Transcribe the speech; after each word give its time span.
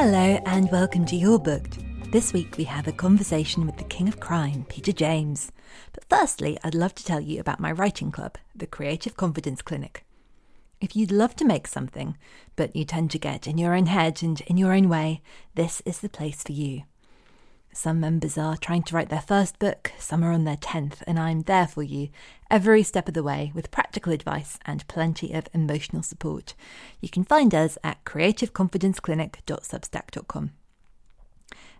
Hello 0.00 0.38
and 0.46 0.70
welcome 0.70 1.04
to 1.06 1.16
You're 1.16 1.40
Booked. 1.40 1.80
This 2.12 2.32
week 2.32 2.56
we 2.56 2.62
have 2.62 2.86
a 2.86 2.92
conversation 2.92 3.66
with 3.66 3.78
the 3.78 3.82
king 3.82 4.06
of 4.06 4.20
crime, 4.20 4.64
Peter 4.68 4.92
James. 4.92 5.50
But 5.92 6.04
firstly, 6.08 6.56
I'd 6.62 6.76
love 6.76 6.94
to 6.94 7.04
tell 7.04 7.18
you 7.18 7.40
about 7.40 7.58
my 7.58 7.72
writing 7.72 8.12
club, 8.12 8.38
the 8.54 8.68
Creative 8.68 9.16
Confidence 9.16 9.60
Clinic. 9.60 10.04
If 10.80 10.94
you'd 10.94 11.10
love 11.10 11.34
to 11.34 11.44
make 11.44 11.66
something, 11.66 12.16
but 12.54 12.76
you 12.76 12.84
tend 12.84 13.10
to 13.10 13.18
get 13.18 13.48
in 13.48 13.58
your 13.58 13.74
own 13.74 13.86
head 13.86 14.22
and 14.22 14.40
in 14.42 14.56
your 14.56 14.72
own 14.72 14.88
way, 14.88 15.20
this 15.56 15.82
is 15.84 15.98
the 15.98 16.08
place 16.08 16.44
for 16.44 16.52
you. 16.52 16.84
Some 17.78 18.00
members 18.00 18.36
are 18.36 18.56
trying 18.56 18.82
to 18.82 18.96
write 18.96 19.08
their 19.08 19.20
first 19.20 19.60
book, 19.60 19.92
some 20.00 20.24
are 20.24 20.32
on 20.32 20.42
their 20.42 20.56
10th, 20.56 21.04
and 21.06 21.16
I'm 21.16 21.42
there 21.42 21.68
for 21.68 21.84
you 21.84 22.08
every 22.50 22.82
step 22.82 23.06
of 23.06 23.14
the 23.14 23.22
way 23.22 23.52
with 23.54 23.70
practical 23.70 24.12
advice 24.12 24.58
and 24.66 24.84
plenty 24.88 25.32
of 25.32 25.46
emotional 25.54 26.02
support. 26.02 26.56
You 27.00 27.08
can 27.08 27.22
find 27.22 27.54
us 27.54 27.78
at 27.84 28.04
creativeconfidenceclinic.substack.com. 28.04 30.50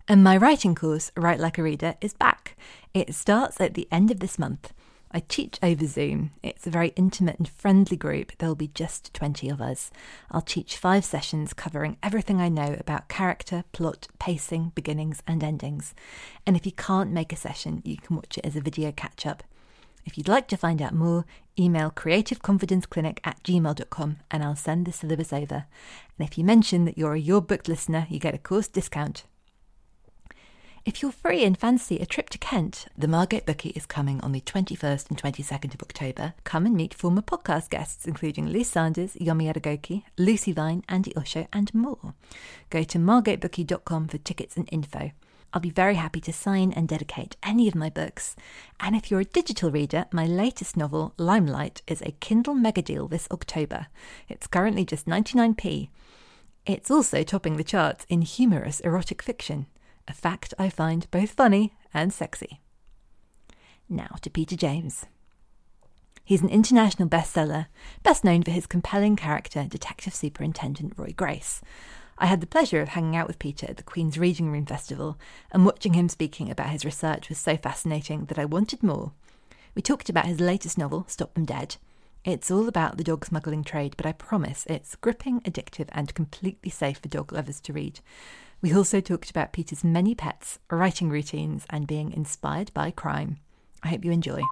And 0.06 0.22
my 0.22 0.36
writing 0.36 0.77
course, 0.77 1.10
Write 1.16 1.40
Like 1.40 1.58
a 1.58 1.64
Reader, 1.64 1.96
is 2.00 2.14
back. 2.14 2.56
It 2.94 3.12
starts 3.12 3.60
at 3.60 3.74
the 3.74 3.88
end 3.90 4.12
of 4.12 4.20
this 4.20 4.38
month. 4.38 4.72
I 5.11 5.20
teach 5.20 5.59
over 5.62 5.87
Zoom. 5.87 6.33
It's 6.42 6.67
a 6.67 6.70
very 6.70 6.89
intimate 6.97 7.39
and 7.39 7.48
friendly 7.48 7.97
group. 7.97 8.33
There'll 8.39 8.55
be 8.55 8.69
just 8.69 9.14
20 9.14 9.48
of 9.48 9.61
us. 9.61 9.91
I'll 10.31 10.42
teach 10.42 10.77
five 10.77 11.05
sessions 11.05 11.55
covering 11.55 11.97
everything 12.03 12.41
I 12.41 12.48
know 12.48 12.77
about 12.78 13.09
character, 13.09 13.64
plot, 13.73 14.09
pacing, 14.19 14.73
beginnings, 14.75 15.23
and 15.27 15.42
endings. 15.42 15.95
And 16.47 16.56
if 16.56 16.67
you 16.67 16.73
can't 16.73 17.11
make 17.11 17.33
a 17.33 17.36
session, 17.36 17.81
you 17.84 17.97
can 17.97 18.17
watch 18.17 18.36
it 18.36 18.45
as 18.45 18.56
a 18.56 18.61
video 18.61 18.92
catch 18.92 19.25
up. 19.25 19.42
If 20.05 20.17
you'd 20.17 20.29
like 20.29 20.48
to 20.48 20.56
find 20.56 20.81
out 20.81 20.95
more, 20.95 21.25
email 21.59 21.91
creativeconfidenceclinic 21.91 23.18
at 23.24 23.42
gmail.com 23.42 24.17
and 24.30 24.42
I'll 24.42 24.57
send 24.57 24.86
the 24.86 24.92
syllabus 24.92 25.33
over. 25.33 25.67
And 26.18 26.29
if 26.29 26.39
you 26.39 26.45
mention 26.45 26.85
that 26.85 26.97
you're 26.97 27.14
a 27.14 27.20
You're 27.20 27.42
Booked 27.42 27.68
listener, 27.68 28.07
you 28.08 28.18
get 28.18 28.35
a 28.35 28.39
course 28.39 28.68
discount. 28.68 29.24
If 30.88 31.02
you're 31.02 31.12
free 31.12 31.44
and 31.44 31.54
fancy 31.54 31.98
a 31.98 32.06
trip 32.06 32.30
to 32.30 32.38
Kent, 32.38 32.86
the 32.96 33.06
Margate 33.06 33.44
Bookie 33.44 33.74
is 33.76 33.84
coming 33.84 34.22
on 34.22 34.32
the 34.32 34.40
21st 34.40 35.10
and 35.10 35.22
22nd 35.22 35.74
of 35.74 35.82
October. 35.82 36.32
Come 36.44 36.64
and 36.64 36.74
meet 36.74 36.94
former 36.94 37.20
podcast 37.20 37.68
guests, 37.68 38.06
including 38.06 38.48
Lou 38.48 38.64
Sanders, 38.64 39.12
Yomi 39.16 39.52
Adegoke, 39.52 40.04
Lucy 40.16 40.50
Vine, 40.50 40.80
Andi 40.88 41.14
Osho, 41.14 41.46
and 41.52 41.74
more. 41.74 42.14
Go 42.70 42.84
to 42.84 42.98
margatebookie.com 42.98 44.08
for 44.08 44.16
tickets 44.16 44.56
and 44.56 44.66
info. 44.72 45.10
I'll 45.52 45.60
be 45.60 45.68
very 45.68 45.96
happy 45.96 46.22
to 46.22 46.32
sign 46.32 46.72
and 46.72 46.88
dedicate 46.88 47.36
any 47.42 47.68
of 47.68 47.74
my 47.74 47.90
books. 47.90 48.34
And 48.80 48.96
if 48.96 49.10
you're 49.10 49.20
a 49.20 49.26
digital 49.26 49.70
reader, 49.70 50.06
my 50.10 50.24
latest 50.24 50.74
novel, 50.74 51.12
Limelight, 51.18 51.82
is 51.86 52.00
a 52.00 52.12
Kindle 52.12 52.55
mega 52.55 52.80
deal 52.80 53.08
this 53.08 53.28
October. 53.30 53.88
It's 54.26 54.46
currently 54.46 54.86
just 54.86 55.05
99p. 55.05 55.90
It's 56.64 56.90
also 56.90 57.22
topping 57.24 57.58
the 57.58 57.62
charts 57.62 58.06
in 58.08 58.22
humorous 58.22 58.80
erotic 58.80 59.20
fiction 59.20 59.66
a 60.08 60.14
fact 60.14 60.55
I 60.58 60.69
find 60.69 61.11
both 61.11 61.30
funny 61.30 61.74
and 61.92 62.13
sexy. 62.13 62.61
Now 63.89 64.17
to 64.23 64.30
Peter 64.30 64.57
James. 64.57 65.07
He's 66.24 66.42
an 66.42 66.51
international 66.51 67.08
bestseller, 67.08 67.67
best 68.02 68.23
known 68.23 68.42
for 68.42 68.51
his 68.51 68.67
compelling 68.67 69.17
character, 69.17 69.67
Detective 69.68 70.14
Superintendent 70.14 70.92
Roy 70.97 71.14
Grace. 71.17 71.63
I 72.18 72.27
had 72.27 72.41
the 72.41 72.47
pleasure 72.47 72.83
of 72.83 72.91
hanging 72.91 73.17
out 73.17 73.29
with 73.29 73.39
Peter 73.39 73.67
at 73.67 73.77
the 73.79 73.83
Queen's 73.83 74.18
Reading 74.18 74.51
Room 74.51 74.67
Festival, 74.67 75.18
and 75.52 75.64
watching 75.64 75.95
him 75.95 76.08
speaking 76.08 76.51
about 76.51 76.70
his 76.70 76.85
research 76.85 77.29
was 77.29 77.39
so 77.39 77.57
fascinating 77.57 78.27
that 78.27 78.39
I 78.39 78.45
wanted 78.45 78.83
more. 78.83 79.13
We 79.74 79.80
talked 79.80 80.11
about 80.11 80.27
his 80.27 80.41
latest 80.41 80.77
novel, 80.77 81.05
Stop 81.08 81.33
Them 81.35 81.45
Dead. 81.45 81.77
It's 82.24 82.51
all 82.51 82.68
about 82.68 82.98
the 82.98 83.05
dog 83.05 83.24
smuggling 83.24 83.64
trade, 83.64 83.95
but 83.97 84.05
I 84.05 84.13
promise 84.13 84.67
it's 84.68 84.97
gripping, 84.97 85.41
addictive, 85.42 85.89
and 85.92 86.13
completely 86.13 86.70
safe 86.70 86.98
for 86.98 87.08
dog 87.08 87.33
lovers 87.33 87.61
to 87.61 87.73
read. 87.73 88.01
We 88.61 88.74
also 88.74 89.01
talked 89.01 89.30
about 89.30 89.52
Peter's 89.52 89.85
many 89.85 90.17
pets, 90.17 90.58
writing 90.69 91.11
routines, 91.11 91.64
and 91.70 91.86
being 91.86 92.13
inspired 92.13 92.73
by 92.74 92.91
crime. 92.91 93.39
I 93.85 93.89
hope 93.89 94.05
you 94.05 94.11
enjoy. 94.11 94.42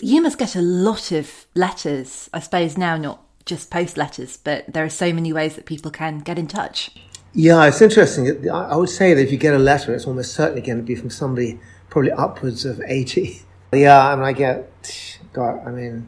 You 0.00 0.22
must 0.22 0.38
get 0.38 0.56
a 0.56 0.62
lot 0.62 1.12
of 1.12 1.46
letters, 1.54 2.30
I 2.32 2.40
suppose 2.40 2.78
now 2.78 2.96
not 2.96 3.20
just 3.44 3.70
post 3.70 3.98
letters, 3.98 4.38
but 4.38 4.64
there 4.72 4.84
are 4.84 4.88
so 4.88 5.12
many 5.12 5.32
ways 5.32 5.56
that 5.56 5.66
people 5.66 5.90
can 5.90 6.20
get 6.20 6.38
in 6.38 6.46
touch. 6.46 6.90
Yeah, 7.34 7.66
it's 7.66 7.82
interesting. 7.82 8.48
I 8.50 8.76
would 8.76 8.88
say 8.88 9.12
that 9.12 9.22
if 9.22 9.30
you 9.30 9.36
get 9.36 9.52
a 9.52 9.58
letter, 9.58 9.94
it's 9.94 10.06
almost 10.06 10.32
certainly 10.32 10.62
going 10.62 10.78
to 10.78 10.82
be 10.82 10.94
from 10.94 11.10
somebody 11.10 11.60
probably 11.90 12.12
upwards 12.12 12.64
of 12.64 12.80
80. 12.86 13.42
Yeah, 13.74 14.06
I 14.06 14.14
mean, 14.16 14.24
I 14.26 14.32
get, 14.34 15.18
God, 15.32 15.66
I 15.66 15.70
mean, 15.70 16.06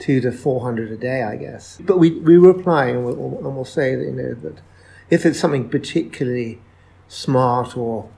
two 0.00 0.20
to 0.20 0.32
400 0.32 0.90
a 0.90 0.96
day, 0.96 1.22
I 1.22 1.36
guess. 1.36 1.78
But 1.80 2.00
we, 2.00 2.18
we 2.18 2.36
reply 2.36 2.86
and 2.86 3.04
we'll, 3.04 3.14
and 3.14 3.54
we'll 3.54 3.64
say 3.64 3.94
that, 3.94 4.02
you 4.02 4.10
know, 4.10 4.34
that 4.34 4.60
if 5.10 5.26
it's 5.26 5.38
something 5.38 5.68
particularly 5.68 6.60
smart 7.08 7.76
or 7.76 8.08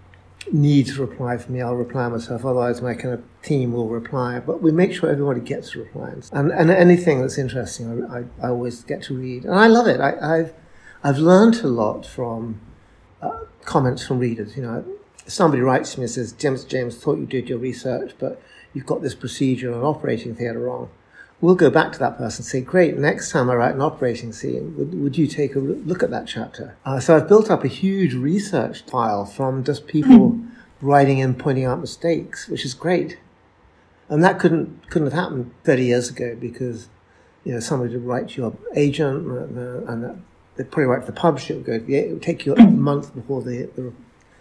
needs 0.52 0.94
to 0.94 1.00
reply 1.00 1.36
for 1.36 1.50
me, 1.50 1.60
I'll 1.60 1.74
reply 1.74 2.08
myself. 2.08 2.44
Otherwise, 2.44 2.80
my 2.80 2.94
kind 2.94 3.14
of 3.14 3.24
team 3.42 3.72
will 3.72 3.88
reply. 3.88 4.38
But 4.38 4.62
we 4.62 4.70
make 4.70 4.92
sure 4.92 5.10
everybody 5.10 5.41
gets 5.41 5.75
replies. 5.75 6.30
And, 6.32 6.52
and 6.52 6.70
anything 6.70 7.20
that's 7.20 7.38
interesting, 7.38 8.04
I, 8.04 8.19
I, 8.19 8.25
I 8.42 8.50
always 8.50 8.82
get 8.84 9.02
to 9.04 9.16
read. 9.16 9.44
And 9.44 9.54
I 9.54 9.66
love 9.66 9.86
it. 9.86 10.00
I, 10.00 10.36
have 10.36 10.54
I've 11.02 11.19
learned 11.19 11.56
a 11.56 11.69
lot 11.69 12.06
from 12.06 12.60
uh, 13.20 13.41
comments 13.64 14.06
from 14.06 14.19
readers. 14.19 14.56
You 14.56 14.62
know, 14.62 14.84
somebody 15.26 15.62
writes 15.62 15.94
to 15.94 16.00
me 16.00 16.04
and 16.04 16.10
says, 16.10 16.32
James, 16.32 16.64
James, 16.64 16.96
thought 16.96 17.19
you 17.19 17.26
did 17.26 17.48
your 17.48 17.58
research, 17.58 18.14
but 18.19 18.41
you've 18.72 18.86
got 18.86 19.02
this 19.02 19.14
procedure 19.14 19.75
on 19.75 19.82
operating 19.82 20.34
theatre 20.34 20.60
wrong 20.60 20.91
we'll 21.46 21.54
go 21.54 21.70
back 21.70 21.92
to 21.92 21.98
that 22.00 22.18
person 22.18 22.42
and 22.42 22.46
say, 22.46 22.60
great, 22.60 22.98
next 22.98 23.30
time 23.30 23.48
I 23.48 23.54
write 23.54 23.76
an 23.76 23.80
operating 23.80 24.32
scene, 24.32 24.74
would, 24.76 25.00
would 25.00 25.16
you 25.16 25.28
take 25.28 25.54
a 25.54 25.60
look 25.60 26.02
at 26.02 26.10
that 26.10 26.26
chapter? 26.26 26.76
Uh, 26.84 26.98
so 26.98 27.14
I've 27.14 27.28
built 27.28 27.52
up 27.52 27.62
a 27.62 27.68
huge 27.68 28.14
research 28.14 28.82
file 28.82 29.24
from 29.24 29.62
just 29.62 29.87
people 29.87 30.32
mm. 30.32 30.50
writing 30.82 31.22
and 31.22 31.38
pointing 31.38 31.64
out 31.64 31.78
mistakes, 31.78 32.48
which 32.48 32.64
is 32.64 32.75
great. 32.75 33.19
And 34.08 34.25
that 34.25 34.40
couldn't, 34.40 34.90
couldn't 34.90 35.12
have 35.12 35.20
happened 35.20 35.52
30 35.62 35.84
years 35.84 36.10
ago 36.10 36.34
because, 36.34 36.88
you 37.44 37.54
know, 37.54 37.60
somebody 37.60 37.94
would 37.94 38.04
write 38.04 38.31
to 38.31 38.42
your 38.42 38.56
agent 38.75 39.31
uh, 39.31 39.44
and, 39.44 40.04
and 40.04 40.25
they'd 40.56 40.69
probably 40.72 40.87
write 40.87 41.02
to 41.02 41.06
the 41.06 41.12
publisher. 41.12 41.54
It 41.54 41.56
would, 41.58 41.66
go, 41.66 41.72
it 41.75 42.10
would 42.10 42.22
take 42.22 42.44
you 42.44 42.56
a 42.56 42.66
month 42.69 43.14
before 43.14 43.42
the, 43.42 43.70
the 43.76 43.92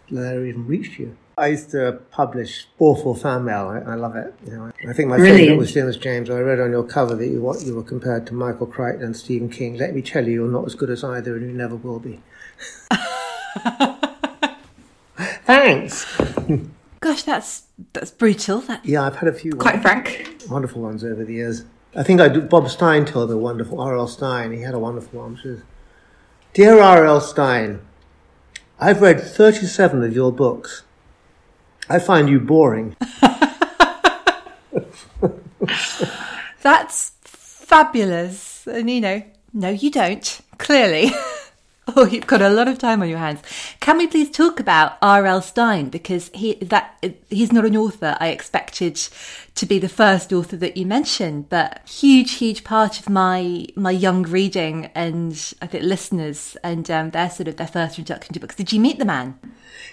letter 0.10 0.44
even 0.44 0.66
reached 0.66 0.98
you. 0.98 1.16
I 1.38 1.48
used 1.48 1.72
to 1.72 2.00
publish 2.12 2.68
awful 2.80 3.14
fan 3.14 3.44
mail. 3.44 3.68
I, 3.68 3.92
I 3.92 3.96
love 3.96 4.16
it. 4.16 4.34
You 4.46 4.52
know, 4.54 4.72
I 4.88 4.94
think 4.94 5.10
my 5.10 5.18
Brilliant. 5.18 5.40
favorite 5.40 5.58
was 5.58 5.74
James 5.74 5.98
James. 5.98 6.30
I 6.30 6.40
read 6.40 6.62
on 6.62 6.72
your 6.72 6.84
cover 6.84 7.14
that 7.16 7.28
you, 7.28 7.42
what, 7.42 7.62
you 7.64 7.76
were 7.76 7.84
compared 7.84 8.26
to 8.28 8.34
Michael 8.34 8.68
Crichton 8.68 9.04
and 9.04 9.18
Stephen 9.18 9.50
King. 9.50 9.78
Let 9.78 9.94
me 9.94 10.02
tell 10.02 10.26
you, 10.26 10.34
you're 10.34 10.48
not 10.52 10.66
as 10.66 10.76
good 10.76 10.90
as 10.90 11.04
either, 11.04 11.36
and 11.36 11.46
you 11.46 11.52
never 11.58 11.76
will 11.76 12.00
be. 12.00 12.22
Thanks. 15.46 16.06
Gosh, 17.00 17.24
that's 17.24 17.64
that's 17.94 18.12
brutal. 18.12 18.62
That 18.62 18.86
yeah, 18.86 19.04
I've 19.04 19.18
had 19.18 19.30
a 19.30 19.34
few 19.34 19.54
quite 19.54 19.82
frank, 19.82 20.38
wonderful 20.50 20.82
ones 20.82 21.04
over 21.04 21.24
the 21.24 21.34
years. 21.34 21.66
I 21.96 22.04
think 22.04 22.20
I 22.20 22.28
did, 22.28 22.50
Bob 22.50 22.68
Stine 22.70 23.06
told 23.06 23.32
a 23.32 23.38
wonderful 23.38 23.80
R.L. 23.80 24.08
Stine. 24.08 24.52
He 24.52 24.62
had 24.62 24.74
a 24.74 24.80
wonderful 24.80 25.22
one, 25.22 25.34
which 25.34 25.46
is, 25.46 25.62
"Dear 26.54 26.80
R.L. 26.80 27.22
Stine." 27.22 27.82
I've 28.80 29.02
read 29.02 29.22
37 29.22 30.04
of 30.04 30.14
your 30.14 30.34
books. 30.34 30.84
I 31.90 32.00
find 32.00 32.30
you 32.30 32.40
boring. 32.40 32.96
That's 36.62 37.12
fabulous. 37.24 38.66
And 38.68 38.90
you 38.90 39.02
know, 39.02 39.24
no, 39.54 39.70
you 39.70 39.92
don't, 39.92 40.42
clearly. 40.58 41.12
Oh, 41.96 42.06
you've 42.06 42.26
got 42.26 42.42
a 42.42 42.50
lot 42.50 42.68
of 42.68 42.80
time 42.80 43.04
on 43.04 43.10
your 43.10 43.20
hands. 43.20 43.42
Can 43.80 44.00
we 44.00 44.08
please 44.08 44.32
talk 44.32 44.60
about 44.60 44.98
R.L. 45.04 45.42
Stine 45.42 45.90
because 45.90 46.32
he 46.34 46.56
that 46.56 46.98
he's 47.30 47.54
not 47.54 47.64
an 47.64 47.78
author 47.78 48.18
I 48.20 48.30
expected 48.30 48.96
to 49.54 49.66
be 49.68 49.78
the 49.78 49.88
first 49.88 50.34
author 50.34 50.58
that 50.58 50.78
you 50.78 50.86
mentioned, 50.86 51.48
but 51.50 51.88
huge, 51.88 52.34
huge 52.34 52.64
part 52.64 53.00
of 53.00 53.08
my 53.08 53.68
my 53.76 53.92
young 53.92 54.24
reading 54.24 54.88
and 54.96 55.54
I 55.62 55.68
think 55.68 55.84
listeners 55.84 56.58
and 56.64 56.90
um, 56.90 57.12
their 57.12 57.30
sort 57.30 57.48
of 57.48 57.58
their 57.58 57.68
first 57.68 58.00
introduction 58.00 58.34
to 58.34 58.40
books. 58.40 58.56
Did 58.56 58.74
you 58.74 58.80
meet 58.80 58.98
the 58.98 59.06
man? 59.06 59.40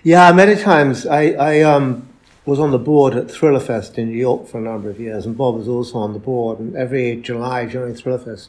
Yeah, 0.02 0.32
many 0.32 0.56
times. 0.56 1.06
I, 1.06 1.32
I 1.32 1.60
um, 1.60 2.08
was 2.46 2.58
on 2.58 2.70
the 2.70 2.78
board 2.78 3.14
at 3.14 3.26
Thrillerfest 3.26 3.98
in 3.98 4.08
New 4.08 4.18
York 4.18 4.48
for 4.48 4.58
a 4.58 4.62
number 4.62 4.88
of 4.88 4.98
years, 4.98 5.26
and 5.26 5.36
Bob 5.36 5.56
was 5.56 5.68
also 5.68 5.98
on 5.98 6.14
the 6.14 6.18
board. 6.18 6.58
And 6.58 6.74
every 6.74 7.16
July 7.16 7.66
during 7.66 7.94
Thrillerfest, 7.94 8.48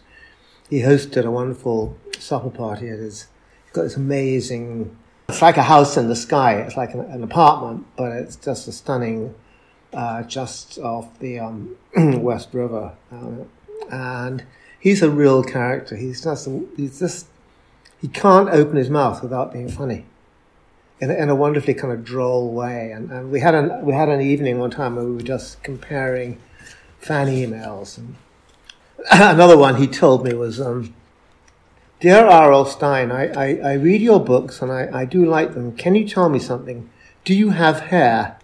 he 0.70 0.80
hosted 0.80 1.26
a 1.26 1.32
wonderful 1.32 1.98
supper 2.18 2.50
party 2.50 2.90
at 2.90 3.00
his 3.00 3.28
got 3.74 3.84
this 3.84 3.98
amazing. 3.98 4.96
It's 5.28 5.42
like 5.42 5.58
a 5.58 5.64
house 5.64 5.98
in 5.98 6.08
the 6.08 6.16
sky. 6.16 6.56
It's 6.62 6.78
like 6.78 6.94
an, 6.94 7.02
an 7.02 7.24
apartment, 7.24 7.86
but 7.98 8.12
it's 8.12 8.36
just 8.36 8.68
a 8.68 8.72
stunning, 8.72 9.34
uh, 9.94 10.24
just 10.24 10.78
off 10.78 11.20
the 11.20 11.40
um, 11.40 11.76
West 11.96 12.50
River, 12.54 12.94
uh, 13.12 13.44
and 13.90 14.46
he's 14.80 15.02
a 15.02 15.10
real 15.10 15.44
character. 15.44 15.96
He's 15.96 16.24
just 16.24 16.48
he's 16.78 17.00
just 17.00 17.28
he 18.00 18.08
can't 18.08 18.50
open 18.50 18.76
his 18.76 18.90
mouth 18.90 19.22
without 19.24 19.52
being 19.52 19.70
funny. 19.70 20.06
In 21.02 21.10
a, 21.10 21.16
in 21.16 21.30
a 21.30 21.36
wonderfully 21.36 21.74
kind 21.74 21.92
of 21.92 22.06
droll 22.06 22.52
way, 22.52 22.92
and, 22.92 23.12
and 23.12 23.32
we 23.32 23.40
had 23.40 23.56
an 23.56 23.84
we 23.84 23.94
had 23.94 24.08
an 24.08 24.22
evening 24.22 24.60
one 24.60 24.72
time 24.72 24.96
where 24.96 25.04
we 25.04 25.16
were 25.16 25.22
just 25.22 25.62
comparing 25.64 26.40
fan 27.00 27.28
emails, 27.28 27.98
and 27.98 28.16
another 29.12 29.58
one 29.58 29.78
he 29.78 29.88
told 29.88 30.24
me 30.24 30.34
was 30.34 30.62
um, 30.62 30.94
Dear 32.04 32.26
R.L. 32.28 32.66
Stine, 32.66 33.14
I, 33.14 33.28
I, 33.28 33.56
I, 33.64 33.74
read 33.76 34.02
your 34.02 34.20
books 34.20 34.62
and 34.62 34.70
I, 34.70 34.90
I 34.92 35.06
do 35.06 35.26
like 35.26 35.54
them. 35.54 35.74
Can 35.74 35.96
you 35.96 36.06
tell 36.06 36.28
me 36.28 36.38
something? 36.38 36.90
Do 37.24 37.34
you 37.34 37.52
have 37.52 37.80
hair? 37.80 38.38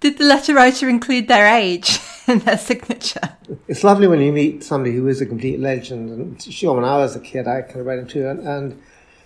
Did 0.00 0.18
the 0.18 0.24
letter 0.24 0.52
writer 0.52 0.90
include 0.90 1.28
their 1.28 1.46
age 1.46 1.98
in 2.28 2.40
their 2.40 2.58
signature? 2.58 3.38
It's 3.68 3.82
lovely 3.82 4.06
when 4.06 4.20
you 4.20 4.34
meet 4.34 4.64
somebody 4.64 4.94
who 4.94 5.08
is 5.08 5.22
a 5.22 5.24
complete 5.24 5.60
legend. 5.60 6.10
And 6.10 6.42
sure, 6.42 6.74
when 6.74 6.84
I 6.84 6.98
was 6.98 7.16
a 7.16 7.20
kid, 7.20 7.48
I 7.48 7.62
kind 7.62 7.80
of 7.80 7.86
read 7.86 7.98
him 7.98 8.06
too. 8.06 8.28
And, 8.28 8.46
and 8.46 8.82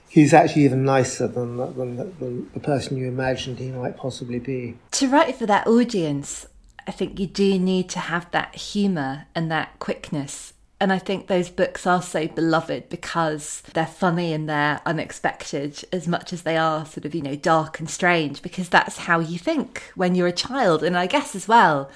he's 0.09 0.33
actually 0.33 0.67
even 0.67 0.85
nicer 0.85 1.27
than, 1.27 1.57
than, 1.57 1.97
than 1.97 2.49
the 2.55 2.61
person 2.61 2.97
you 2.97 3.09
imagined 3.09 3.59
he 3.59 3.73
might 3.73 3.97
possibly 3.97 4.39
be. 4.39 4.79
To 4.93 5.09
write 5.09 5.35
for 5.35 5.47
that 5.47 5.67
audience, 5.67 6.47
I 6.87 6.93
think 6.93 7.19
you 7.19 7.27
do 7.27 7.59
need 7.59 7.89
to 7.89 7.99
have 7.99 8.31
that 8.31 8.55
humour 8.55 9.27
and 9.35 9.51
that 9.51 9.81
quickness 9.81 10.53
and 10.79 10.93
I 10.93 10.99
think 10.99 11.27
those 11.27 11.49
books 11.49 11.87
are 11.87 12.03
so 12.03 12.29
beloved 12.29 12.91
because 12.91 13.63
they're 13.73 13.87
funny 13.87 14.35
and 14.35 14.47
they're 14.49 14.81
unexpected 14.85 15.85
as 15.91 16.07
much 16.07 16.35
as 16.35 16.43
they 16.43 16.59
are 16.59 16.85
sort 16.85 17.07
of, 17.07 17.15
you 17.15 17.23
know, 17.23 17.35
dark 17.35 17.81
and 17.81 17.89
strange, 17.89 18.43
because 18.43 18.69
that's 18.69 18.99
how 18.99 19.19
you 19.21 19.39
think 19.39 19.91
when 19.95 20.15
you're 20.15 20.27
a 20.27 20.33
child. 20.33 20.83
And 20.83 20.97
I 20.97 21.07
guess 21.07 21.35
as 21.35 21.49
well, 21.49 21.91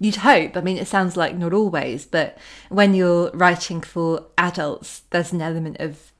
you'd 0.00 0.16
hope, 0.16 0.56
I 0.56 0.62
mean, 0.62 0.78
it 0.78 0.88
sounds 0.88 1.16
like 1.16 1.36
not 1.36 1.52
always, 1.52 2.06
but 2.06 2.36
when 2.70 2.94
you're 2.94 3.30
writing 3.32 3.80
for 3.80 4.26
adults, 4.36 5.02
there's 5.10 5.32
an 5.32 5.40
element 5.40 5.76
of 5.78 6.12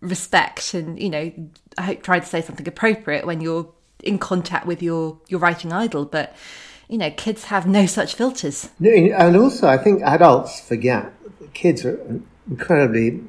respect 0.00 0.74
and, 0.74 1.00
you 1.02 1.08
know, 1.08 1.32
I 1.78 1.82
hope 1.82 2.02
trying 2.02 2.20
to 2.20 2.26
say 2.26 2.42
something 2.42 2.68
appropriate 2.68 3.26
when 3.26 3.40
you're 3.40 3.72
in 4.04 4.18
contact 4.18 4.66
with 4.66 4.82
your, 4.82 5.18
your 5.28 5.40
writing 5.40 5.72
idol. 5.72 6.04
But, 6.04 6.36
you 6.88 6.98
know, 6.98 7.10
kids 7.10 7.44
have 7.44 7.66
no 7.66 7.86
such 7.86 8.14
filters. 8.14 8.68
And 8.78 9.36
also, 9.36 9.66
I 9.66 9.78
think 9.78 10.02
adults 10.02 10.60
forget 10.60 11.12
kids 11.54 11.84
are 11.84 12.22
incredibly 12.48 13.22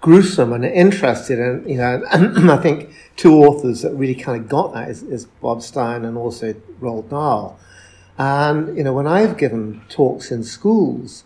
gruesome 0.00 0.52
and 0.52 0.64
interested 0.66 1.38
and 1.38 1.68
you 1.68 1.76
know 1.76 2.02
and 2.12 2.50
I 2.50 2.58
think 2.58 2.90
two 3.16 3.36
authors 3.36 3.82
that 3.82 3.94
really 3.94 4.14
kind 4.14 4.42
of 4.42 4.48
got 4.48 4.74
that 4.74 4.90
is, 4.90 5.02
is 5.02 5.24
Bob 5.24 5.62
Stine 5.62 6.04
and 6.04 6.18
also 6.18 6.52
Roald 6.80 7.08
Dahl. 7.08 7.58
And 8.18 8.76
you 8.76 8.84
know 8.84 8.92
when 8.92 9.06
I've 9.06 9.36
given 9.38 9.82
talks 9.88 10.30
in 10.30 10.44
schools 10.44 11.24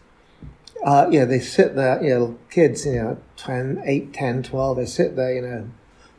uh, 0.85 1.09
you 1.11 1.21
know 1.21 1.27
they 1.27 1.41
sit 1.41 1.75
there 1.75 2.03
you 2.03 2.15
know 2.15 2.39
kids 2.51 2.87
you 2.87 2.95
know 2.95 3.19
10 3.37 3.83
8 3.85 4.13
10 4.13 4.43
12 4.45 4.77
they 4.77 4.87
sit 4.87 5.17
there 5.17 5.35
you 5.35 5.43
know 5.43 5.69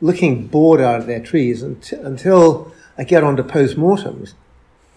looking 0.02 0.46
bored 0.46 0.80
out 0.80 1.00
of 1.00 1.06
their 1.06 1.20
trees 1.20 1.62
until, 1.62 2.06
until 2.06 2.72
I 2.98 3.04
get 3.04 3.24
on 3.24 3.36
to 3.36 3.42
postmortems 3.42 4.34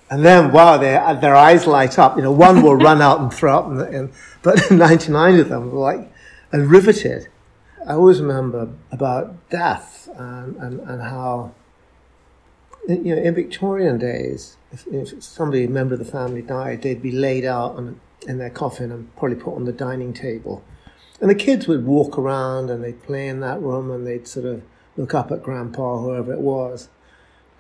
and 0.10 0.26
then, 0.26 0.52
wow, 0.52 0.78
their, 0.78 1.02
uh, 1.02 1.14
their 1.14 1.36
eyes 1.36 1.66
light 1.66 1.98
up. 1.98 2.18
You 2.18 2.24
know, 2.24 2.32
one 2.32 2.62
will 2.62 2.76
run 2.76 3.02
out 3.02 3.20
and 3.20 3.34
throw 3.34 3.58
up, 3.58 4.12
but 4.42 4.72
99 4.72 5.40
of 5.40 5.50
them 5.50 5.72
were 5.72 5.80
like 5.80 6.12
and 6.52 6.70
riveted. 6.70 7.28
I 7.88 7.94
always 7.94 8.22
remember 8.22 8.70
about 8.92 9.50
death 9.50 10.08
and, 10.16 10.56
and, 10.58 10.80
and 10.82 11.02
how, 11.02 11.54
you 12.88 13.16
know, 13.16 13.22
in 13.22 13.36
Victorian 13.36 13.98
days, 13.98 14.58
if, 14.72 14.88
if 14.88 15.24
somebody, 15.24 15.66
a 15.66 15.70
member 15.70 15.96
of 15.96 16.00
the 16.00 16.06
family 16.06 16.42
died, 16.42 16.82
they'd 16.82 17.02
be 17.02 17.12
laid 17.12 17.44
out 17.44 17.76
on, 17.76 18.00
in 18.28 18.38
their 18.38 18.50
coffin 18.50 18.92
and 18.92 19.14
probably 19.18 19.36
put 19.36 19.56
on 19.56 19.66
the 19.66 19.74
dining 19.74 20.14
table. 20.14 20.64
And 21.20 21.30
the 21.30 21.36
kids 21.36 21.68
would 21.68 21.86
walk 21.86 22.18
around 22.18 22.70
and 22.70 22.84
they'd 22.84 23.02
play 23.04 23.28
in 23.28 23.40
that 23.42 23.62
room 23.62 23.92
and 23.92 24.06
they'd 24.06 24.28
sort 24.28 24.46
of 24.46 24.62
look 24.96 25.14
up 25.14 25.32
at 25.32 25.44
grandpa, 25.44 25.98
whoever 26.00 26.34
it 26.34 26.40
was. 26.40 26.90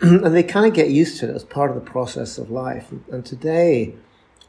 and 0.26 0.36
they 0.36 0.44
kind 0.44 0.66
of 0.66 0.74
get 0.74 0.90
used 0.90 1.20
to 1.22 1.30
it 1.30 1.34
as 1.34 1.46
part 1.46 1.70
of 1.70 1.76
the 1.76 1.90
process 1.90 2.38
of 2.38 2.52
life. 2.52 2.92
And, 3.10 3.26
today, 3.26 3.96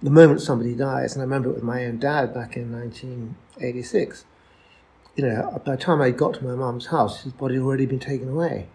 the 0.03 0.11
moment 0.11 0.41
somebody 0.41 0.75
dies, 0.75 1.15
and 1.15 1.23
I 1.23 1.25
remember 1.25 1.51
it 1.51 1.55
with 1.55 1.62
my 1.62 1.85
own 1.85 2.01
dad 2.01 2.35
back 2.35 2.56
in 2.56 2.73
1986, 2.73 4.25
you 5.15 5.25
know, 5.25 5.62
by 5.65 5.77
the 5.77 5.81
time 5.81 6.03
I 6.03 6.11
got 6.11 6.35
to 6.35 6.45
my 6.45 6.56
mum's 6.56 6.87
house, 6.87 7.23
his 7.23 7.33
body 7.33 7.55
had 7.55 7.62
already 7.62 7.87
been 7.87 8.01
taken 8.01 8.31
away. 8.31 8.67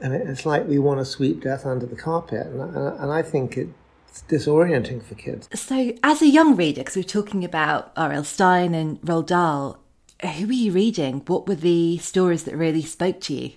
And 0.00 0.14
it's 0.14 0.46
like 0.46 0.68
we 0.68 0.78
want 0.78 1.00
to 1.00 1.04
sweep 1.04 1.42
death 1.42 1.66
under 1.66 1.86
the 1.86 1.96
carpet. 1.96 2.46
And, 2.46 2.60
and, 2.60 3.00
and 3.00 3.10
I 3.10 3.22
think 3.22 3.56
it's 3.56 4.22
disorienting 4.28 5.02
for 5.02 5.16
kids. 5.16 5.48
So, 5.54 5.92
as 6.04 6.22
a 6.22 6.28
young 6.28 6.54
reader, 6.54 6.82
because 6.82 6.94
we're 6.94 7.02
talking 7.02 7.44
about 7.44 7.90
R.L. 7.96 8.22
Stine 8.22 8.74
and 8.74 9.00
Roald 9.00 9.26
Dahl, 9.26 9.80
who 10.22 10.46
were 10.46 10.52
you 10.52 10.70
reading? 10.70 11.22
What 11.26 11.48
were 11.48 11.56
the 11.56 11.98
stories 11.98 12.44
that 12.44 12.56
really 12.56 12.82
spoke 12.82 13.20
to 13.22 13.34
you? 13.34 13.52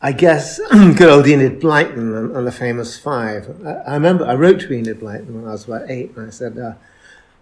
I 0.00 0.12
guess 0.12 0.60
good 0.70 1.08
old 1.08 1.26
Enid 1.26 1.60
Blyton 1.60 2.36
and, 2.36 2.46
the 2.46 2.52
famous 2.52 2.98
five. 2.98 3.56
I, 3.66 3.72
I, 3.72 3.94
remember 3.94 4.24
I 4.24 4.34
wrote 4.34 4.60
to 4.60 4.72
Enid 4.72 5.00
Blyton 5.00 5.32
when 5.32 5.44
I 5.44 5.52
was 5.52 5.64
about 5.64 5.90
eight, 5.90 6.16
and 6.16 6.28
I 6.28 6.30
said, 6.30 6.56
uh, 6.56 6.74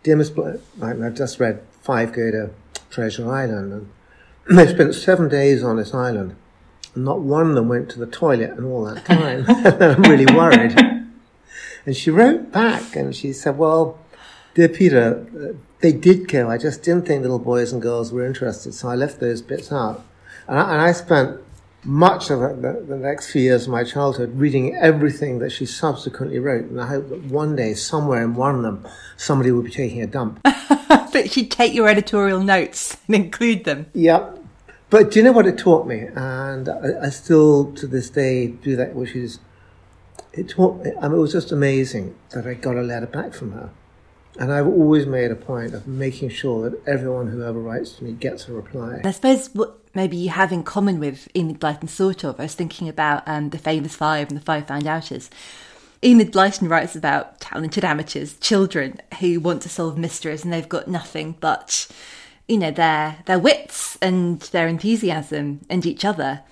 "Dear 0.02 0.16
Miss 0.16 0.30
Blyton, 0.30 1.04
I've 1.04 1.14
just 1.14 1.38
read 1.38 1.62
Five 1.82 2.14
Go 2.14 2.30
to 2.30 2.50
Treasure 2.88 3.30
Island, 3.30 3.90
and 4.48 4.58
they 4.58 4.66
spent 4.72 4.94
seven 4.94 5.28
days 5.28 5.62
on 5.62 5.76
this 5.76 5.92
island, 5.92 6.34
and 6.94 7.04
not 7.04 7.20
one 7.20 7.50
of 7.50 7.54
them 7.54 7.68
went 7.68 7.90
to 7.90 7.98
the 7.98 8.06
toilet 8.06 8.56
in 8.56 8.64
all 8.64 8.84
that 8.84 9.04
time. 9.04 9.44
I'm 9.48 10.02
really 10.02 10.34
worried." 10.34 10.74
And 11.84 11.94
she 11.94 12.10
wrote 12.10 12.52
back, 12.52 12.96
and 12.96 13.14
she 13.14 13.32
said, 13.32 13.58
"Well." 13.58 13.98
Dear 14.54 14.70
Peter, 14.70 15.26
uh, 15.38 15.58
they 15.80 15.92
did 15.92 16.28
go. 16.28 16.48
I 16.48 16.56
just 16.56 16.82
didn't 16.82 17.06
think 17.06 17.20
little 17.20 17.38
boys 17.38 17.74
and 17.74 17.82
girls 17.82 18.10
were 18.10 18.24
interested, 18.24 18.72
so 18.72 18.88
I 18.88 18.94
left 18.94 19.20
those 19.20 19.42
bits 19.42 19.70
out. 19.70 20.02
And 20.48 20.58
I, 20.58 20.72
and 20.72 20.80
I 20.80 20.92
spent 20.92 21.42
much 21.86 22.30
of 22.30 22.40
the, 22.40 22.84
the, 22.86 22.96
next 22.96 23.30
few 23.30 23.42
years 23.42 23.62
of 23.62 23.68
my 23.68 23.84
childhood 23.84 24.36
reading 24.36 24.74
everything 24.74 25.38
that 25.38 25.50
she 25.50 25.64
subsequently 25.64 26.38
wrote. 26.38 26.64
And 26.64 26.80
I 26.80 26.88
hope 26.88 27.08
that 27.10 27.22
one 27.24 27.54
day, 27.54 27.74
somewhere 27.74 28.22
in 28.22 28.34
one 28.34 28.56
of 28.56 28.62
them, 28.62 28.86
somebody 29.16 29.52
will 29.52 29.62
be 29.62 29.70
taking 29.70 30.02
a 30.02 30.06
dump. 30.06 30.40
but 30.88 31.30
she'd 31.30 31.50
take 31.50 31.72
your 31.72 31.88
editorial 31.88 32.40
notes 32.40 32.96
and 33.06 33.14
include 33.14 33.64
them. 33.64 33.86
Yeah. 33.94 34.32
But 34.90 35.12
do 35.12 35.20
you 35.20 35.24
know 35.24 35.32
what 35.32 35.46
it 35.46 35.58
taught 35.58 35.86
me? 35.86 36.06
And 36.14 36.68
I, 36.68 37.06
I 37.06 37.08
still, 37.10 37.72
to 37.74 37.86
this 37.86 38.10
day, 38.10 38.48
do 38.48 38.74
that, 38.76 38.94
which 38.94 39.14
is, 39.14 39.38
it 40.32 40.48
taught 40.48 40.84
me, 40.84 40.90
I 41.00 41.08
mean, 41.08 41.18
it 41.18 41.20
was 41.20 41.32
just 41.32 41.52
amazing 41.52 42.16
that 42.30 42.46
I 42.46 42.54
got 42.54 42.76
a 42.76 42.82
letter 42.82 43.06
back 43.06 43.32
from 43.32 43.52
her. 43.52 43.70
And 44.38 44.52
I've 44.52 44.66
always 44.66 45.06
made 45.06 45.30
a 45.30 45.36
point 45.36 45.74
of 45.74 45.86
making 45.86 46.28
sure 46.28 46.68
that 46.68 46.86
everyone 46.86 47.28
who 47.28 47.42
ever 47.42 47.58
writes 47.58 47.92
to 47.92 48.04
me 48.04 48.12
gets 48.12 48.48
a 48.48 48.52
reply. 48.52 49.00
I 49.04 49.10
suppose 49.10 49.48
what 49.54 49.78
maybe 49.94 50.16
you 50.16 50.28
have 50.28 50.52
in 50.52 50.62
common 50.62 51.00
with 51.00 51.28
Enid 51.34 51.58
Blyton, 51.58 51.88
sort 51.88 52.24
of. 52.24 52.38
I 52.38 52.44
was 52.44 52.54
thinking 52.54 52.88
about 52.88 53.22
um, 53.26 53.50
the 53.50 53.58
famous 53.58 53.96
five 53.96 54.28
and 54.28 54.36
the 54.36 54.44
five 54.44 54.66
found 54.66 54.86
outers. 54.86 55.30
Enid 56.04 56.32
Blyton 56.32 56.68
writes 56.68 56.94
about 56.94 57.40
talented 57.40 57.84
amateurs, 57.84 58.36
children 58.38 59.00
who 59.20 59.40
want 59.40 59.62
to 59.62 59.68
solve 59.68 59.96
mysteries 59.96 60.44
and 60.44 60.52
they've 60.52 60.68
got 60.68 60.86
nothing 60.86 61.36
but, 61.40 61.88
you 62.46 62.58
know, 62.58 62.70
their 62.70 63.18
their 63.24 63.38
wits 63.38 63.96
and 64.02 64.40
their 64.40 64.68
enthusiasm 64.68 65.60
and 65.70 65.86
each 65.86 66.04
other. 66.04 66.42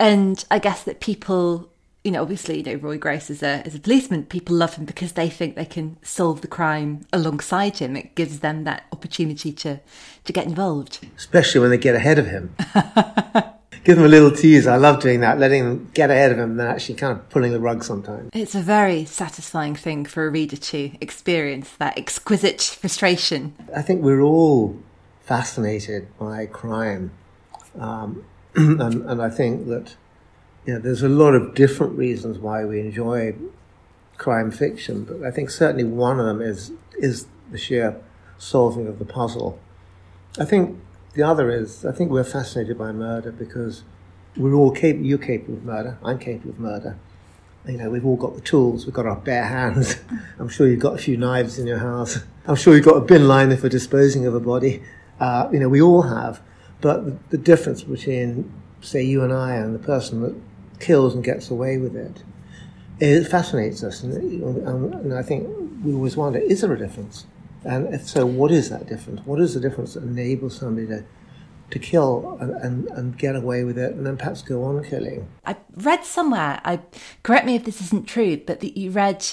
And 0.00 0.42
I 0.50 0.58
guess 0.58 0.82
that 0.84 1.00
people 1.00 1.70
you 2.08 2.12
know, 2.12 2.22
obviously, 2.22 2.56
you 2.56 2.62
know, 2.62 2.74
Roy 2.76 2.96
Grace 2.96 3.28
is 3.28 3.42
a 3.42 3.62
as 3.66 3.74
a 3.74 3.78
policeman, 3.78 4.24
people 4.24 4.56
love 4.56 4.76
him 4.76 4.86
because 4.86 5.12
they 5.12 5.28
think 5.28 5.56
they 5.56 5.66
can 5.66 5.98
solve 6.02 6.40
the 6.40 6.48
crime 6.48 7.04
alongside 7.12 7.76
him. 7.76 7.96
It 7.96 8.14
gives 8.14 8.40
them 8.40 8.64
that 8.64 8.84
opportunity 8.92 9.52
to 9.52 9.80
to 10.24 10.32
get 10.32 10.46
involved, 10.46 11.06
especially 11.18 11.60
when 11.60 11.68
they 11.68 11.76
get 11.76 11.94
ahead 11.94 12.18
of 12.18 12.26
him. 12.26 12.54
give 13.84 13.96
them 13.96 14.06
a 14.06 14.08
little 14.08 14.30
tease. 14.30 14.66
I 14.66 14.76
love 14.76 15.02
doing 15.02 15.20
that, 15.20 15.38
letting 15.38 15.64
them 15.64 15.90
get 15.92 16.10
ahead 16.10 16.32
of 16.32 16.38
him 16.38 16.52
and 16.52 16.60
then 16.60 16.66
actually 16.68 16.94
kind 16.94 17.12
of 17.12 17.28
pulling 17.28 17.52
the 17.52 17.60
rug 17.60 17.84
sometimes. 17.84 18.30
It's 18.32 18.54
a 18.54 18.62
very 18.62 19.04
satisfying 19.04 19.74
thing 19.74 20.06
for 20.06 20.26
a 20.26 20.30
reader 20.30 20.56
to 20.56 20.90
experience 21.02 21.72
that 21.76 21.98
exquisite 21.98 22.62
frustration. 22.62 23.54
I 23.76 23.82
think 23.82 24.02
we're 24.02 24.22
all 24.22 24.78
fascinated 25.20 26.08
by 26.18 26.46
crime. 26.46 27.10
Um, 27.78 28.24
and, 28.54 28.80
and 28.80 29.20
I 29.20 29.28
think 29.28 29.68
that 29.68 29.94
you 30.68 30.74
know, 30.74 30.80
there's 30.80 31.02
a 31.02 31.08
lot 31.08 31.34
of 31.34 31.54
different 31.54 31.96
reasons 31.96 32.36
why 32.36 32.62
we 32.62 32.78
enjoy 32.78 33.34
crime 34.18 34.50
fiction, 34.50 35.02
but 35.02 35.22
I 35.26 35.30
think 35.30 35.48
certainly 35.48 35.84
one 35.84 36.20
of 36.20 36.26
them 36.26 36.42
is 36.42 36.72
is 36.98 37.24
the 37.50 37.56
sheer 37.56 37.98
solving 38.36 38.86
of 38.86 38.98
the 38.98 39.06
puzzle. 39.06 39.58
I 40.38 40.44
think 40.44 40.78
the 41.14 41.22
other 41.22 41.50
is 41.50 41.86
I 41.86 41.92
think 41.92 42.10
we're 42.10 42.22
fascinated 42.22 42.76
by 42.76 42.92
murder 42.92 43.32
because 43.32 43.82
we're 44.36 44.52
all 44.52 44.70
capable. 44.70 45.06
You're 45.06 45.16
capable 45.16 45.54
of 45.54 45.64
murder. 45.64 45.96
I'm 46.04 46.18
capable 46.18 46.50
of 46.50 46.60
murder. 46.60 46.98
You 47.66 47.78
know, 47.78 47.88
we've 47.88 48.04
all 48.04 48.16
got 48.16 48.34
the 48.34 48.42
tools. 48.42 48.84
We've 48.84 48.94
got 48.94 49.06
our 49.06 49.16
bare 49.16 49.46
hands. 49.46 49.96
I'm 50.38 50.50
sure 50.50 50.68
you've 50.68 50.80
got 50.80 50.96
a 50.96 51.02
few 51.02 51.16
knives 51.16 51.58
in 51.58 51.66
your 51.66 51.78
house. 51.78 52.18
I'm 52.46 52.56
sure 52.56 52.76
you've 52.76 52.84
got 52.84 52.98
a 52.98 53.06
bin 53.06 53.26
liner 53.26 53.56
for 53.56 53.70
disposing 53.70 54.26
of 54.26 54.34
a 54.34 54.40
body. 54.40 54.82
Uh, 55.18 55.48
you 55.50 55.60
know, 55.60 55.70
we 55.70 55.80
all 55.80 56.02
have. 56.02 56.42
But 56.82 57.06
the, 57.06 57.18
the 57.30 57.38
difference 57.38 57.84
between, 57.84 58.52
say, 58.82 59.02
you 59.02 59.24
and 59.24 59.32
I 59.32 59.54
and 59.54 59.74
the 59.74 59.78
person 59.78 60.20
that 60.20 60.34
kills 60.80 61.14
and 61.14 61.24
gets 61.24 61.50
away 61.50 61.78
with 61.78 61.96
it, 61.96 62.22
it 63.00 63.24
fascinates 63.24 63.82
us. 63.82 64.02
And, 64.02 64.42
and 64.42 65.14
I 65.14 65.22
think 65.22 65.48
we 65.84 65.94
always 65.94 66.16
wonder, 66.16 66.38
is 66.38 66.60
there 66.60 66.72
a 66.72 66.78
difference? 66.78 67.26
And 67.64 67.92
if 67.92 68.08
so, 68.08 68.26
what 68.26 68.50
is 68.50 68.70
that 68.70 68.86
difference? 68.86 69.20
What 69.24 69.40
is 69.40 69.54
the 69.54 69.60
difference 69.60 69.94
that 69.94 70.02
enables 70.02 70.56
somebody 70.56 70.86
to, 70.88 71.04
to 71.70 71.78
kill 71.78 72.38
and, 72.40 72.52
and, 72.52 72.88
and 72.90 73.18
get 73.18 73.36
away 73.36 73.64
with 73.64 73.78
it 73.78 73.92
and 73.94 74.06
then 74.06 74.16
perhaps 74.16 74.42
go 74.42 74.64
on 74.64 74.82
killing? 74.84 75.28
I 75.44 75.56
read 75.76 76.04
somewhere, 76.04 76.60
I 76.64 76.80
correct 77.22 77.46
me 77.46 77.56
if 77.56 77.64
this 77.64 77.80
isn't 77.80 78.06
true, 78.06 78.36
but 78.36 78.60
that 78.60 78.76
you 78.76 78.90
read 78.90 79.26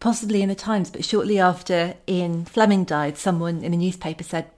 possibly 0.00 0.42
in 0.42 0.48
the 0.48 0.54
Times, 0.54 0.90
but 0.90 1.04
shortly 1.04 1.38
after 1.38 1.94
Ian 2.08 2.44
Fleming 2.44 2.84
died, 2.84 3.18
someone 3.18 3.62
in 3.62 3.72
the 3.72 3.78
newspaper 3.78 4.24
said, 4.24 4.50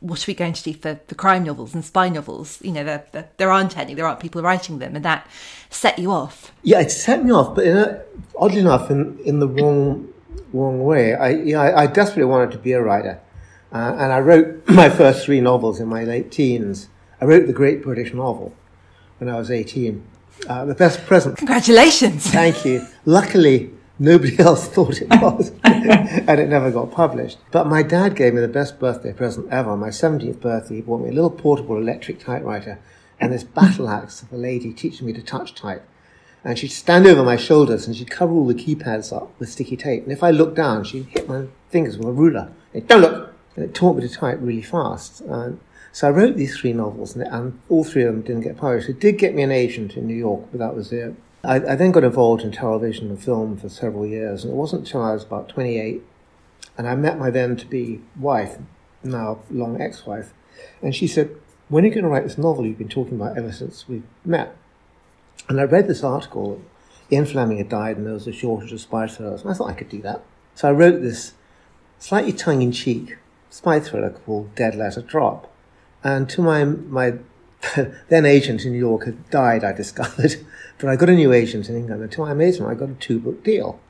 what 0.00 0.26
are 0.26 0.30
we 0.30 0.34
going 0.34 0.52
to 0.52 0.62
do 0.62 0.72
for, 0.74 1.00
for 1.06 1.14
crime 1.14 1.44
novels 1.44 1.74
and 1.74 1.84
spy 1.84 2.08
novels? 2.08 2.58
You 2.62 2.72
know, 2.72 2.84
there, 2.84 3.06
there, 3.12 3.28
there 3.36 3.50
aren't 3.50 3.76
any, 3.76 3.94
there 3.94 4.06
aren't 4.06 4.20
people 4.20 4.42
writing 4.42 4.78
them, 4.78 4.96
and 4.96 5.04
that 5.04 5.26
set 5.70 5.98
you 5.98 6.10
off. 6.10 6.52
Yeah, 6.62 6.80
it 6.80 6.90
set 6.90 7.24
me 7.24 7.30
off, 7.32 7.54
but 7.54 7.66
a, 7.66 8.02
oddly 8.38 8.60
enough, 8.60 8.90
in, 8.90 9.18
in 9.24 9.40
the 9.40 9.48
wrong 9.48 10.12
wrong 10.52 10.84
way. 10.84 11.14
I, 11.14 11.30
you 11.30 11.54
know, 11.54 11.60
I, 11.60 11.82
I 11.82 11.86
desperately 11.86 12.24
wanted 12.24 12.52
to 12.52 12.58
be 12.58 12.72
a 12.72 12.82
writer, 12.82 13.20
uh, 13.72 13.96
and 13.98 14.12
I 14.12 14.20
wrote 14.20 14.68
my 14.68 14.88
first 14.88 15.24
three 15.24 15.40
novels 15.40 15.80
in 15.80 15.88
my 15.88 16.04
late 16.04 16.30
teens. 16.30 16.88
I 17.20 17.24
wrote 17.24 17.46
the 17.46 17.52
Great 17.52 17.82
British 17.82 18.12
Novel 18.12 18.54
when 19.18 19.30
I 19.30 19.38
was 19.38 19.50
18. 19.50 20.04
Uh, 20.46 20.66
the 20.66 20.74
best 20.74 21.06
present. 21.06 21.38
Congratulations! 21.38 22.26
Thank 22.26 22.64
you. 22.64 22.86
Luckily, 23.06 23.70
Nobody 23.98 24.38
else 24.40 24.68
thought 24.68 25.00
it 25.00 25.08
was, 25.08 25.52
and 25.64 26.40
it 26.40 26.48
never 26.48 26.70
got 26.70 26.90
published. 26.90 27.38
But 27.50 27.66
my 27.66 27.82
dad 27.82 28.14
gave 28.14 28.34
me 28.34 28.40
the 28.40 28.48
best 28.48 28.78
birthday 28.78 29.12
present 29.12 29.50
ever. 29.50 29.70
On 29.70 29.78
my 29.78 29.88
17th 29.88 30.40
birthday, 30.40 30.76
he 30.76 30.80
bought 30.82 31.00
me 31.00 31.08
a 31.08 31.12
little 31.12 31.30
portable 31.30 31.76
electric 31.76 32.20
typewriter 32.20 32.78
and 33.20 33.32
this 33.32 33.44
battle 33.44 33.88
axe 33.88 34.22
of 34.22 34.32
a 34.32 34.36
lady 34.36 34.72
teaching 34.72 35.06
me 35.06 35.12
to 35.12 35.22
touch 35.22 35.54
type. 35.54 35.86
And 36.44 36.58
she'd 36.58 36.70
stand 36.70 37.06
over 37.06 37.22
my 37.22 37.36
shoulders 37.36 37.86
and 37.86 37.96
she'd 37.96 38.10
cover 38.10 38.32
all 38.32 38.46
the 38.46 38.54
keypads 38.54 39.16
up 39.16 39.32
with 39.38 39.48
sticky 39.48 39.76
tape. 39.76 40.04
And 40.04 40.12
if 40.12 40.22
I 40.22 40.30
looked 40.30 40.54
down, 40.54 40.84
she'd 40.84 41.06
hit 41.06 41.28
my 41.28 41.46
fingers 41.70 41.96
with 41.96 42.06
a 42.06 42.12
ruler. 42.12 42.52
And, 42.72 42.86
Don't 42.86 43.00
look! 43.00 43.34
And 43.56 43.64
it 43.64 43.74
taught 43.74 43.96
me 43.96 44.06
to 44.06 44.14
type 44.14 44.38
really 44.40 44.62
fast. 44.62 45.22
So 45.92 46.08
I 46.08 46.10
wrote 46.10 46.36
these 46.36 46.58
three 46.58 46.74
novels, 46.74 47.16
and, 47.16 47.26
and 47.26 47.58
all 47.70 47.82
three 47.82 48.02
of 48.02 48.12
them 48.12 48.20
didn't 48.20 48.42
get 48.42 48.58
published. 48.58 48.90
It 48.90 49.00
did 49.00 49.16
get 49.16 49.34
me 49.34 49.42
an 49.42 49.50
agent 49.50 49.96
in 49.96 50.06
New 50.06 50.14
York, 50.14 50.48
but 50.50 50.58
that 50.58 50.76
was 50.76 50.92
it. 50.92 51.14
I, 51.46 51.56
I, 51.56 51.74
then 51.76 51.92
got 51.92 52.04
involved 52.04 52.42
in 52.42 52.50
television 52.50 53.08
and 53.08 53.22
film 53.22 53.56
for 53.56 53.68
several 53.68 54.04
years, 54.04 54.42
and 54.42 54.52
it 54.52 54.56
wasn't 54.56 54.86
until 54.86 55.02
I 55.02 55.12
was 55.12 55.24
about 55.24 55.48
28 55.48 56.02
and 56.78 56.86
I 56.86 56.94
met 56.94 57.18
my 57.18 57.30
then 57.30 57.56
to 57.56 57.66
be 57.66 58.00
wife, 58.18 58.58
now 59.02 59.40
long 59.50 59.80
ex 59.80 60.04
wife, 60.06 60.32
and 60.82 60.94
she 60.94 61.06
said, 61.06 61.30
When 61.68 61.84
are 61.84 61.88
you 61.88 61.94
going 61.94 62.04
to 62.04 62.10
write 62.10 62.24
this 62.24 62.38
novel 62.38 62.66
you've 62.66 62.78
been 62.78 62.88
talking 62.88 63.14
about 63.14 63.38
ever 63.38 63.52
since 63.52 63.88
we 63.88 64.02
met? 64.24 64.54
And 65.48 65.60
I 65.60 65.64
read 65.64 65.88
this 65.88 66.02
article. 66.02 66.60
Ian 67.10 67.24
Fleming 67.24 67.58
had 67.58 67.68
died, 67.68 67.96
and 67.96 68.06
there 68.06 68.14
was 68.14 68.26
a 68.26 68.32
shortage 68.32 68.72
of 68.72 68.80
spy 68.80 69.06
thrillers, 69.06 69.42
and 69.42 69.50
I 69.50 69.54
thought 69.54 69.70
I 69.70 69.74
could 69.74 69.88
do 69.88 70.02
that. 70.02 70.22
So 70.54 70.68
I 70.68 70.72
wrote 70.72 71.02
this 71.02 71.34
slightly 71.98 72.32
tongue 72.32 72.62
in 72.62 72.72
cheek 72.72 73.16
spy 73.48 73.80
thriller 73.80 74.10
called 74.10 74.54
Dead 74.54 74.74
Letter 74.74 75.02
Drop. 75.02 75.52
And 76.02 76.28
to 76.30 76.42
my, 76.42 76.64
my 76.64 77.14
then 78.08 78.26
agent 78.26 78.64
in 78.64 78.72
New 78.72 78.78
York 78.78 79.04
had 79.04 79.30
died, 79.30 79.64
I 79.64 79.72
discovered. 79.72 80.36
But 80.78 80.90
I 80.90 80.96
got 80.96 81.08
a 81.08 81.14
new 81.14 81.32
agent 81.32 81.70
in 81.70 81.76
England, 81.76 82.02
and 82.02 82.12
to 82.12 82.20
my 82.20 82.32
amazement, 82.32 82.70
I 82.70 82.74
got 82.74 82.90
a 82.90 82.94
two 82.94 83.18
book 83.18 83.42
deal. 83.42 83.80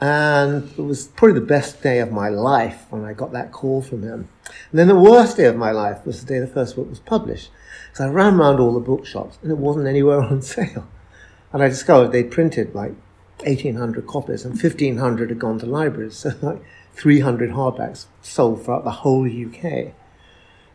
And 0.00 0.70
it 0.78 0.82
was 0.82 1.08
probably 1.08 1.38
the 1.38 1.46
best 1.46 1.82
day 1.82 1.98
of 1.98 2.10
my 2.10 2.30
life 2.30 2.86
when 2.88 3.04
I 3.04 3.12
got 3.12 3.32
that 3.32 3.52
call 3.52 3.82
from 3.82 4.02
him. 4.02 4.30
And 4.70 4.78
then 4.78 4.88
the 4.88 4.98
worst 4.98 5.36
day 5.36 5.44
of 5.44 5.56
my 5.56 5.72
life 5.72 6.06
was 6.06 6.24
the 6.24 6.26
day 6.26 6.40
the 6.40 6.46
first 6.46 6.74
book 6.74 6.88
was 6.88 7.00
published. 7.00 7.50
So 7.92 8.06
I 8.06 8.08
ran 8.08 8.34
around 8.34 8.60
all 8.60 8.72
the 8.72 8.80
bookshops, 8.80 9.38
and 9.42 9.52
it 9.52 9.58
wasn't 9.58 9.86
anywhere 9.86 10.22
on 10.22 10.40
sale. 10.40 10.88
And 11.52 11.62
I 11.62 11.68
discovered 11.68 12.12
they'd 12.12 12.30
printed 12.30 12.74
like 12.74 12.94
1,800 13.40 14.06
copies, 14.06 14.46
and 14.46 14.54
1,500 14.54 15.28
had 15.28 15.38
gone 15.38 15.58
to 15.58 15.66
libraries. 15.66 16.16
So 16.16 16.32
like 16.40 16.62
300 16.94 17.50
hardbacks 17.50 18.06
sold 18.22 18.64
throughout 18.64 18.84
the 18.84 18.90
whole 18.90 19.26
UK. 19.26 19.92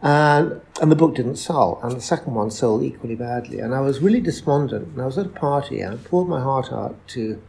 And, 0.01 0.61
and 0.79 0.91
the 0.91 0.95
book 0.95 1.15
didn't 1.15 1.37
sell, 1.37 1.79
and 1.83 1.91
the 1.93 2.01
second 2.01 2.35
one 2.35 2.51
sold 2.51 2.83
equally 2.83 3.15
badly. 3.15 3.59
And 3.59 3.73
I 3.73 3.81
was 3.81 3.99
really 3.99 4.21
despondent. 4.21 4.89
And 4.89 5.01
I 5.01 5.05
was 5.05 5.17
at 5.17 5.25
a 5.25 5.29
party, 5.29 5.81
and 5.81 5.93
I 5.95 5.97
poured 5.97 6.27
my 6.27 6.39
heart 6.39 6.71
out 6.71 6.95
to 7.09 7.41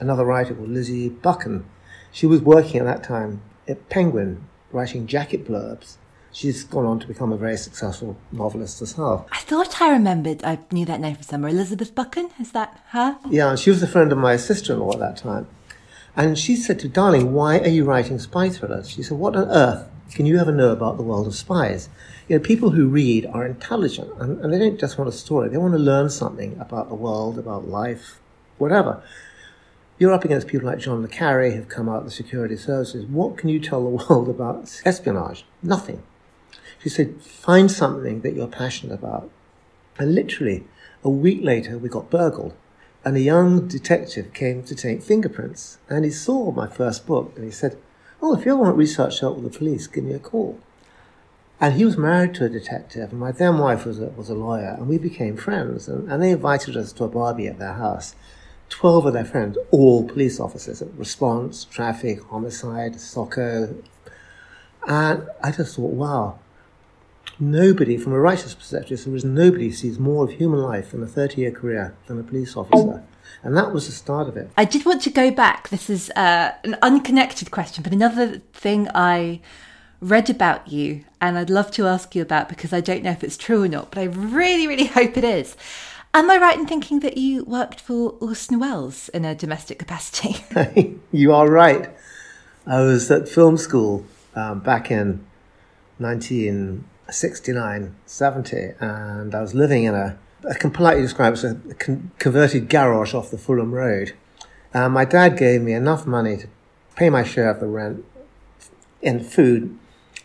another 0.00 0.24
writer 0.24 0.54
called 0.54 0.68
Lizzie 0.68 1.08
Buchan. 1.08 1.64
She 2.10 2.26
was 2.26 2.40
working 2.40 2.80
at 2.80 2.84
that 2.84 3.04
time 3.04 3.42
at 3.68 3.88
Penguin, 3.88 4.48
writing 4.72 5.06
jacket 5.06 5.46
blurbs. 5.46 5.96
She's 6.32 6.64
gone 6.64 6.86
on 6.86 6.98
to 7.00 7.06
become 7.06 7.30
a 7.30 7.36
very 7.36 7.58
successful 7.58 8.16
novelist 8.32 8.80
herself. 8.80 9.26
I 9.30 9.38
thought 9.40 9.82
I 9.82 9.90
remembered, 9.90 10.42
I 10.42 10.58
knew 10.70 10.86
that 10.86 10.98
name 10.98 11.14
from 11.16 11.24
somewhere. 11.24 11.50
Elizabeth 11.50 11.94
Buchan, 11.94 12.30
is 12.40 12.52
that 12.52 12.82
her? 12.88 13.18
Yeah, 13.28 13.54
she 13.54 13.68
was 13.68 13.82
a 13.82 13.86
friend 13.86 14.10
of 14.10 14.18
my 14.18 14.36
sister 14.36 14.72
in 14.72 14.80
law 14.80 14.92
at 14.92 14.98
that 14.98 15.18
time. 15.18 15.46
And 16.16 16.38
she 16.38 16.56
said 16.56 16.78
to 16.80 16.88
Darling, 16.88 17.32
why 17.32 17.58
are 17.58 17.68
you 17.68 17.84
writing 17.84 18.18
spy 18.18 18.48
thrillers? 18.48 18.90
She 18.90 19.02
said, 19.02 19.18
What 19.18 19.36
on 19.36 19.48
earth 19.48 19.88
can 20.14 20.26
you 20.26 20.38
ever 20.38 20.52
know 20.52 20.70
about 20.70 20.96
the 20.96 21.02
world 21.02 21.26
of 21.26 21.34
spies? 21.34 21.88
You 22.28 22.36
know, 22.36 22.42
people 22.42 22.70
who 22.70 22.88
read 22.88 23.26
are 23.26 23.46
intelligent 23.46 24.12
and, 24.18 24.40
and 24.40 24.52
they 24.52 24.58
don't 24.58 24.78
just 24.78 24.98
want 24.98 25.08
a 25.08 25.12
story, 25.12 25.48
they 25.48 25.56
want 25.56 25.74
to 25.74 25.78
learn 25.78 26.10
something 26.10 26.58
about 26.58 26.88
the 26.88 26.94
world, 26.94 27.38
about 27.38 27.68
life, 27.68 28.20
whatever. 28.58 29.02
You're 29.98 30.12
up 30.12 30.24
against 30.24 30.48
people 30.48 30.66
like 30.66 30.78
John 30.78 31.02
le 31.02 31.08
Carre 31.08 31.50
who've 31.50 31.68
come 31.68 31.88
out 31.88 31.98
of 31.98 32.04
the 32.04 32.10
security 32.10 32.56
services. 32.56 33.06
What 33.06 33.36
can 33.36 33.48
you 33.48 33.60
tell 33.60 33.82
the 33.84 34.04
world 34.08 34.28
about 34.28 34.80
espionage? 34.84 35.44
Nothing. 35.62 36.02
She 36.82 36.88
said, 36.88 37.22
find 37.22 37.70
something 37.70 38.22
that 38.22 38.34
you're 38.34 38.48
passionate 38.48 38.94
about. 38.94 39.30
And 39.98 40.14
literally, 40.14 40.64
a 41.04 41.10
week 41.10 41.40
later, 41.42 41.78
we 41.78 41.88
got 41.88 42.10
burgled. 42.10 42.54
And 43.04 43.16
a 43.16 43.20
young 43.20 43.68
detective 43.68 44.32
came 44.32 44.62
to 44.64 44.74
take 44.74 45.02
fingerprints. 45.02 45.78
And 45.88 46.04
he 46.04 46.10
saw 46.10 46.50
my 46.50 46.66
first 46.66 47.06
book 47.06 47.32
and 47.36 47.44
he 47.44 47.50
said, 47.50 47.78
Oh, 48.24 48.38
if 48.38 48.46
you 48.46 48.52
ever 48.52 48.62
want 48.62 48.76
research 48.76 49.18
help 49.18 49.36
with 49.36 49.52
the 49.52 49.58
police, 49.58 49.88
give 49.88 50.04
me 50.04 50.12
a 50.12 50.20
call. 50.20 50.60
And 51.60 51.74
he 51.74 51.84
was 51.84 51.96
married 51.96 52.34
to 52.34 52.44
a 52.44 52.48
detective, 52.48 53.10
and 53.10 53.18
my 53.18 53.32
then 53.32 53.58
wife 53.58 53.84
was 53.84 53.98
a, 53.98 54.06
was 54.06 54.30
a 54.30 54.34
lawyer, 54.34 54.76
and 54.78 54.86
we 54.86 54.96
became 54.96 55.36
friends. 55.36 55.88
And, 55.88 56.10
and 56.10 56.22
they 56.22 56.30
invited 56.30 56.76
us 56.76 56.92
to 56.94 57.04
a 57.04 57.08
barbie 57.08 57.48
at 57.48 57.58
their 57.58 57.72
house. 57.72 58.14
Twelve 58.68 59.06
of 59.06 59.12
their 59.12 59.24
friends, 59.24 59.58
all 59.72 60.08
police 60.08 60.38
officers, 60.38 60.82
response, 60.96 61.64
traffic, 61.64 62.22
homicide, 62.22 63.00
SOCO. 63.00 63.74
And 64.86 65.28
I 65.42 65.50
just 65.50 65.74
thought, 65.76 65.92
wow, 65.92 66.38
nobody, 67.40 67.96
from 67.96 68.12
a 68.12 68.20
writer's 68.20 68.54
perspective, 68.54 69.04
there 69.04 69.16
is 69.16 69.24
nobody 69.24 69.72
sees 69.72 69.98
more 69.98 70.24
of 70.24 70.30
human 70.30 70.60
life 70.60 70.94
in 70.94 71.02
a 71.02 71.06
30 71.06 71.40
year 71.40 71.50
career 71.50 71.94
than 72.06 72.20
a 72.20 72.22
police 72.22 72.56
officer. 72.56 73.02
And 73.42 73.56
that 73.56 73.72
was 73.72 73.86
the 73.86 73.92
start 73.92 74.28
of 74.28 74.36
it. 74.36 74.50
I 74.56 74.64
did 74.64 74.84
want 74.84 75.02
to 75.02 75.10
go 75.10 75.30
back. 75.30 75.68
This 75.68 75.90
is 75.90 76.10
uh, 76.10 76.52
an 76.64 76.76
unconnected 76.82 77.50
question, 77.50 77.82
but 77.82 77.92
another 77.92 78.38
thing 78.52 78.88
I 78.94 79.40
read 80.00 80.28
about 80.28 80.68
you 80.68 81.04
and 81.20 81.38
I'd 81.38 81.50
love 81.50 81.70
to 81.72 81.86
ask 81.86 82.14
you 82.14 82.22
about 82.22 82.48
because 82.48 82.72
I 82.72 82.80
don't 82.80 83.04
know 83.04 83.12
if 83.12 83.22
it's 83.22 83.36
true 83.36 83.62
or 83.62 83.68
not, 83.68 83.90
but 83.90 84.00
I 84.00 84.04
really, 84.04 84.66
really 84.66 84.86
hope 84.98 85.16
it 85.16 85.24
is. 85.24 85.56
Am 86.14 86.30
I 86.30 86.36
right 86.36 86.58
in 86.58 86.66
thinking 86.66 87.00
that 87.00 87.16
you 87.16 87.42
worked 87.44 87.80
for 87.80 88.10
Orson 88.20 88.58
Welles 88.58 89.08
in 89.10 89.24
a 89.24 89.34
domestic 89.34 89.78
capacity? 89.78 90.44
you 91.12 91.32
are 91.32 91.48
right. 91.48 91.88
I 92.66 92.82
was 92.82 93.10
at 93.10 93.28
film 93.28 93.56
school 93.56 94.04
um, 94.34 94.60
back 94.60 94.90
in 94.90 95.24
1969, 95.98 97.94
70, 98.04 98.72
and 98.78 99.34
I 99.34 99.40
was 99.40 99.54
living 99.54 99.84
in 99.84 99.94
a 99.94 100.18
I 100.48 100.54
can 100.54 100.70
politely 100.70 101.02
describe 101.02 101.34
it 101.34 101.44
as 101.44 101.44
a 101.44 101.74
converted 102.18 102.68
garage 102.68 103.14
off 103.14 103.30
the 103.30 103.38
Fulham 103.38 103.72
Road. 103.72 104.14
Uh, 104.74 104.88
my 104.88 105.04
dad 105.04 105.36
gave 105.36 105.62
me 105.62 105.72
enough 105.72 106.06
money 106.06 106.36
to 106.38 106.48
pay 106.96 107.10
my 107.10 107.22
share 107.22 107.50
of 107.50 107.60
the 107.60 107.66
rent 107.66 108.04
and 109.02 109.24
food 109.24 109.78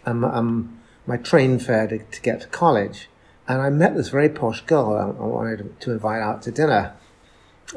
and 0.06 0.24
um, 0.26 0.80
my 1.06 1.18
train 1.18 1.60
fare 1.60 1.88
to, 1.88 2.00
to, 2.00 2.22
get 2.22 2.42
to 2.42 2.48
college. 2.48 3.10
and 3.48 3.62
I 3.62 3.70
met 3.70 3.96
this 3.96 4.10
very 4.10 4.30
posh 4.30 4.62
girl 4.62 4.94
I, 4.94 5.22
I 5.22 5.28
wanted 5.28 5.80
to 5.82 5.92
invite 5.92 6.22
out 6.22 6.42
to 6.44 6.52
dinner. 6.52 6.94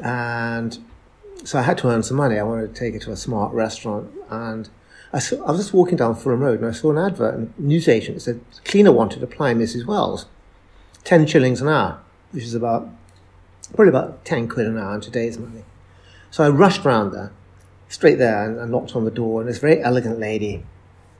And 0.01 0.77
so 1.43 1.59
I 1.59 1.63
had 1.63 1.77
to 1.79 1.89
earn 1.89 2.03
some 2.03 2.17
money. 2.17 2.39
I 2.39 2.43
wanted 2.43 2.73
to 2.73 2.79
take 2.79 2.93
her 2.93 2.99
to 3.01 3.11
a 3.11 3.17
smart 3.17 3.53
restaurant. 3.53 4.11
And 4.29 4.69
I, 5.13 5.19
saw, 5.19 5.43
I 5.43 5.51
was 5.51 5.59
just 5.59 5.73
walking 5.73 5.97
down 5.97 6.15
Fulham 6.15 6.39
Road 6.39 6.59
and 6.59 6.69
I 6.69 6.71
saw 6.71 6.91
an 6.91 6.97
advert 6.97 7.35
a 7.35 7.61
newsagent 7.61 8.21
said, 8.21 8.41
cleaner 8.63 8.91
wanted 8.91 9.19
to 9.19 9.25
apply 9.25 9.53
Mrs. 9.53 9.85
Welles. 9.85 10.25
10 11.03 11.25
shillings 11.25 11.61
an 11.61 11.67
hour, 11.67 11.99
which 12.31 12.43
is 12.43 12.53
about, 12.53 12.89
probably 13.73 13.89
about 13.89 14.25
10 14.25 14.47
quid 14.47 14.67
an 14.67 14.77
hour 14.77 14.95
in 14.95 15.01
today's 15.01 15.37
money. 15.37 15.63
So 16.29 16.43
I 16.43 16.49
rushed 16.49 16.85
round 16.85 17.13
there, 17.13 17.31
straight 17.89 18.15
there, 18.15 18.45
and, 18.45 18.57
and 18.57 18.71
knocked 18.71 18.95
on 18.95 19.05
the 19.05 19.11
door. 19.11 19.41
And 19.41 19.49
this 19.49 19.59
very 19.59 19.81
elegant 19.81 20.19
lady, 20.19 20.63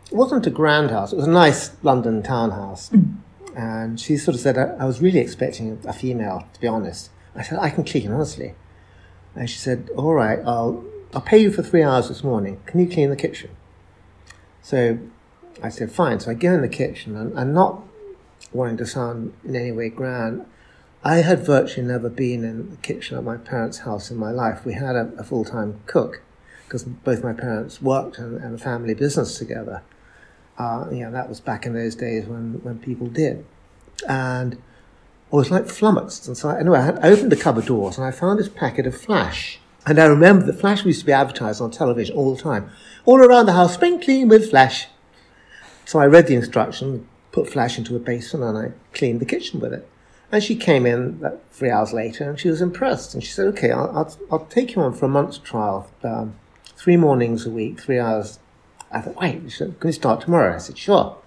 it 0.09 0.15
wasn't 0.15 0.47
a 0.47 0.49
grand 0.49 0.91
house, 0.91 1.13
it 1.13 1.17
was 1.17 1.27
a 1.27 1.31
nice 1.31 1.71
London 1.83 2.23
townhouse. 2.23 2.89
Mm. 2.89 3.17
And 3.55 3.99
she 3.99 4.15
sort 4.15 4.35
of 4.35 4.41
said, 4.41 4.57
I, 4.57 4.75
I 4.79 4.85
was 4.85 5.01
really 5.01 5.19
expecting 5.19 5.77
a 5.85 5.93
female, 5.93 6.47
to 6.53 6.61
be 6.61 6.67
honest. 6.67 7.09
I 7.35 7.43
said, 7.43 7.59
I 7.59 7.69
can 7.69 7.83
clean, 7.83 8.11
honestly. 8.11 8.55
And 9.35 9.49
she 9.49 9.57
said, 9.57 9.89
all 9.95 10.13
right, 10.13 10.39
I'll, 10.45 10.83
I'll 11.13 11.21
pay 11.21 11.37
you 11.37 11.51
for 11.51 11.63
three 11.63 11.83
hours 11.83 12.07
this 12.07 12.23
morning. 12.23 12.61
Can 12.65 12.79
you 12.79 12.87
clean 12.87 13.09
the 13.09 13.15
kitchen? 13.15 13.51
So 14.61 14.99
I 15.61 15.69
said, 15.69 15.91
fine. 15.91 16.19
So 16.19 16.31
I 16.31 16.33
go 16.33 16.53
in 16.53 16.61
the 16.61 16.69
kitchen 16.69 17.15
and, 17.15 17.33
and 17.37 17.53
not 17.53 17.81
wanting 18.53 18.77
to 18.77 18.85
sound 18.85 19.33
in 19.45 19.55
any 19.55 19.71
way 19.71 19.89
grand, 19.89 20.45
I 21.03 21.17
had 21.17 21.45
virtually 21.45 21.87
never 21.87 22.09
been 22.09 22.43
in 22.43 22.69
the 22.69 22.77
kitchen 22.77 23.17
at 23.17 23.23
my 23.23 23.37
parents' 23.37 23.79
house 23.79 24.11
in 24.11 24.17
my 24.17 24.31
life. 24.31 24.65
We 24.65 24.73
had 24.73 24.95
a, 24.95 25.11
a 25.17 25.23
full 25.23 25.43
time 25.43 25.81
cook 25.87 26.21
because 26.65 26.83
both 26.83 27.23
my 27.23 27.33
parents 27.33 27.81
worked 27.81 28.17
and, 28.17 28.37
and 28.37 28.55
a 28.55 28.57
family 28.57 28.93
business 28.93 29.37
together. 29.37 29.81
Uh, 30.57 30.85
you 30.91 30.99
know, 30.99 31.11
that 31.11 31.27
was 31.27 31.39
back 31.39 31.65
in 31.65 31.73
those 31.73 31.95
days 31.95 32.25
when, 32.25 32.61
when 32.63 32.77
people 32.77 33.07
did. 33.07 33.45
And 34.07 34.61
I 35.33 35.35
was 35.35 35.49
like 35.49 35.67
flummoxed. 35.67 36.27
And 36.27 36.37
so, 36.37 36.49
I, 36.49 36.59
anyway, 36.59 36.79
I, 36.79 36.83
had, 36.83 36.99
opened 37.03 37.31
the 37.31 37.35
cupboard 37.35 37.65
doors 37.65 37.97
and 37.97 38.05
I 38.05 38.11
found 38.11 38.39
this 38.39 38.49
packet 38.49 38.85
of 38.85 38.95
Flash. 38.95 39.59
And 39.87 39.99
I 39.99 40.05
remember 40.05 40.45
that 40.45 40.59
Flash 40.59 40.85
used 40.85 40.99
to 40.99 41.05
be 41.05 41.11
advertised 41.11 41.61
on 41.61 41.71
television 41.71 42.15
all 42.15 42.35
the 42.35 42.41
time. 42.41 42.69
All 43.05 43.19
around 43.19 43.47
the 43.47 43.53
house, 43.53 43.73
sprinkling 43.73 44.27
with 44.27 44.51
Flash. 44.51 44.87
So 45.85 45.99
I 45.99 46.05
read 46.05 46.27
the 46.27 46.35
instructions, 46.35 47.07
put 47.31 47.49
Flash 47.49 47.79
into 47.79 47.95
a 47.95 47.99
basin, 47.99 48.43
and 48.43 48.55
I 48.55 48.71
cleaned 48.93 49.19
the 49.19 49.25
kitchen 49.25 49.59
with 49.59 49.73
it. 49.73 49.89
And 50.31 50.41
she 50.41 50.55
came 50.55 50.85
in 50.85 51.21
three 51.51 51.69
hours 51.69 51.91
later 51.91 52.29
and 52.29 52.39
she 52.39 52.49
was 52.49 52.61
impressed. 52.61 53.13
And 53.13 53.23
she 53.23 53.31
said, 53.31 53.47
okay, 53.47 53.71
I'll, 53.71 53.91
I'll, 53.95 54.17
I'll 54.31 54.45
take 54.45 54.75
you 54.75 54.81
on 54.81 54.93
for 54.93 55.05
a 55.05 55.09
month's 55.09 55.37
trial. 55.37 55.89
Um, 56.03 56.35
three 56.77 56.97
mornings 56.97 57.45
a 57.45 57.51
week, 57.51 57.81
three 57.81 57.99
hours. 57.99 58.39
I 58.91 59.01
thought, 59.01 59.15
wait, 59.15 59.53
can 59.57 59.75
we 59.83 59.91
start 59.91 60.21
tomorrow? 60.21 60.55
I 60.55 60.57
said, 60.57 60.77
sure. 60.77 61.17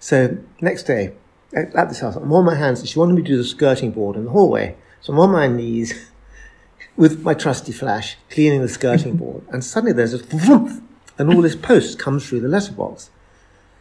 So 0.00 0.38
next 0.60 0.84
day, 0.84 1.14
at 1.54 1.88
this 1.88 2.00
house, 2.00 2.16
I'm 2.16 2.32
on 2.32 2.44
my 2.44 2.56
hands. 2.56 2.88
She 2.88 2.98
wanted 2.98 3.14
me 3.14 3.22
to 3.22 3.28
do 3.28 3.36
the 3.36 3.44
skirting 3.44 3.92
board 3.92 4.16
in 4.16 4.24
the 4.24 4.30
hallway. 4.30 4.76
So 5.00 5.12
I'm 5.12 5.20
on 5.20 5.30
my 5.30 5.46
knees 5.46 6.10
with 6.96 7.22
my 7.22 7.34
trusty 7.34 7.72
flash, 7.72 8.16
cleaning 8.28 8.60
the 8.60 8.68
skirting 8.68 9.16
board. 9.18 9.44
And 9.50 9.64
suddenly 9.64 9.92
there's 9.92 10.14
a 10.14 10.18
whoomp, 10.18 10.82
and 11.18 11.32
all 11.32 11.42
this 11.42 11.56
post 11.56 11.98
comes 11.98 12.28
through 12.28 12.40
the 12.40 12.48
letterbox. 12.48 13.10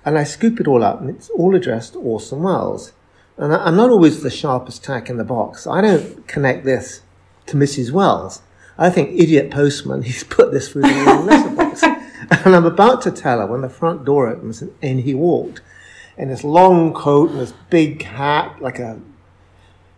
And 0.06 0.18
I 0.18 0.24
scoop 0.24 0.60
it 0.60 0.68
all 0.68 0.84
up, 0.84 1.02
and 1.02 1.10
it's 1.10 1.30
all 1.32 1.56
addressed 1.56 1.96
Orson 1.96 2.44
Welles. 2.44 2.94
And 3.38 3.54
I, 3.54 3.68
am 3.68 3.76
not 3.76 3.90
always 3.90 4.22
the 4.22 4.30
sharpest 4.30 4.84
tack 4.84 5.10
in 5.10 5.18
the 5.18 5.24
box. 5.24 5.68
I 5.68 5.82
don't 5.82 6.28
connect 6.28 6.66
this 6.66 7.02
to 7.48 7.58
Mrs. 7.58 7.92
Welles. 7.92 8.42
I 8.78 8.90
think 8.90 9.20
idiot 9.20 9.52
postman, 9.52 10.02
he's 10.04 10.24
put 10.24 10.52
this 10.52 10.70
through 10.70 10.84
the 10.84 11.24
letterbox. 11.26 11.84
and 12.46 12.56
I'm 12.56 12.66
about 12.66 13.02
to 13.04 13.12
tell 13.12 13.40
her 13.40 13.46
when 13.46 13.62
the 13.62 13.70
front 13.70 14.06
door 14.06 14.28
opens 14.28 14.62
and 14.62 14.74
in 14.82 15.00
he 15.00 15.14
walked 15.14 15.62
in 16.18 16.30
this 16.30 16.44
long 16.44 16.94
coat 16.94 17.32
and 17.32 17.40
this 17.40 17.54
big 17.70 18.04
hat, 18.04 18.62
like 18.62 18.80
a 18.80 19.00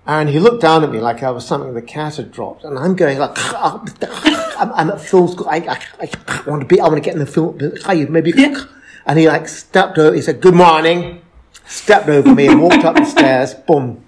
and 0.07 0.29
he 0.29 0.39
looked 0.39 0.61
down 0.61 0.85
at 0.85 0.89
me 0.89 1.01
like 1.01 1.21
I 1.21 1.31
was 1.31 1.45
something 1.45 1.73
the 1.73 1.81
cat 1.81 2.15
had 2.15 2.31
dropped. 2.31 2.63
And 2.63 2.79
I'm 2.79 2.95
going 2.95 3.19
like, 3.19 3.31
I'm, 3.55 4.71
I'm 4.71 4.89
at 4.89 5.01
film 5.01 5.27
school. 5.27 5.49
I, 5.49 5.57
I, 5.57 6.09
I, 6.27 6.43
want 6.49 6.61
to 6.61 6.65
be, 6.65 6.79
I 6.79 6.83
want 6.83 6.95
to 6.95 7.01
get 7.01 7.13
in 7.13 7.19
the 7.19 7.25
film. 7.25 7.59
Maybe. 8.09 8.31
And 9.05 9.19
he 9.19 9.27
like 9.27 9.49
stepped 9.49 9.97
over, 9.97 10.15
he 10.15 10.21
said, 10.21 10.39
good 10.39 10.55
morning, 10.55 11.21
stepped 11.67 12.09
over 12.09 12.33
me 12.33 12.47
and 12.47 12.61
walked 12.61 12.83
up 12.83 12.95
the 12.95 13.05
stairs, 13.05 13.53
boom. 13.53 14.03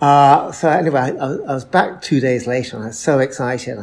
Uh, 0.00 0.50
so 0.52 0.68
anyway, 0.70 1.00
I, 1.00 1.10
I, 1.10 1.54
was 1.54 1.64
back 1.64 2.00
two 2.00 2.20
days 2.20 2.46
later 2.46 2.76
and 2.76 2.84
I 2.84 2.88
was 2.88 2.98
so 2.98 3.18
excited. 3.18 3.78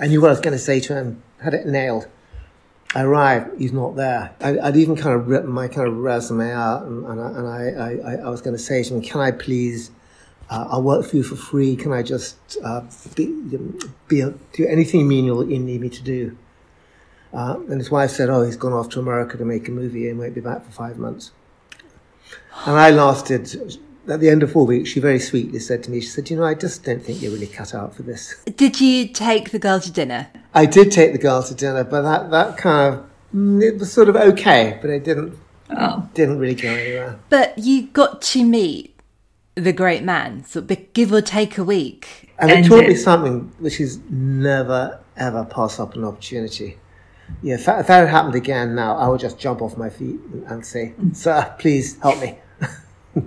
I 0.00 0.06
knew 0.06 0.20
what 0.20 0.28
I 0.28 0.32
was 0.32 0.40
going 0.40 0.52
to 0.52 0.62
say 0.62 0.80
to 0.80 0.94
him, 0.94 1.22
had 1.42 1.54
it 1.54 1.66
nailed. 1.66 2.08
I 2.94 3.02
arrived, 3.02 3.58
he's 3.58 3.72
not 3.72 3.96
there. 3.96 4.34
I, 4.40 4.52
would 4.52 4.76
even 4.76 4.96
kind 4.96 5.18
of 5.18 5.26
written 5.26 5.50
my 5.50 5.66
kind 5.66 5.88
of 5.88 5.96
resume 5.96 6.50
out 6.50 6.82
and, 6.82 7.06
and, 7.06 7.20
I, 7.20 7.28
and 7.28 7.48
I, 7.48 8.12
I, 8.12 8.14
I 8.26 8.28
was 8.28 8.42
going 8.42 8.54
to 8.54 8.62
say 8.62 8.82
to 8.82 8.94
him, 8.94 9.02
can 9.02 9.20
I 9.20 9.30
please 9.30 9.90
uh, 10.50 10.68
I'll 10.70 10.82
work 10.82 11.06
for 11.06 11.16
you 11.16 11.22
for 11.22 11.36
free. 11.36 11.74
Can 11.76 11.92
I 11.92 12.02
just 12.02 12.36
uh, 12.62 12.82
be, 13.14 13.26
be 14.08 14.24
do 14.52 14.66
anything 14.66 15.08
menial 15.08 15.48
you 15.48 15.58
need 15.58 15.80
me 15.80 15.88
to 15.88 16.02
do? 16.02 16.36
Uh, 17.32 17.58
and 17.68 17.80
his 17.80 17.90
wife 17.90 18.10
said, 18.10 18.28
"Oh, 18.28 18.42
he's 18.42 18.56
gone 18.56 18.72
off 18.72 18.90
to 18.90 19.00
America 19.00 19.36
to 19.38 19.44
make 19.44 19.68
a 19.68 19.70
movie 19.70 20.08
and 20.08 20.18
won't 20.18 20.34
be 20.34 20.40
back 20.40 20.64
for 20.64 20.70
five 20.70 20.98
months." 20.98 21.32
And 22.66 22.76
I 22.76 22.90
lasted. 22.90 23.78
At 24.06 24.20
the 24.20 24.28
end 24.28 24.42
of 24.42 24.52
four 24.52 24.66
weeks, 24.66 24.90
she 24.90 25.00
very 25.00 25.18
sweetly 25.18 25.58
said 25.58 25.82
to 25.84 25.90
me, 25.90 26.00
"She 26.00 26.08
said, 26.08 26.28
you 26.28 26.36
know, 26.36 26.44
I 26.44 26.54
just 26.54 26.84
don't 26.84 27.02
think 27.02 27.22
you're 27.22 27.32
really 27.32 27.46
cut 27.46 27.74
out 27.74 27.94
for 27.94 28.02
this." 28.02 28.34
Did 28.56 28.80
you 28.80 29.08
take 29.08 29.50
the 29.50 29.58
girl 29.58 29.80
to 29.80 29.90
dinner? 29.90 30.28
I 30.52 30.66
did 30.66 30.92
take 30.92 31.12
the 31.12 31.18
girl 31.18 31.42
to 31.42 31.54
dinner, 31.54 31.84
but 31.84 32.02
that 32.02 32.30
that 32.30 32.58
kind 32.58 32.94
of 32.94 33.06
mm, 33.34 33.62
it 33.62 33.78
was 33.78 33.92
sort 33.92 34.08
of 34.08 34.16
okay, 34.16 34.78
but 34.80 34.90
it 34.90 35.04
didn't 35.04 35.38
oh. 35.70 36.08
didn't 36.14 36.38
really 36.38 36.54
go 36.54 36.68
anywhere. 36.68 37.18
But 37.30 37.58
you 37.58 37.86
got 37.88 38.20
to 38.22 38.44
meet 38.44 38.94
the 39.54 39.72
great 39.72 40.02
man, 40.02 40.44
so 40.44 40.60
give 40.60 41.12
or 41.12 41.22
take 41.22 41.58
a 41.58 41.64
week. 41.64 42.30
And, 42.38 42.50
and 42.50 42.64
it 42.64 42.68
taught 42.68 42.86
me 42.86 42.96
something 42.96 43.52
which 43.58 43.80
is 43.80 43.98
never 44.10 45.00
ever 45.16 45.44
pass 45.44 45.78
up 45.78 45.94
an 45.94 46.04
opportunity. 46.04 46.76
Yeah, 47.42 47.54
if 47.54 47.64
that, 47.66 47.80
if 47.80 47.86
that 47.88 48.00
had 48.00 48.08
happened 48.08 48.34
again 48.34 48.74
now, 48.74 48.96
I 48.96 49.08
would 49.08 49.20
just 49.20 49.38
jump 49.38 49.62
off 49.62 49.76
my 49.76 49.90
feet 49.90 50.20
and 50.46 50.64
say, 50.64 50.94
"Sir, 51.12 51.54
please 51.58 51.98
help 52.00 52.20
me." 52.20 52.38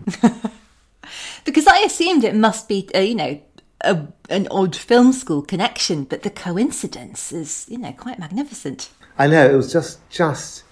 because 1.45 1.67
I 1.67 1.79
assumed 1.79 2.23
it 2.23 2.35
must 2.35 2.67
be, 2.67 2.89
uh, 2.95 2.99
you 2.99 3.15
know, 3.15 3.41
a, 3.81 4.07
an 4.29 4.47
odd 4.49 4.75
film 4.75 5.13
school 5.13 5.41
connection, 5.41 6.03
but 6.03 6.23
the 6.23 6.29
coincidence 6.29 7.31
is, 7.31 7.65
you 7.69 7.77
know, 7.77 7.93
quite 7.93 8.19
magnificent. 8.19 8.89
I 9.17 9.27
know 9.27 9.49
it 9.49 9.55
was 9.55 9.71
just 9.71 10.07
just 10.09 10.63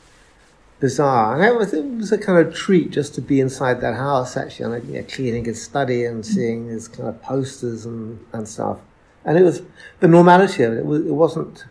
bizarre. 0.80 1.36
And 1.36 1.44
it 1.44 1.58
was, 1.58 1.74
it 1.74 1.84
was 1.84 2.12
a 2.12 2.18
kind 2.18 2.46
of 2.46 2.54
treat 2.54 2.92
just 2.92 3.16
to 3.16 3.22
be 3.22 3.40
inside 3.40 3.82
that 3.82 3.96
house, 3.96 4.38
actually, 4.38 4.76
and 4.76 4.88
you 4.88 5.02
know, 5.02 5.08
cleaning 5.08 5.46
his 5.46 5.64
study 5.64 6.06
and 6.06 6.26
seeing 6.26 6.68
his 6.68 6.88
kind 6.88 7.10
of 7.10 7.22
posters 7.22 7.86
and, 7.86 8.24
and 8.34 8.48
stuff. 8.48 8.80
And 9.24 9.38
it 9.38 9.44
was 9.44 9.62
the 10.00 10.08
normality 10.08 10.64
of 10.64 10.74
it. 10.74 10.80
It, 10.80 10.86
was, 10.86 11.06
it 11.06 11.14
wasn't, 11.14 11.66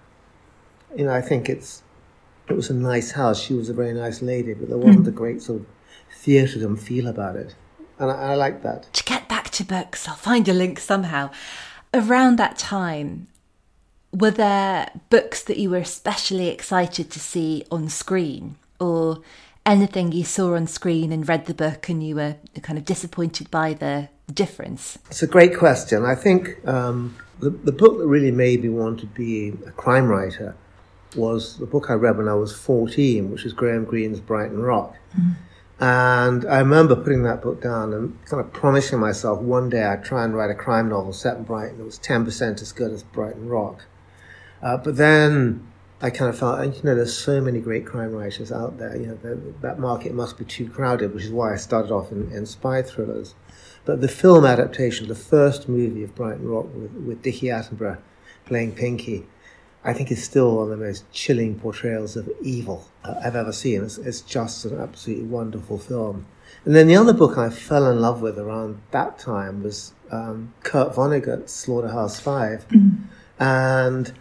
you 0.97 1.05
know, 1.05 1.13
I 1.13 1.21
think 1.21 1.49
it's, 1.49 1.83
it 2.49 2.55
was 2.55 2.71
a 2.71 2.75
nice 2.75 3.13
house. 3.13 3.41
She 3.41 3.55
was 3.55 3.69
a 3.69 3.75
very 3.75 3.95
nice 3.95 4.23
lady, 4.23 4.55
but 4.55 4.69
there 4.69 4.79
wasn't 4.79 5.05
mm. 5.05 5.09
a 5.09 5.13
great 5.13 5.43
sort 5.43 5.61
of 5.61 5.67
theatredom 6.23 6.79
feel 6.79 7.07
about 7.07 7.37
it. 7.37 7.55
And 7.99 8.11
I, 8.11 8.33
I 8.33 8.35
like 8.35 8.63
that. 8.63 8.93
To 8.93 9.05
get 9.05 9.29
back 9.29 9.51
to 9.51 9.65
books, 9.65 10.09
I'll 10.09 10.15
find 10.15 10.49
a 10.49 10.53
link 10.53 10.79
somehow. 10.79 11.31
Around 11.93 12.39
that 12.39 12.59
time, 12.59 13.29
were 14.13 14.31
there 14.31 14.91
books 15.11 15.43
that 15.45 15.59
you 15.59 15.71
were 15.71 15.79
especially 15.79 16.49
excited 16.49 17.11
to 17.11 17.21
see 17.21 17.65
on 17.71 17.89
screen? 17.89 18.57
or 18.81 19.21
anything 19.67 20.13
you 20.13 20.25
saw 20.25 20.55
on 20.55 20.67
screen 20.67 21.13
and 21.13 21.29
read 21.29 21.47
the 21.47 21.55
book 21.55 21.89
and 21.89 22.07
you 22.07 22.17
were 22.17 22.37
kind 22.63 22.79
of 22.79 22.85
disappointed 22.85 23.51
by 23.51 23.73
the 23.73 24.09
difference? 24.33 24.99
It's 25.09 25.23
a 25.23 25.27
great 25.27 25.57
question. 25.57 26.05
I 26.05 26.15
think 26.15 26.67
um, 26.67 27.17
the, 27.41 27.51
the 27.51 27.73
book 27.73 27.99
that 27.99 28.07
really 28.07 28.31
made 28.31 28.63
me 28.63 28.69
want 28.69 29.01
to 29.01 29.07
be 29.07 29.55
a 29.67 29.71
crime 29.71 30.09
writer 30.09 30.55
was 31.17 31.59
the 31.59 31.67
book 31.67 31.91
I 31.91 31.95
read 31.95 32.17
when 32.17 32.29
I 32.29 32.35
was 32.35 32.55
14, 32.55 33.31
which 33.31 33.45
is 33.45 33.53
Graham 33.53 33.85
Greene's 33.85 34.21
Brighton 34.21 34.61
Rock. 34.61 34.97
Mm. 35.19 35.35
And 35.81 36.45
I 36.47 36.61
remember 36.61 36.95
putting 36.95 37.25
that 37.25 37.43
book 37.43 37.61
down 37.61 37.93
and 37.93 38.25
kind 38.27 38.41
of 38.41 38.53
promising 38.53 39.01
myself 39.01 39.41
one 39.41 39.69
day 39.69 39.83
I'd 39.83 40.05
try 40.05 40.25
and 40.25 40.35
write 40.35 40.51
a 40.51 40.55
crime 40.55 40.89
novel 40.89 41.13
set 41.13 41.37
in 41.37 41.43
Brighton 41.43 41.79
that 41.79 41.85
was 41.85 41.99
10% 41.99 42.63
as 42.63 42.73
good 42.73 42.93
as 42.93 43.03
Brighton 43.03 43.49
Rock. 43.49 43.85
Uh, 44.63 44.77
but 44.77 44.97
then 44.97 45.67
I 46.01 46.11
kind 46.11 46.29
of 46.29 46.39
felt, 46.39 46.65
you 46.65 46.83
know, 46.85 46.95
there's 46.95 47.17
so 47.17 47.41
many 47.41 47.61
great 47.61 47.87
crime 47.87 48.13
writers 48.13 48.53
out 48.53 48.79
there. 48.79 48.97
You 48.97 49.07
know, 49.09 49.15
the, 49.17 49.55
that 49.63 49.79
market 49.79 50.15
must 50.15 50.39
be 50.39 50.45
too 50.45 50.69
crowded, 50.69 51.13
which 51.13 51.25
is 51.25 51.31
why 51.31 51.53
I 51.53 51.57
started 51.57 51.91
off 51.91 52.13
in, 52.13 52.31
in 52.31 52.47
spy 52.47 52.83
thrillers. 52.83 53.35
But 53.85 54.01
the 54.01 54.09
film 54.09 54.47
adaptation, 54.47 55.09
the 55.09 55.15
first 55.15 55.69
movie 55.69 56.05
of 56.05 56.15
Brighton 56.15 56.49
Rock 56.49 56.67
with, 56.75 56.93
with 56.93 57.23
Dickie 57.23 57.49
Attenborough 57.49 57.99
playing 58.47 58.73
Pinky, 58.73 59.27
I 59.85 59.93
think 59.93 60.11
is 60.11 60.25
still 60.25 60.57
one 60.57 60.65
of 60.65 60.79
the 60.79 60.85
most 60.85 61.11
chilling 61.13 61.59
portrayals 61.59 62.17
of 62.17 62.29
evil 62.43 62.89
I've 63.05 63.37
ever 63.37 63.53
seen. 63.53 63.85
It's, 63.85 63.99
it's, 63.99 64.23
just 64.23 64.65
an 64.65 64.81
absolutely 64.81 65.27
wonderful 65.27 65.79
film. 65.79 66.27
And 66.65 66.75
then 66.75 66.87
the 66.87 66.97
other 66.97 67.13
book 67.13 67.37
I 67.37 67.51
fell 67.51 67.91
in 67.91 68.01
love 68.01 68.23
with 68.23 68.39
around 68.39 68.81
that 68.93 69.19
time 69.19 69.63
was 69.63 69.93
um, 70.11 70.55
Kurt 70.63 70.95
Vonnegut's 70.95 71.53
Slaughterhouse 71.53 72.19
5 72.21 72.69
mm-hmm. 72.69 73.05
And 73.39 74.13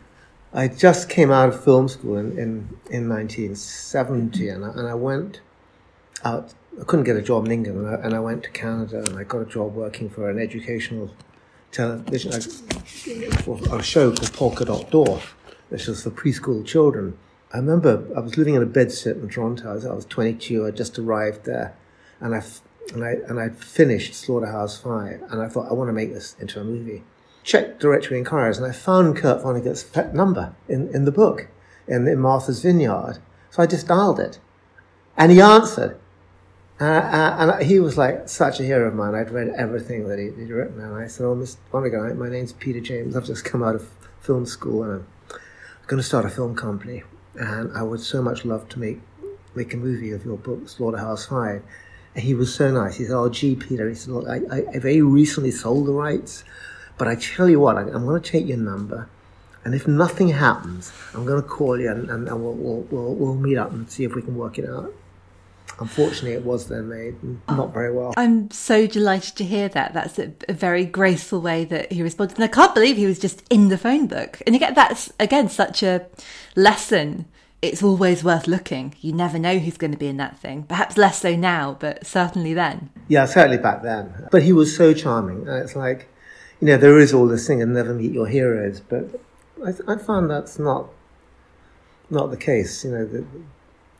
I 0.54 0.68
just 0.68 1.10
came 1.10 1.32
out 1.32 1.50
of 1.50 1.64
film 1.64 1.88
school 1.88 2.18
in, 2.18 2.32
in, 2.32 2.78
in 2.90 3.10
1970 3.10 4.50
and 4.50 4.66
I, 4.66 4.70
and 4.70 4.88
I 4.88 4.96
went 4.96 5.42
out 6.26 6.54
I 6.80 6.84
couldn't 6.86 7.06
get 7.06 7.16
a 7.16 7.22
job 7.22 7.46
in 7.46 7.52
England, 7.52 7.86
and 7.86 7.88
I, 7.88 8.00
and 8.00 8.16
I 8.16 8.20
went 8.20 8.44
to 8.44 8.50
Canada, 8.50 9.04
and 9.06 9.18
I 9.18 9.24
got 9.24 9.40
a 9.40 9.46
job 9.46 9.76
working 9.76 10.10
for 10.10 10.30
an 10.30 10.40
educational 10.40 11.12
television 11.72 12.32
for 13.44 13.60
a 13.76 13.84
show 13.84 14.12
called 14.12 14.34
Polka 14.34 14.66
Dot 14.66 14.90
Door, 14.90 15.22
which 15.74 15.88
was 15.88 16.04
for 16.04 16.12
preschool 16.12 16.64
children. 16.64 17.18
I 17.52 17.58
remember 17.58 18.08
I 18.16 18.20
was 18.20 18.38
living 18.38 18.54
in 18.54 18.62
a 18.62 18.68
bedsit 18.68 19.20
in 19.20 19.28
Toronto. 19.28 19.72
I 19.72 19.74
was, 19.74 19.86
I 19.88 19.94
was 19.94 20.06
22. 20.06 20.68
I 20.68 20.70
just 20.70 21.00
arrived 21.00 21.46
there, 21.46 21.76
and 22.20 22.36
I 22.36 22.44
and 22.94 23.04
I 23.04 23.14
and 23.28 23.40
I 23.40 23.50
finished 23.50 24.14
Slaughterhouse 24.14 24.78
Five, 24.80 25.24
and 25.32 25.42
I 25.42 25.50
thought 25.50 25.72
I 25.72 25.74
want 25.74 25.90
to 25.90 25.94
make 25.94 26.14
this 26.14 26.36
into 26.40 26.62
a 26.62 26.64
movie. 26.64 27.04
Checked 27.44 27.80
directory 27.80 28.20
inquiries, 28.20 28.60
and 28.60 28.68
I 28.68 28.72
found 28.72 29.18
Kurt 29.18 29.42
Vonnegut's 29.42 30.14
number 30.14 30.56
in, 30.70 30.94
in 30.94 31.06
the 31.06 31.12
book, 31.12 31.48
in, 31.88 32.08
in 32.08 32.20
Martha's 32.20 32.62
Vineyard. 32.62 33.18
So 33.50 33.64
I 33.64 33.66
just 33.66 33.88
dialed 33.88 34.20
it, 34.20 34.40
and 35.18 35.32
he 35.32 35.42
answered. 35.42 36.00
Uh, 36.80 36.86
uh, 36.86 37.36
and 37.40 37.66
he 37.66 37.80
was 37.80 37.98
like 37.98 38.30
such 38.30 38.60
a 38.60 38.64
hero 38.64 38.88
of 38.88 38.94
mine. 38.94 39.16
I'd 39.16 39.32
read 39.32 39.50
everything 39.58 40.08
that 40.08 40.20
he'd, 40.20 40.50
written, 40.50 40.80
and 40.80 40.96
I 40.96 41.08
said, 41.08 41.26
"Oh, 41.26 41.36
Mr. 41.36 41.58
Vonnegut, 41.72 42.16
my 42.16 42.30
name's 42.30 42.54
Peter 42.54 42.80
James. 42.80 43.16
I've 43.16 43.26
just 43.26 43.44
come 43.44 43.64
out 43.64 43.76
of 43.76 43.90
film 44.22 44.46
school, 44.46 44.84
and 44.84 44.94
I'm 44.94 45.08
going 45.88 46.02
to 46.02 46.08
start 46.08 46.26
a 46.26 46.30
film 46.30 46.56
company, 46.56 47.04
and 47.36 47.76
I 47.76 47.84
would 47.84 48.00
so 48.00 48.22
much 48.22 48.46
love 48.46 48.70
to 48.70 48.80
make 48.80 49.02
make 49.56 49.74
a 49.74 49.78
movie 49.78 50.12
of 50.12 50.26
your 50.26 50.38
book, 50.38 50.68
Slaughterhouse 50.68 51.26
Five. 51.26 51.64
And 52.16 52.24
he 52.24 52.34
was 52.34 52.54
so 52.54 52.72
nice. 52.72 52.96
He 52.98 53.06
said, 53.06 53.16
"Oh, 53.16 53.30
gee, 53.30 53.56
Peter," 53.56 53.90
he 53.90 53.96
said, 53.96 54.14
"Look, 54.14 54.28
I, 54.28 54.42
I, 54.52 54.66
I 54.76 54.80
very 54.80 55.02
recently 55.02 55.52
sold 55.52 55.88
the 55.88 55.94
rights, 55.94 56.44
but 56.98 57.08
I 57.08 57.16
tell 57.16 57.50
you 57.50 57.60
what, 57.60 57.78
I, 57.78 57.82
am 57.82 58.06
going 58.06 58.22
to 58.22 58.32
take 58.32 58.48
your 58.48 58.58
number." 58.58 59.10
And 59.66 59.74
if 59.74 59.88
nothing 59.88 60.28
happens, 60.28 60.92
I'm 61.14 61.26
going 61.26 61.42
to 61.42 61.48
call 61.48 61.80
you 61.80 61.90
and, 61.90 62.10
and, 62.10 62.28
and 62.28 62.44
we'll, 62.44 62.54
we'll, 62.54 62.82
we'll, 62.92 63.16
we'll 63.16 63.36
meet 63.36 63.58
up 63.58 63.72
and 63.72 63.90
see 63.90 64.04
if 64.04 64.14
we 64.14 64.22
can 64.22 64.36
work 64.36 64.60
it 64.60 64.68
out. 64.68 64.94
Unfortunately, 65.80 66.34
it 66.34 66.44
was 66.44 66.68
then 66.68 66.90
made 66.90 67.16
not 67.50 67.74
very 67.74 67.92
well. 67.92 68.14
I'm 68.16 68.52
so 68.52 68.86
delighted 68.86 69.36
to 69.38 69.44
hear 69.44 69.68
that. 69.70 69.94
That's 69.94 70.20
a, 70.20 70.32
a, 70.48 70.54
very 70.54 70.86
graceful 70.86 71.42
way 71.42 71.66
that 71.66 71.92
he 71.92 72.04
responded. 72.04 72.36
And 72.36 72.44
I 72.44 72.48
can't 72.48 72.74
believe 72.74 72.98
he 72.98 73.08
was 73.08 73.20
just 73.20 73.44
in 73.50 73.70
the 73.70 73.78
phone 73.78 74.08
book. 74.08 74.42
And 74.46 74.56
again, 74.56 74.74
that's, 74.76 75.12
again, 75.20 75.50
such 75.50 75.82
a 75.82 76.06
lesson. 76.56 77.26
It's 77.62 77.82
always 77.82 78.24
worth 78.24 78.48
looking. 78.48 78.94
You 79.02 79.14
never 79.14 79.40
know 79.40 79.58
who's 79.58 79.78
going 79.78 79.92
to 79.92 79.98
be 79.98 80.08
in 80.08 80.18
that 80.18 80.38
thing. 80.38 80.64
Perhaps 80.64 80.98
less 80.98 81.22
so 81.22 81.36
now, 81.36 81.78
but 81.80 82.06
certainly 82.06 82.54
then. 82.54 82.90
Yeah, 83.08 83.26
certainly 83.26 83.58
back 83.58 83.82
then. 83.82 84.28
But 84.32 84.44
he 84.44 84.54
was 84.54 84.76
so 84.76 84.94
charming. 84.94 85.48
And 85.48 85.64
it's 85.64 85.76
like, 85.76 86.08
you 86.62 86.68
know, 86.68 86.78
there 86.78 87.00
is 87.00 87.14
all 87.14 87.28
this 87.28 87.48
thing 87.48 87.62
and 87.62 87.74
never 87.74 87.94
meet 87.94 88.12
your 88.12 88.28
heroes. 88.28 88.80
But 88.80 89.20
I, 89.66 89.94
I 89.94 89.98
found 89.98 90.30
that's 90.30 90.60
not 90.60 90.90
not 92.10 92.30
the 92.30 92.38
case. 92.38 92.84
You 92.84 92.92
know, 92.92 93.06
the, 93.06 93.26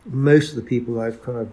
most 0.06 0.52
of 0.52 0.56
the 0.56 0.62
people 0.62 1.00
I've 1.00 1.22
kind 1.24 1.38
of 1.38 1.50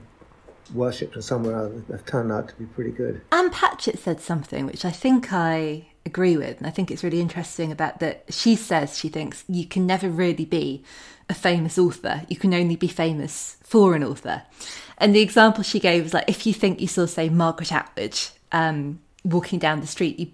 worshipped 0.73 1.17
in 1.17 1.23
some 1.23 1.47
other 1.47 1.83
have 1.91 2.05
turned 2.07 2.33
out 2.33 2.49
to 2.49 2.55
be 2.57 2.67
pretty 2.67 2.91
good. 2.91 3.21
Ann 3.33 3.51
Patchett 3.51 3.99
said 3.99 4.21
something 4.21 4.67
which 4.67 4.85
I 4.85 4.91
think 4.91 5.33
I 5.33 5.87
agree 6.07 6.37
with, 6.37 6.59
and 6.59 6.67
I 6.67 6.71
think 6.71 6.91
it's 6.91 7.05
really 7.05 7.21
interesting 7.21 7.73
about 7.73 8.01
that. 8.01 8.25
She 8.31 8.57
says 8.57 8.99
she 8.99 9.09
thinks 9.09 9.45
you 9.49 9.67
can 9.67 9.87
never 9.87 10.09
really 10.09 10.45
be 10.45 10.85
a 11.29 11.35
famous 11.35 11.79
author, 11.79 12.23
you 12.29 12.37
can 12.37 12.53
only 12.53 12.77
be 12.77 12.89
famous 12.89 13.57
for 13.63 13.95
an 13.95 14.03
author. 14.03 14.43
And 14.99 15.15
the 15.15 15.21
example 15.21 15.63
she 15.63 15.81
gave 15.81 16.03
was 16.03 16.13
like 16.13 16.29
if 16.29 16.47
you 16.47 16.53
think 16.53 16.81
you 16.81 16.89
saw, 16.89 17.07
say, 17.07 17.29
Margaret 17.29 17.73
Atwood 17.73 18.19
um, 18.53 19.01
walking 19.25 19.59
down 19.59 19.81
the 19.81 19.87
street, 19.87 20.19
you 20.19 20.33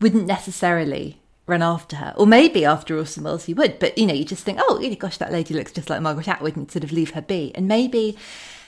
wouldn't 0.00 0.26
necessarily 0.26 1.20
run 1.46 1.62
after 1.62 1.96
her. 1.96 2.14
Or 2.16 2.26
maybe 2.26 2.64
after 2.64 2.98
Orson 2.98 3.22
Welles 3.22 3.48
you 3.48 3.54
would, 3.54 3.78
but 3.78 3.96
you 3.96 4.06
know, 4.06 4.14
you 4.14 4.24
just 4.24 4.44
think, 4.44 4.58
oh, 4.60 4.82
gosh, 4.98 5.18
that 5.18 5.32
lady 5.32 5.54
looks 5.54 5.72
just 5.72 5.88
like 5.88 6.02
Margaret 6.02 6.28
Atwood 6.28 6.56
and 6.56 6.70
sort 6.70 6.84
of 6.84 6.92
leave 6.92 7.10
her 7.10 7.22
be. 7.22 7.52
And 7.54 7.68
maybe 7.68 8.16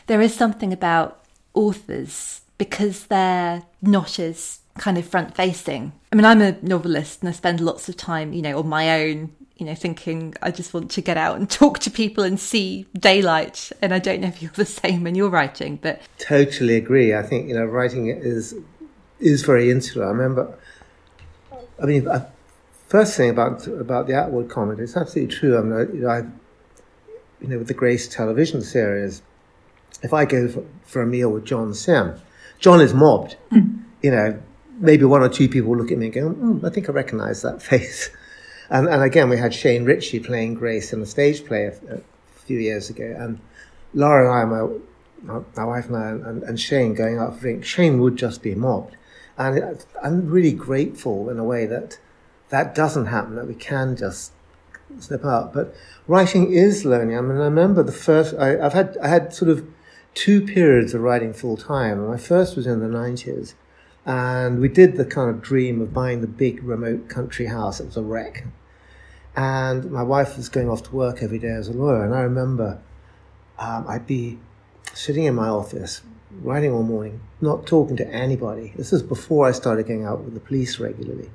there 0.07 0.21
is 0.21 0.35
something 0.35 0.73
about 0.73 1.25
authors 1.55 2.43
because 2.59 3.07
they're 3.07 3.63
not 3.83 4.19
as 4.19 4.61
kind 4.79 4.99
of 4.99 5.07
front 5.07 5.35
facing. 5.35 5.93
I 6.13 6.17
mean, 6.17 6.25
I'm 6.25 6.43
a 6.43 6.57
novelist 6.63 7.21
and 7.21 7.29
I 7.29 7.33
spend 7.33 7.61
lots 7.61 7.89
of 7.89 7.97
time, 7.97 8.33
you 8.33 8.43
know, 8.43 8.59
on 8.59 8.69
my 8.69 9.03
own, 9.03 9.33
you 9.57 9.67
know, 9.67 9.75
thinking 9.75 10.35
I 10.43 10.51
just 10.51 10.75
want 10.75 10.91
to 10.93 11.01
get 11.01 11.17
out 11.17 11.37
and 11.37 11.49
talk 11.63 11.79
to 11.81 11.91
people 11.91 12.25
and 12.25 12.39
see 12.39 12.87
daylight. 12.99 13.73
And 13.83 13.93
I 13.93 13.99
don't 13.99 14.21
know 14.21 14.29
if 14.29 14.43
you're 14.43 14.53
the 14.53 14.65
same 14.65 15.05
when 15.05 15.15
you're 15.15 15.31
writing, 15.31 15.77
but 15.77 16.01
totally 16.19 16.77
agree. 16.77 17.15
I 17.15 17.23
think 17.23 17.49
you 17.49 17.55
know, 17.55 17.65
writing 17.65 18.09
is 18.09 18.55
is 19.19 19.43
very 19.43 19.71
insular. 19.71 20.07
I 20.07 20.11
remember. 20.11 20.59
I 21.83 21.85
mean, 21.85 22.09
first 22.89 23.17
thing 23.17 23.31
about 23.31 23.67
about 23.67 24.07
the 24.07 24.15
Atwood 24.15 24.49
comment, 24.49 24.81
it's 24.81 24.97
absolutely 24.97 25.35
true. 25.35 25.59
I 25.59 25.63
mean, 25.63 25.95
you 25.95 26.03
know, 26.03 26.09
I, 26.09 26.19
you 27.41 27.49
know, 27.49 27.59
with 27.59 27.69
the 27.69 27.75
Grace 27.75 28.09
television 28.09 28.63
series, 28.63 29.23
if 30.03 30.13
I 30.13 30.25
go 30.25 30.49
for, 30.49 30.65
for 30.85 31.03
a 31.03 31.07
meal 31.07 31.31
with 31.31 31.45
John 31.45 31.75
Simm, 31.75 32.21
John 32.59 32.81
is 32.81 32.95
mobbed. 32.95 33.37
Mm. 33.51 33.83
You 34.03 34.11
know, 34.11 34.43
maybe 34.79 35.05
one 35.05 35.23
or 35.23 35.29
two 35.29 35.49
people 35.49 35.77
look 35.77 35.91
at 35.91 35.99
me 35.99 36.07
and 36.07 36.15
go, 36.15 36.31
mm, 36.31 36.65
I 36.65 36.71
think 36.71 36.89
I 36.89 36.93
recognize 36.93 37.43
that 37.43 37.63
face. 37.63 38.11
And, 38.69 38.89
and 38.89 39.01
again, 39.01 39.29
we 39.29 39.37
had 39.37 39.55
Shane 39.55 39.85
Richie 39.85 40.19
playing 40.19 40.55
Grace 40.55 40.93
in 40.93 41.01
a 41.01 41.07
stage 41.07 41.45
play 41.45 41.67
a, 41.67 41.95
a 41.95 42.01
few 42.47 42.59
years 42.59 42.91
ago. 42.91 43.15
And 43.17 43.39
Laura 43.95 44.43
and 44.43 44.53
I, 44.53 44.65
my, 45.23 45.41
my 45.57 45.65
wife 45.65 45.87
and 45.87 45.97
I, 45.97 46.09
and, 46.29 46.43
and 46.43 46.59
Shane 46.59 46.93
going 46.93 47.17
out 47.17 47.37
for 47.37 47.43
drink, 47.43 47.65
Shane 47.65 48.01
would 48.01 48.17
just 48.17 48.43
be 48.43 48.57
mobbed. 48.57 48.97
And 49.39 49.85
I'm 50.03 50.27
really 50.27 50.53
grateful 50.53 51.31
in 51.31 51.39
a 51.39 51.45
way 51.45 51.67
that 51.67 52.01
that 52.49 52.75
doesn't 52.75 53.07
happen, 53.07 53.37
that 53.37 53.47
we 53.47 53.55
can 53.55 53.95
just 53.97 54.33
slip 54.99 55.25
out. 55.25 55.53
But 55.53 55.75
writing 56.09 56.53
is 56.53 56.85
learning. 56.85 57.17
I 57.17 57.21
mean, 57.21 57.39
I 57.39 57.45
remember 57.45 57.83
the 57.83 57.93
first, 57.93 58.35
I, 58.35 58.49
have 58.57 58.73
had, 58.73 58.97
I 59.03 59.09
had 59.09 59.35
sort 59.35 59.51
of 59.51 59.65
two 60.17 60.41
periods 60.41 60.95
of 60.95 61.03
writing 61.03 61.33
full 61.33 61.57
time. 61.57 62.05
My 62.05 62.17
first 62.17 62.57
was 62.57 62.67
in 62.67 62.81
the 62.81 62.87
90s, 62.87 63.55
and 64.05 64.61
we 64.61 64.69
did 64.69 64.97
the 64.97 65.05
kind 65.05 65.31
of 65.31 65.43
dream 65.43 65.81
of 65.81 65.93
buying 65.93 66.23
the 66.23 66.27
big 66.27 66.65
remote 66.65 67.09
country 67.09 67.47
house. 67.47 67.79
It 67.79 67.87
was 67.87 67.97
a 67.97 68.03
wreck. 68.03 68.45
And 69.37 69.93
my 69.93 70.03
wife 70.03 70.37
was 70.37 70.49
going 70.49 70.71
off 70.71 70.83
to 70.85 70.95
work 70.95 71.23
every 71.23 71.39
day 71.39 71.51
as 71.51 71.69
a 71.69 71.73
lawyer, 71.73 72.03
and 72.03 72.15
I 72.15 72.23
remember 72.23 72.81
um, 73.59 73.85
I'd 73.87 74.07
be 74.07 74.39
sitting 74.95 75.25
in 75.25 75.35
my 75.35 75.49
office, 75.49 76.01
writing 76.43 76.73
all 76.73 76.83
morning, 76.83 77.21
not 77.43 77.67
talking 77.67 77.97
to 77.99 78.09
anybody. 78.09 78.73
This 78.77 78.93
was 78.93 79.03
before 79.03 79.47
I 79.47 79.53
started 79.53 79.87
going 79.87 80.05
out 80.05 80.23
with 80.23 80.35
the 80.35 80.41
police 80.41 80.81
regularly. 80.81 81.31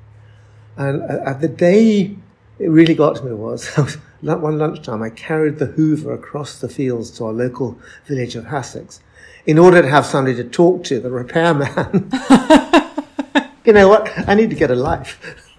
And 0.76 1.02
at 1.02 1.40
the 1.40 1.48
day 1.48 2.16
it 2.58 2.68
really 2.68 2.94
got 2.94 3.16
to 3.16 3.24
me 3.24 3.32
was 3.32 3.76
one 4.22 4.58
lunchtime 4.58 5.02
I 5.02 5.10
carried 5.10 5.58
the 5.58 5.66
Hoover 5.66 6.12
across 6.14 6.58
the 6.58 6.68
fields 6.68 7.10
to 7.12 7.26
our 7.26 7.32
local 7.32 7.78
village 8.06 8.36
of 8.36 8.46
Hassocks 8.46 9.00
in 9.46 9.58
order 9.58 9.82
to 9.82 9.88
have 9.88 10.06
somebody 10.06 10.36
to 10.36 10.44
talk 10.44 10.84
to, 10.84 11.00
the 11.00 11.10
repairman. 11.10 11.68
you 13.64 13.72
know 13.72 13.88
what? 13.88 14.10
I 14.28 14.34
need 14.34 14.50
to 14.50 14.56
get 14.56 14.70
a 14.70 14.76
life. 14.76 15.18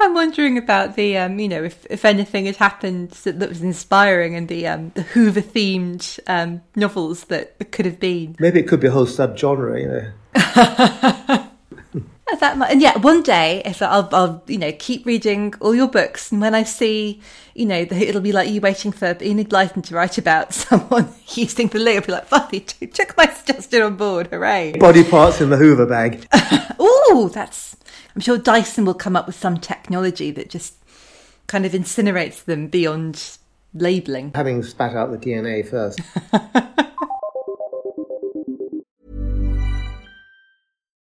I'm 0.00 0.14
wondering 0.14 0.56
about 0.56 0.94
the, 0.94 1.18
um, 1.18 1.40
you 1.40 1.48
know, 1.48 1.64
if, 1.64 1.84
if 1.90 2.04
anything 2.04 2.46
had 2.46 2.56
happened 2.56 3.10
that, 3.10 3.40
that 3.40 3.48
was 3.48 3.62
inspiring 3.62 4.34
in 4.34 4.46
the 4.46 4.68
um, 4.68 4.92
the 4.94 5.02
Hoover 5.02 5.42
themed 5.42 6.20
um, 6.28 6.62
novels 6.76 7.24
that 7.24 7.72
could 7.72 7.86
have 7.86 7.98
been. 7.98 8.36
Maybe 8.38 8.60
it 8.60 8.68
could 8.68 8.78
be 8.78 8.86
a 8.86 8.92
whole 8.92 9.06
subgenre, 9.06 9.82
you 9.82 9.88
know. 9.88 11.42
that 12.34 12.58
much. 12.58 12.70
And 12.70 12.82
yeah, 12.82 12.98
one 12.98 13.22
day, 13.22 13.62
if 13.64 13.80
I'll, 13.80 14.08
I'll, 14.12 14.42
you 14.46 14.58
know, 14.58 14.72
keep 14.72 15.06
reading 15.06 15.54
all 15.60 15.74
your 15.74 15.88
books, 15.88 16.32
and 16.32 16.40
when 16.40 16.54
I 16.54 16.64
see, 16.64 17.20
you 17.54 17.66
know, 17.66 17.78
it'll 17.78 18.20
be 18.20 18.32
like 18.32 18.50
you 18.50 18.60
waiting 18.60 18.92
for 18.92 19.16
Enid 19.20 19.48
Blyton 19.48 19.82
to 19.84 19.94
write 19.94 20.18
about 20.18 20.52
someone 20.54 21.08
using 21.34 21.68
the 21.68 21.78
loo. 21.78 21.94
I'll 21.94 22.00
be 22.02 22.12
like, 22.12 22.26
"Funny, 22.26 22.60
took 22.60 23.16
my 23.16 23.26
suggestion 23.26 23.82
on 23.82 23.96
board, 23.96 24.28
hooray!" 24.28 24.76
Body 24.78 25.04
parts 25.04 25.40
in 25.40 25.50
the 25.50 25.56
Hoover 25.56 25.86
bag. 25.86 26.26
oh, 26.78 27.30
that's. 27.32 27.76
I'm 28.14 28.20
sure 28.20 28.38
Dyson 28.38 28.84
will 28.84 28.94
come 28.94 29.14
up 29.14 29.26
with 29.26 29.36
some 29.36 29.58
technology 29.58 30.30
that 30.30 30.48
just 30.48 30.74
kind 31.46 31.66
of 31.66 31.72
incinerates 31.72 32.44
them 32.44 32.66
beyond 32.68 33.38
labeling. 33.74 34.32
Having 34.34 34.62
spat 34.62 34.96
out 34.96 35.10
the 35.12 35.18
DNA 35.18 35.68
first. 35.68 36.00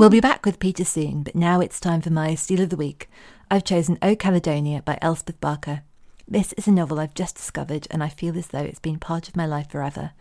We'll 0.00 0.08
be 0.08 0.18
back 0.18 0.46
with 0.46 0.60
Peter 0.60 0.86
soon, 0.86 1.24
but 1.24 1.34
now 1.34 1.60
it's 1.60 1.78
time 1.78 2.00
for 2.00 2.08
my 2.08 2.34
Steal 2.34 2.62
of 2.62 2.70
the 2.70 2.76
Week. 2.76 3.10
I've 3.50 3.64
chosen 3.64 3.98
O 4.00 4.16
Caledonia 4.16 4.80
by 4.80 4.98
Elspeth 5.02 5.38
Barker. 5.42 5.82
This 6.26 6.54
is 6.54 6.66
a 6.66 6.72
novel 6.72 6.98
I've 6.98 7.12
just 7.12 7.36
discovered, 7.36 7.86
and 7.90 8.02
I 8.02 8.08
feel 8.08 8.38
as 8.38 8.46
though 8.46 8.62
it's 8.62 8.78
been 8.78 8.98
part 8.98 9.28
of 9.28 9.36
my 9.36 9.44
life 9.44 9.68
forever. 9.68 10.12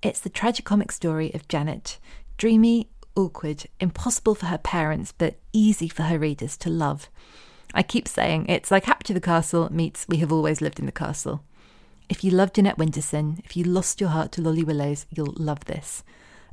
It's 0.00 0.20
the 0.20 0.30
tragicomic 0.30 0.92
story 0.92 1.34
of 1.34 1.48
Janet, 1.48 1.98
dreamy, 2.36 2.88
awkward, 3.16 3.64
impossible 3.80 4.36
for 4.36 4.46
her 4.46 4.58
parents, 4.58 5.10
but 5.10 5.34
easy 5.52 5.88
for 5.88 6.04
her 6.04 6.20
readers 6.20 6.56
to 6.58 6.70
love. 6.70 7.08
I 7.74 7.82
keep 7.82 8.06
saying 8.06 8.46
it's 8.48 8.70
like 8.70 8.84
Capture 8.84 9.12
the 9.12 9.20
Castle 9.20 9.68
meets 9.72 10.06
We 10.06 10.18
Have 10.18 10.30
Always 10.30 10.60
Lived 10.60 10.78
in 10.78 10.86
the 10.86 10.92
Castle. 10.92 11.42
If 12.08 12.22
you 12.22 12.30
love 12.30 12.52
Jeanette 12.52 12.78
Winterson, 12.78 13.44
if 13.44 13.56
you 13.56 13.64
lost 13.64 14.00
your 14.00 14.10
heart 14.10 14.30
to 14.32 14.40
Lolly 14.40 14.62
Willowes, 14.62 15.04
you'll 15.10 15.34
love 15.36 15.64
this. 15.64 16.04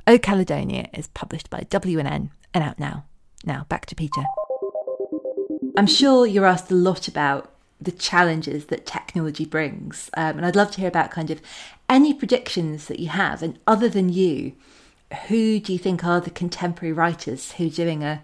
O 0.08 0.18
Caledonia 0.18 0.88
is 0.92 1.06
published 1.06 1.50
by 1.50 1.60
W&N 1.70 2.32
and 2.54 2.64
out 2.64 2.78
now. 2.78 3.04
Now, 3.44 3.66
back 3.68 3.84
to 3.86 3.94
Peter. 3.94 4.22
I'm 5.76 5.86
sure 5.86 6.26
you're 6.26 6.46
asked 6.46 6.70
a 6.70 6.74
lot 6.74 7.08
about 7.08 7.50
the 7.80 7.90
challenges 7.90 8.66
that 8.66 8.86
technology 8.86 9.44
brings, 9.44 10.08
um, 10.16 10.38
and 10.38 10.46
I'd 10.46 10.56
love 10.56 10.70
to 10.70 10.80
hear 10.80 10.88
about 10.88 11.10
kind 11.10 11.30
of 11.30 11.42
any 11.88 12.14
predictions 12.14 12.86
that 12.86 13.00
you 13.00 13.08
have. 13.08 13.42
And 13.42 13.58
other 13.66 13.88
than 13.88 14.08
you, 14.08 14.52
who 15.28 15.60
do 15.60 15.72
you 15.72 15.78
think 15.78 16.04
are 16.04 16.20
the 16.20 16.30
contemporary 16.30 16.92
writers 16.92 17.52
who 17.52 17.66
are 17.66 17.70
doing 17.70 18.02
a 18.02 18.22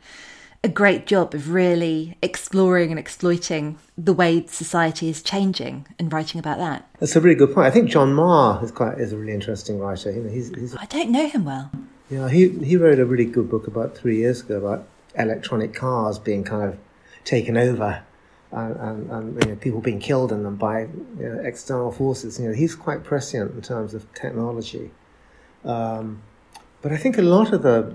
a 0.62 0.68
great 0.68 1.06
job 1.06 1.34
of 1.34 1.50
really 1.50 2.16
exploring 2.22 2.90
and 2.90 2.98
exploiting 2.98 3.78
the 3.96 4.12
way 4.12 4.44
society 4.46 5.08
is 5.08 5.22
changing 5.22 5.86
and 5.98 6.12
writing 6.12 6.38
about 6.38 6.58
that. 6.58 6.86
That's 6.98 7.16
a 7.16 7.20
really 7.20 7.34
good 7.34 7.54
point. 7.54 7.66
I 7.66 7.70
think 7.70 7.88
John 7.88 8.14
Marrs 8.14 8.62
is 8.62 8.70
quite 8.70 8.98
is 8.98 9.12
a 9.12 9.16
really 9.16 9.32
interesting 9.32 9.78
writer. 9.78 10.10
You 10.10 10.22
know, 10.22 10.30
he's, 10.30 10.50
he's 10.50 10.76
I 10.76 10.84
don't 10.86 11.10
know 11.10 11.26
him 11.28 11.44
well. 11.44 11.70
Yeah, 12.10 12.28
he 12.28 12.48
he 12.48 12.76
wrote 12.76 12.98
a 12.98 13.06
really 13.06 13.24
good 13.24 13.48
book 13.48 13.66
about 13.68 13.96
three 13.96 14.16
years 14.16 14.40
ago 14.40 14.58
about 14.58 14.88
electronic 15.14 15.72
cars 15.74 16.18
being 16.18 16.44
kind 16.44 16.64
of 16.64 16.78
taken 17.24 17.56
over. 17.56 18.02
And, 18.52 18.76
and, 18.76 19.10
and 19.12 19.44
you 19.44 19.50
know, 19.50 19.56
people 19.56 19.80
being 19.80 20.00
killed 20.00 20.32
in 20.32 20.42
them 20.42 20.56
by 20.56 20.80
you 20.80 20.88
know, 21.18 21.40
external 21.44 21.92
forces. 21.92 22.40
You 22.40 22.48
know, 22.48 22.52
he's 22.52 22.74
quite 22.74 23.04
prescient 23.04 23.54
in 23.54 23.62
terms 23.62 23.94
of 23.94 24.12
technology. 24.12 24.90
Um, 25.64 26.22
but 26.82 26.90
I 26.90 26.96
think 26.96 27.16
a 27.16 27.22
lot 27.22 27.52
of 27.52 27.62
the 27.62 27.94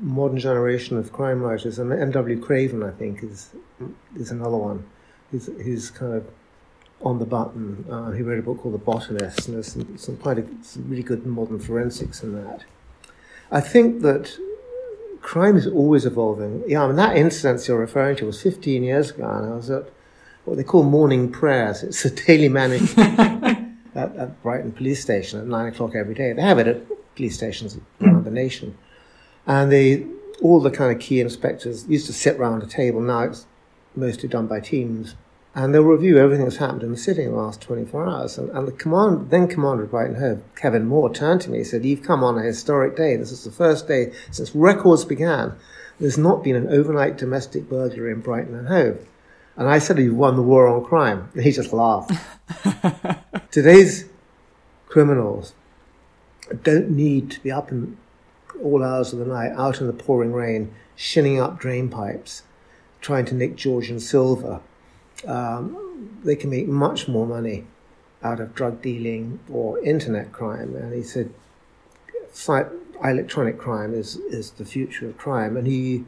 modern 0.00 0.38
generation 0.38 0.96
of 0.96 1.12
crime 1.12 1.42
writers, 1.42 1.78
and 1.78 1.92
M.W. 1.92 2.40
Craven, 2.40 2.82
I 2.82 2.90
think, 2.90 3.22
is 3.22 3.50
is 4.16 4.30
another 4.30 4.56
one 4.56 4.86
who's, 5.30 5.46
who's 5.46 5.90
kind 5.90 6.14
of 6.14 6.26
on 7.02 7.18
the 7.18 7.26
button. 7.26 7.84
Uh, 7.90 8.12
he 8.12 8.22
wrote 8.22 8.38
a 8.38 8.42
book 8.42 8.60
called 8.60 8.74
The 8.74 8.78
Botanist, 8.78 9.46
and 9.46 9.56
there's 9.56 9.72
some, 9.72 9.98
some 9.98 10.16
quite 10.16 10.38
a, 10.38 10.46
some 10.62 10.88
really 10.88 11.02
good 11.02 11.26
modern 11.26 11.58
forensics 11.58 12.22
in 12.22 12.32
that. 12.34 12.64
I 13.52 13.60
think 13.60 14.00
that 14.00 14.34
crime 15.20 15.56
is 15.56 15.66
always 15.66 16.06
evolving. 16.06 16.64
Yeah, 16.66 16.84
I 16.84 16.86
mean, 16.86 16.96
that 16.96 17.16
incident 17.16 17.68
you're 17.68 17.78
referring 17.78 18.16
to 18.16 18.26
was 18.26 18.40
15 18.42 18.82
years 18.82 19.10
ago, 19.10 19.28
and 19.28 19.52
I 19.52 19.54
was 19.54 19.70
at 19.70 19.90
what 20.46 20.56
they 20.56 20.64
call 20.64 20.82
morning 20.82 21.30
prayers. 21.30 21.82
It's 21.82 22.04
a 22.06 22.10
daily 22.10 22.48
managed 22.48 22.98
at, 22.98 24.16
at, 24.16 24.42
Brighton 24.42 24.72
Police 24.72 25.02
Station 25.02 25.38
at 25.38 25.46
nine 25.46 25.68
o'clock 25.68 25.94
every 25.94 26.14
day. 26.14 26.32
They 26.32 26.40
have 26.40 26.58
it 26.58 26.66
at 26.66 27.14
police 27.14 27.36
stations 27.36 27.78
around 28.00 28.24
the 28.24 28.30
nation. 28.30 28.76
And 29.46 29.70
they, 29.70 30.06
all 30.40 30.60
the 30.60 30.70
kind 30.70 30.90
of 30.90 30.98
key 31.00 31.20
inspectors 31.20 31.86
used 31.86 32.06
to 32.06 32.12
sit 32.14 32.38
round 32.38 32.62
a 32.62 32.66
table. 32.66 33.02
Now 33.02 33.24
it's 33.24 33.46
mostly 33.94 34.30
done 34.30 34.46
by 34.46 34.60
teams 34.60 35.14
and 35.54 35.74
they'll 35.74 35.82
review 35.82 36.18
everything 36.18 36.46
that's 36.46 36.56
happened 36.56 36.82
in 36.82 36.92
the 36.92 36.96
city 36.96 37.24
in 37.24 37.32
the 37.32 37.36
last 37.36 37.60
24 37.60 38.06
hours. 38.06 38.38
And, 38.38 38.48
and 38.50 38.66
the 38.66 38.72
command, 38.72 39.30
then 39.30 39.48
commander 39.48 39.84
of 39.84 39.90
Brighton 39.90 40.16
Hove, 40.16 40.42
Kevin 40.56 40.86
Moore, 40.86 41.12
turned 41.12 41.42
to 41.42 41.50
me 41.50 41.58
and 41.58 41.66
said, 41.66 41.84
You've 41.84 42.02
come 42.02 42.24
on 42.24 42.38
a 42.38 42.42
historic 42.42 42.96
day. 42.96 43.16
This 43.16 43.32
is 43.32 43.44
the 43.44 43.50
first 43.50 43.86
day 43.86 44.12
since 44.30 44.54
records 44.54 45.04
began. 45.04 45.54
There's 46.00 46.16
not 46.16 46.42
been 46.42 46.56
an 46.56 46.68
overnight 46.68 47.18
domestic 47.18 47.68
burglary 47.68 48.12
in 48.12 48.20
Brighton 48.20 48.54
and 48.54 48.68
Hove. 48.68 49.06
And 49.56 49.68
I 49.68 49.78
said, 49.78 49.98
You've 49.98 50.16
won 50.16 50.36
the 50.36 50.42
war 50.42 50.66
on 50.66 50.84
crime. 50.84 51.28
And 51.34 51.42
he 51.44 51.52
just 51.52 51.72
laughed. 51.72 52.12
Today's 53.50 54.06
criminals 54.86 55.52
don't 56.62 56.90
need 56.90 57.30
to 57.30 57.40
be 57.40 57.52
up 57.52 57.70
in 57.70 57.98
all 58.62 58.82
hours 58.82 59.12
of 59.12 59.18
the 59.18 59.26
night, 59.26 59.52
out 59.52 59.82
in 59.82 59.86
the 59.86 59.92
pouring 59.92 60.32
rain, 60.32 60.74
shinning 60.96 61.38
up 61.38 61.58
drain 61.58 61.90
pipes, 61.90 62.42
trying 63.02 63.26
to 63.26 63.34
nick 63.34 63.56
Georgian 63.56 64.00
silver 64.00 64.60
um, 65.26 66.18
they 66.24 66.36
can 66.36 66.50
make 66.50 66.66
much 66.66 67.08
more 67.08 67.26
money 67.26 67.66
out 68.22 68.40
of 68.40 68.54
drug 68.54 68.82
dealing 68.82 69.40
or 69.50 69.78
internet 69.80 70.32
crime. 70.32 70.74
And 70.76 70.92
he 70.92 71.02
said, 71.02 71.32
electronic 73.04 73.58
crime 73.58 73.94
is, 73.94 74.16
is 74.16 74.52
the 74.52 74.64
future 74.64 75.08
of 75.08 75.18
crime. 75.18 75.56
And 75.56 75.66
he, 75.66 76.04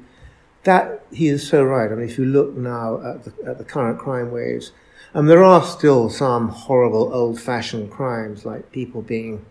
that, 0.62 1.04
he 1.12 1.28
is 1.28 1.46
so 1.46 1.64
right. 1.64 1.90
I 1.90 1.94
mean, 1.94 2.08
if 2.08 2.18
you 2.18 2.24
look 2.24 2.54
now 2.54 3.00
at 3.04 3.24
the, 3.24 3.32
at 3.46 3.58
the 3.58 3.64
current 3.64 3.98
crime 3.98 4.30
waves, 4.30 4.72
and 5.12 5.28
there 5.28 5.44
are 5.44 5.62
still 5.62 6.10
some 6.10 6.48
horrible 6.48 7.12
old 7.14 7.40
fashioned 7.40 7.90
crimes 7.90 8.44
like 8.44 8.72
people 8.72 9.00
being 9.00 9.44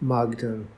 mugged 0.00 0.42
and 0.42 0.68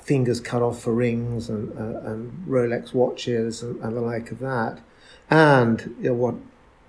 fingers 0.00 0.40
cut 0.40 0.62
off 0.62 0.82
for 0.82 0.92
rings 0.92 1.48
and, 1.48 1.76
uh, 1.78 2.10
and 2.10 2.46
Rolex 2.48 2.94
watches 2.94 3.62
and, 3.62 3.80
and, 3.82 3.94
the 3.94 4.00
like 4.00 4.30
of 4.30 4.38
that. 4.40 4.80
And 5.30 5.96
you 6.00 6.08
know, 6.08 6.14
what 6.14 6.34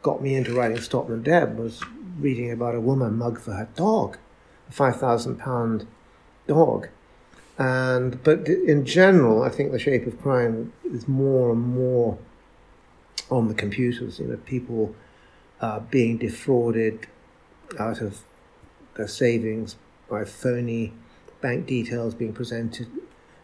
got 0.08 0.22
me 0.22 0.36
into 0.36 0.54
writing 0.54 0.80
Stop 0.80 1.10
Them 1.10 1.22
Dead 1.22 1.58
was 1.60 1.82
reading 2.18 2.50
about 2.50 2.74
a 2.74 2.80
woman 2.80 3.18
mugged 3.18 3.42
for 3.42 3.52
her 3.52 3.68
dog, 3.76 4.18
a 4.70 4.72
five 4.72 4.96
thousand 4.96 5.36
pound 5.38 5.86
dog. 6.48 6.88
And 7.58 8.24
but 8.24 8.48
in 8.48 8.86
general, 8.86 9.44
I 9.44 9.50
think 9.50 9.74
the 9.74 9.80
shape 9.80 10.08
of 10.08 10.22
crime 10.22 10.72
is 10.86 11.10
more 11.10 11.52
and 11.52 11.62
more 11.62 12.18
on 13.30 13.50
the 13.50 13.54
computers. 13.54 14.18
You 14.20 14.28
know, 14.28 14.38
people 14.38 14.96
uh, 15.60 15.82
being 15.82 16.18
defrauded 16.18 17.08
out 17.78 18.00
of 18.00 18.22
their 18.96 19.10
savings 19.10 19.76
by 20.10 20.24
phony 20.24 20.94
bank 21.42 21.66
details 21.66 22.16
being 22.16 22.32
presented. 22.32 22.88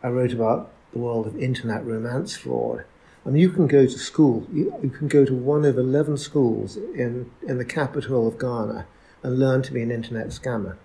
I 0.02 0.08
wrote 0.08 0.32
about 0.32 0.71
the 0.93 0.99
world 0.99 1.28
of 1.28 1.38
internet 1.38 1.86
romance 1.86 2.38
fraud 2.38 2.86
I 3.25 3.29
mean, 3.29 3.41
you 3.41 3.49
can 3.49 3.67
go 3.67 3.86
to 3.86 3.99
school, 3.99 4.45
you, 4.51 4.75
you 4.83 4.89
can 4.89 5.07
go 5.07 5.23
to 5.23 5.33
one 5.33 5.63
of 5.63 5.77
11 5.77 6.17
schools 6.17 6.75
in, 6.75 7.31
in 7.47 7.57
the 7.57 7.65
capital 7.65 8.27
of 8.27 8.38
Ghana 8.38 8.86
and 9.21 9.39
learn 9.39 9.62
to 9.63 9.71
be 9.71 9.81
an 9.81 9.91
internet 9.91 10.27
scammer. 10.27 10.75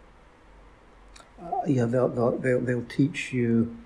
Uh, 1.43 1.51
yeah, 1.67 1.85
they'll, 1.85 2.09
they'll, 2.09 2.39
they'll, 2.39 2.61
they'll, 2.61 2.85
teach 2.85 3.33
you 3.33 3.77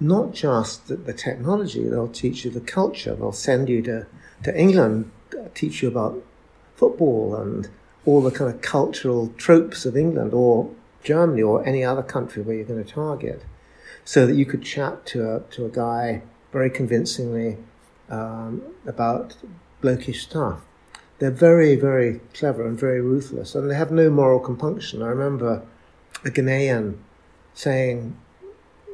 not 0.00 0.32
just 0.32 0.88
the, 0.88 0.96
the, 0.96 1.12
technology, 1.12 1.86
they'll 1.86 2.08
teach 2.08 2.44
you 2.44 2.50
the 2.50 2.60
culture. 2.60 3.14
They'll 3.14 3.32
send 3.32 3.68
you 3.68 3.82
to, 3.82 4.06
to 4.44 4.58
England, 4.58 5.10
teach 5.54 5.82
you 5.82 5.88
about 5.88 6.22
football 6.76 7.34
and 7.34 7.68
all 8.06 8.22
the 8.22 8.30
kind 8.30 8.54
of 8.54 8.62
cultural 8.62 9.32
tropes 9.36 9.84
of 9.84 9.96
England 9.96 10.32
or 10.32 10.70
Germany 11.02 11.42
or 11.42 11.66
any 11.66 11.84
other 11.84 12.02
country 12.02 12.42
where 12.42 12.56
you're 12.56 12.64
going 12.64 12.82
to 12.82 12.90
target 12.90 13.44
so 14.04 14.26
that 14.26 14.36
you 14.36 14.46
could 14.46 14.62
chat 14.62 15.04
to 15.06 15.36
a, 15.36 15.40
to 15.50 15.66
a 15.66 15.68
guy 15.68 16.22
very 16.52 16.70
convincingly 16.70 17.56
um, 18.08 18.62
about 18.86 19.36
blokish 19.82 20.22
stuff. 20.22 20.64
They're 21.18 21.30
very, 21.30 21.74
very 21.76 22.20
clever 22.32 22.66
and 22.66 22.78
very 22.78 23.00
ruthless, 23.00 23.54
and 23.54 23.70
they 23.70 23.74
have 23.74 23.90
no 23.90 24.08
moral 24.08 24.38
compunction. 24.38 25.02
I 25.02 25.08
remember 25.08 25.62
a 26.24 26.30
Ghanaian 26.30 26.98
saying 27.54 28.16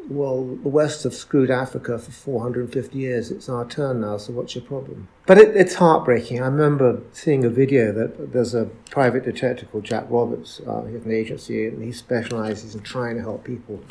well, 0.09 0.45
the 0.45 0.69
West 0.69 1.05
have 1.05 1.15
screwed 1.15 1.51
Africa 1.51 1.99
for 1.99 2.11
450 2.11 2.99
years. 2.99 3.31
It's 3.31 3.49
our 3.49 3.65
turn 3.65 4.01
now, 4.01 4.19
so 4.19 4.33
what's 4.33 4.55
your 4.55 4.65
problem? 4.65 5.09
But 5.27 5.39
it, 5.39 5.57
it's 5.57 5.75
heartbreaking. 5.75 6.43
I 6.43 6.47
remember 6.47 7.01
seeing 7.13 7.45
a 7.45 7.49
video 7.49 7.93
that 7.93 8.33
there's 8.33 8.55
a 8.55 8.67
private 8.91 9.25
detective 9.25 9.71
called 9.71 9.85
Jack 9.85 10.07
Roberts. 10.09 10.61
Uh, 10.67 10.85
he 10.85 10.95
has 10.95 11.05
an 11.05 11.13
agency 11.13 11.67
and 11.67 11.83
he 11.83 11.93
specializes 11.93 12.75
in 12.75 12.83
trying 12.83 13.17
to 13.17 13.23
help 13.23 13.45
people 13.45 13.83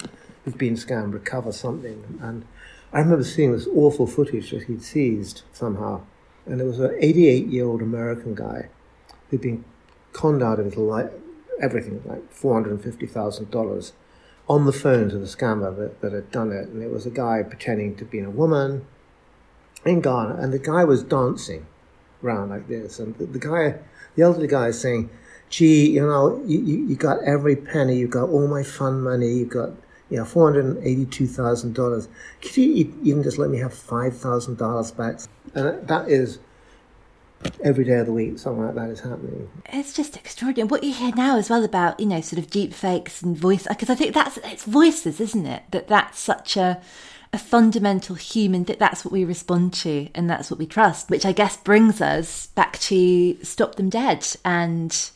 who've 0.46 0.58
been 0.58 0.76
scammed 0.76 1.14
recover 1.14 1.52
something. 1.52 2.20
And 2.22 2.46
I 2.94 3.00
remember 3.00 3.24
seeing 3.24 3.52
this 3.52 3.68
awful 3.76 4.06
footage 4.06 4.52
that 4.52 4.64
he'd 4.64 4.84
seized 4.84 5.42
somehow. 5.52 6.02
And 6.46 6.62
it 6.62 6.66
was 6.66 6.80
an 6.80 6.96
88 7.00 7.48
year 7.48 7.66
old 7.66 7.82
American 7.82 8.36
guy 8.36 8.70
who'd 9.30 9.42
been 9.42 9.66
conned 10.12 10.44
out 10.44 10.60
of 10.60 10.66
his 10.66 10.78
life, 10.78 11.10
everything, 11.60 12.04
like 12.06 12.32
$450,000 12.32 13.92
on 14.48 14.66
the 14.66 14.74
phone 14.74 15.10
to 15.10 15.18
the 15.18 15.26
scammer 15.26 15.76
that, 15.76 16.02
that 16.02 16.14
had 16.14 16.32
done 16.32 16.52
it. 16.52 16.68
And 16.68 16.84
it 16.84 16.92
was 16.92 17.08
a 17.08 17.10
guy 17.10 17.42
pretending 17.42 17.96
to 17.96 18.06
be 18.06 18.20
a 18.20 18.30
woman 18.30 18.86
in 19.86 20.02
Ghana. 20.02 20.36
And 20.36 20.54
the 20.54 20.60
guy 20.60 20.84
was 20.84 21.04
dancing 21.04 21.66
around 22.24 22.50
like 22.50 22.68
this. 22.68 23.00
And 23.00 23.18
the, 23.18 23.26
the 23.26 23.40
guy, 23.40 23.80
the 24.16 24.24
elderly 24.24 24.48
guy 24.48 24.68
is 24.68 24.80
saying, 24.80 25.10
gee, 25.50 25.92
you 25.92 26.02
know, 26.02 26.42
you, 26.46 26.60
you, 26.60 26.86
you 26.88 26.96
got 26.96 27.24
every 27.24 27.56
penny, 27.56 27.98
you 27.98 28.08
got 28.08 28.30
all 28.30 28.48
my 28.48 28.64
fun 28.64 29.02
money, 29.02 29.34
you 29.34 29.46
got, 29.46 29.72
you 30.14 30.20
know, 30.20 30.26
$482,000. 30.26 32.08
Could 32.40 32.58
you 32.58 32.94
even 33.02 33.24
just 33.24 33.40
let 33.40 33.50
me 33.50 33.58
have 33.58 33.74
$5,000 33.74 34.96
back? 34.96 35.20
And 35.56 35.88
that 35.88 36.08
is 36.08 36.38
every 37.64 37.84
day 37.84 37.96
of 37.96 38.06
the 38.06 38.14
week 38.14 38.38
something 38.38 38.64
like 38.64 38.76
that 38.76 38.90
is 38.92 39.00
happening. 39.00 39.50
It's 39.66 39.92
just 39.92 40.16
extraordinary. 40.16 40.68
What 40.68 40.84
you 40.84 40.94
hear 40.94 41.16
now 41.16 41.38
as 41.38 41.50
well 41.50 41.64
about 41.64 42.00
you 42.00 42.06
know 42.06 42.22
sort 42.22 42.40
of 42.40 42.50
deep 42.50 42.74
fakes 42.74 43.24
and 43.24 43.36
voice 43.36 43.66
because 43.68 43.90
I 43.90 43.96
think 43.96 44.14
that's 44.14 44.38
it's 44.38 44.66
voices, 44.66 45.20
isn't 45.20 45.46
it? 45.46 45.64
That 45.72 45.88
that's 45.88 46.20
such 46.20 46.56
a 46.56 46.80
a 47.34 47.38
fundamental 47.40 48.16
human 48.16 48.66
that 48.66 48.78
that's 48.78 49.04
what 49.04 49.12
we 49.12 49.26
respond 49.26 49.74
to 49.74 50.08
and 50.14 50.30
that's 50.30 50.52
what 50.52 50.60
we 50.60 50.68
trust, 50.68 51.10
which 51.10 51.26
I 51.26 51.32
guess 51.32 51.58
brings 51.58 52.00
us 52.00 52.48
back 52.48 52.78
to 52.82 53.44
Stop 53.44 53.76
Them 53.76 53.90
Dead 53.90 54.26
and. 54.46 55.10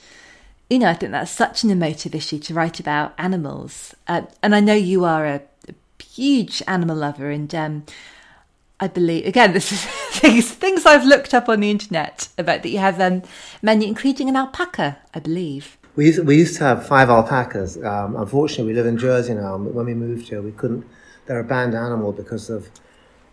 You 0.70 0.80
know, 0.80 0.90
I 0.90 0.94
think 0.96 1.14
that's 1.14 1.32
such 1.32 1.64
an 1.64 1.70
emotive 1.70 2.14
issue 2.14 2.40
to 2.40 2.54
write 2.54 2.80
about 2.80 3.14
animals, 3.18 3.96
uh, 4.08 4.24
and 4.44 4.54
I 4.54 4.60
know 4.60 4.74
you 4.74 5.06
are 5.06 5.26
a, 5.26 5.42
a 5.70 6.04
huge 6.04 6.62
animal 6.68 6.98
lover, 6.98 7.30
and 7.30 7.54
um, 7.56 7.86
I 8.80 8.88
believe 8.88 9.26
again 9.26 9.54
this 9.54 9.72
is 9.72 9.86
things 9.86 10.52
things 10.52 10.86
I've 10.86 11.06
looked 11.06 11.34
up 11.34 11.48
on 11.48 11.62
the 11.62 11.72
internet 11.72 12.28
about 12.38 12.64
that 12.64 12.70
you 12.70 12.80
have 12.80 13.00
um, 13.00 13.24
many, 13.62 13.88
including 13.88 14.28
an 14.28 14.36
alpaca, 14.36 14.98
I 15.14 15.20
believe. 15.20 15.78
We 15.96 16.08
used, 16.08 16.26
we 16.26 16.36
used 16.36 16.58
to 16.58 16.64
have 16.64 16.86
five 16.86 17.10
alpacas. 17.10 17.84
Um, 17.84 18.16
unfortunately, 18.16 18.66
we 18.66 18.74
live 18.74 18.86
in 18.86 18.98
Jersey 18.98 19.34
now. 19.34 19.58
When 19.58 19.86
we 19.86 19.96
moved 19.96 20.30
here, 20.30 20.42
we 20.42 20.52
couldn't. 20.52 20.86
They're 21.26 21.40
a 21.40 21.44
banned 21.44 21.74
animal 21.74 22.12
because 22.12 22.50
of 22.50 22.70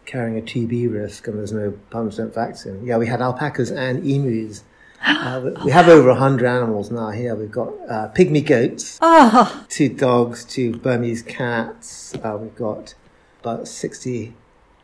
carrying 0.06 0.38
a 0.38 0.40
TB 0.40 0.92
risk, 0.92 1.26
and 1.28 1.38
there's 1.38 1.52
no 1.52 1.74
100% 1.90 2.32
vaccine. 2.32 2.84
Yeah, 2.86 2.96
we 2.96 3.06
had 3.06 3.20
alpacas 3.20 3.70
and 3.70 4.06
emus. 4.06 4.64
Uh, 5.04 5.50
we 5.64 5.70
have 5.70 5.88
over 5.88 6.08
100 6.08 6.46
animals 6.46 6.90
now 6.90 7.10
here. 7.10 7.34
We've 7.34 7.50
got 7.50 7.68
uh, 7.88 8.08
pygmy 8.14 8.44
goats, 8.44 8.98
oh. 9.02 9.64
two 9.68 9.90
dogs, 9.90 10.44
two 10.44 10.76
Burmese 10.78 11.22
cats. 11.22 12.14
Uh, 12.14 12.38
we've 12.40 12.54
got 12.56 12.94
about 13.40 13.68
60 13.68 14.32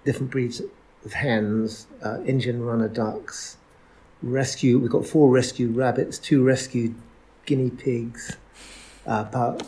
different 0.05 0.31
breeds 0.31 0.61
of 1.05 1.13
hens, 1.13 1.87
uh, 2.05 2.21
Indian 2.25 2.63
runner 2.63 2.89
ducks, 2.89 3.57
rescue. 4.23 4.79
We've 4.79 4.91
got 4.91 5.07
four 5.07 5.31
rescued 5.31 5.77
rabbits, 5.77 6.19
two 6.19 6.43
rescued 6.43 6.95
guinea 7.47 7.71
pigs, 7.71 8.37
uh, 9.07 9.25
about 9.29 9.63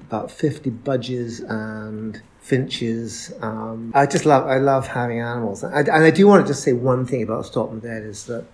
about 0.00 0.30
fifty 0.30 0.70
budgies 0.70 1.42
and 1.48 2.20
finches. 2.40 3.32
Um, 3.40 3.92
I 3.94 4.06
just 4.06 4.26
love 4.26 4.46
I 4.46 4.58
love 4.58 4.86
having 4.86 5.20
animals, 5.20 5.64
I, 5.64 5.80
and 5.80 6.04
I 6.04 6.10
do 6.10 6.26
want 6.26 6.46
to 6.46 6.52
just 6.52 6.62
say 6.62 6.72
one 6.72 7.06
thing 7.06 7.22
about 7.22 7.46
Stop 7.46 7.70
Them 7.70 7.80
Dead 7.80 8.02
is 8.02 8.26
that. 8.26 8.46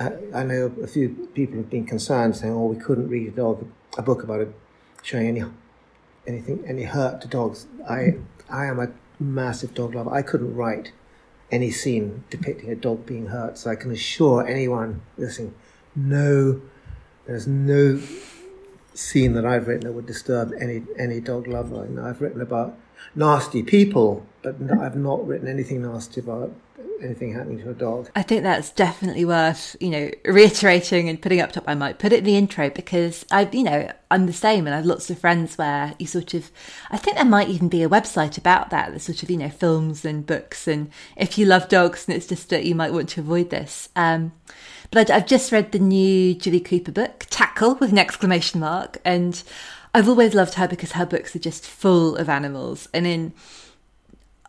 I, 0.00 0.42
know 0.42 0.72
a 0.82 0.86
few 0.86 1.28
people 1.34 1.58
have 1.58 1.70
been 1.70 1.86
concerned, 1.86 2.36
saying, 2.36 2.52
"Oh, 2.52 2.66
we 2.66 2.76
couldn't 2.76 3.08
read 3.08 3.28
a 3.28 3.30
dog 3.30 3.66
a 3.96 4.02
book 4.02 4.22
about 4.22 4.40
it 4.40 4.52
showing 5.02 5.28
any 5.28 5.44
anything 6.26 6.64
any 6.66 6.84
hurt 6.84 7.20
to 7.22 7.28
dogs." 7.28 7.66
I 7.88 8.16
I 8.48 8.66
am 8.66 8.80
a 8.80 8.88
massive 9.20 9.74
dog 9.74 9.94
lover. 9.94 10.10
I 10.10 10.22
couldn't 10.22 10.54
write 10.54 10.92
any 11.50 11.70
scene 11.70 12.24
depicting 12.30 12.70
a 12.70 12.74
dog 12.74 13.06
being 13.06 13.26
hurt, 13.26 13.58
so 13.58 13.70
I 13.70 13.76
can 13.76 13.90
assure 13.92 14.46
anyone 14.46 15.02
listening, 15.16 15.54
no, 15.94 16.60
there's 17.26 17.46
no 17.46 18.00
scene 18.94 19.34
that 19.34 19.44
I've 19.44 19.68
written 19.68 19.86
that 19.86 19.92
would 19.92 20.06
disturb 20.06 20.52
any 20.60 20.82
any 20.98 21.20
dog 21.20 21.46
lover. 21.46 21.86
You 21.88 21.96
know, 21.96 22.04
I've 22.04 22.20
written 22.20 22.40
about 22.40 22.76
nasty 23.14 23.62
people, 23.62 24.26
but 24.42 24.56
I've 24.80 24.96
not 24.96 25.26
written 25.26 25.48
anything 25.48 25.82
nasty 25.82 26.20
about 26.20 26.52
anything 27.02 27.34
happening 27.34 27.58
to 27.58 27.70
a 27.70 27.74
dog. 27.74 28.08
I 28.14 28.22
think 28.22 28.42
that's 28.42 28.70
definitely 28.70 29.24
worth, 29.24 29.76
you 29.80 29.90
know, 29.90 30.10
reiterating 30.24 31.08
and 31.08 31.20
putting 31.20 31.40
up 31.40 31.52
top. 31.52 31.64
I 31.66 31.74
might 31.74 31.98
put 31.98 32.12
it 32.12 32.20
in 32.20 32.24
the 32.24 32.36
intro 32.36 32.70
because 32.70 33.24
I, 33.30 33.48
you 33.52 33.62
know, 33.62 33.90
I'm 34.10 34.26
the 34.26 34.32
same 34.32 34.66
and 34.66 34.74
I 34.74 34.78
have 34.78 34.86
lots 34.86 35.10
of 35.10 35.18
friends 35.18 35.58
where 35.58 35.94
you 35.98 36.06
sort 36.06 36.34
of, 36.34 36.50
I 36.90 36.96
think 36.96 37.16
there 37.16 37.24
might 37.24 37.48
even 37.48 37.68
be 37.68 37.82
a 37.82 37.88
website 37.88 38.38
about 38.38 38.70
that, 38.70 38.92
the 38.92 39.00
sort 39.00 39.22
of, 39.22 39.30
you 39.30 39.36
know, 39.36 39.50
films 39.50 40.04
and 40.04 40.26
books. 40.26 40.66
And 40.66 40.90
if 41.16 41.36
you 41.36 41.46
love 41.46 41.68
dogs 41.68 42.06
and 42.06 42.16
it's 42.16 42.26
just 42.26 42.48
that 42.50 42.64
you 42.64 42.74
might 42.74 42.92
want 42.92 43.08
to 43.10 43.20
avoid 43.20 43.50
this. 43.50 43.88
Um, 43.96 44.32
but 44.90 45.10
I've 45.10 45.26
just 45.26 45.52
read 45.52 45.72
the 45.72 45.78
new 45.78 46.34
Jilly 46.34 46.60
Cooper 46.60 46.92
book, 46.92 47.26
Tackle, 47.28 47.74
with 47.76 47.90
an 47.90 47.98
exclamation 47.98 48.60
mark. 48.60 48.98
And 49.04 49.42
I've 49.94 50.08
always 50.08 50.34
loved 50.34 50.54
her 50.54 50.68
because 50.68 50.92
her 50.92 51.06
books 51.06 51.34
are 51.36 51.40
just 51.40 51.64
full 51.64 52.16
of 52.16 52.28
animals. 52.28 52.88
And 52.92 53.06
in, 53.06 53.32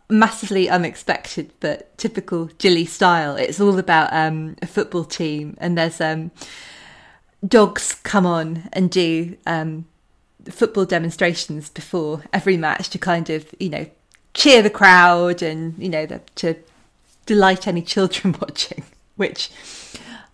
massively 0.08 0.68
unexpected 0.68 1.52
but 1.60 1.96
typical 1.98 2.46
Jilly 2.58 2.84
style. 2.84 3.36
It's 3.36 3.60
all 3.60 3.78
about 3.78 4.12
um, 4.12 4.56
a 4.62 4.66
football 4.66 5.04
team, 5.04 5.56
and 5.58 5.76
there's 5.76 6.00
um, 6.00 6.30
dogs 7.46 7.94
come 8.02 8.26
on 8.26 8.68
and 8.72 8.90
do 8.90 9.36
um, 9.46 9.86
football 10.48 10.84
demonstrations 10.84 11.68
before 11.68 12.22
every 12.32 12.56
match 12.56 12.88
to 12.90 12.98
kind 12.98 13.30
of 13.30 13.52
you 13.58 13.68
know 13.68 13.86
cheer 14.34 14.62
the 14.62 14.70
crowd 14.70 15.42
and 15.42 15.76
you 15.78 15.88
know 15.88 16.06
the, 16.06 16.20
to 16.36 16.54
delight 17.24 17.66
any 17.66 17.82
children 17.82 18.34
watching, 18.40 18.84
which. 19.16 19.50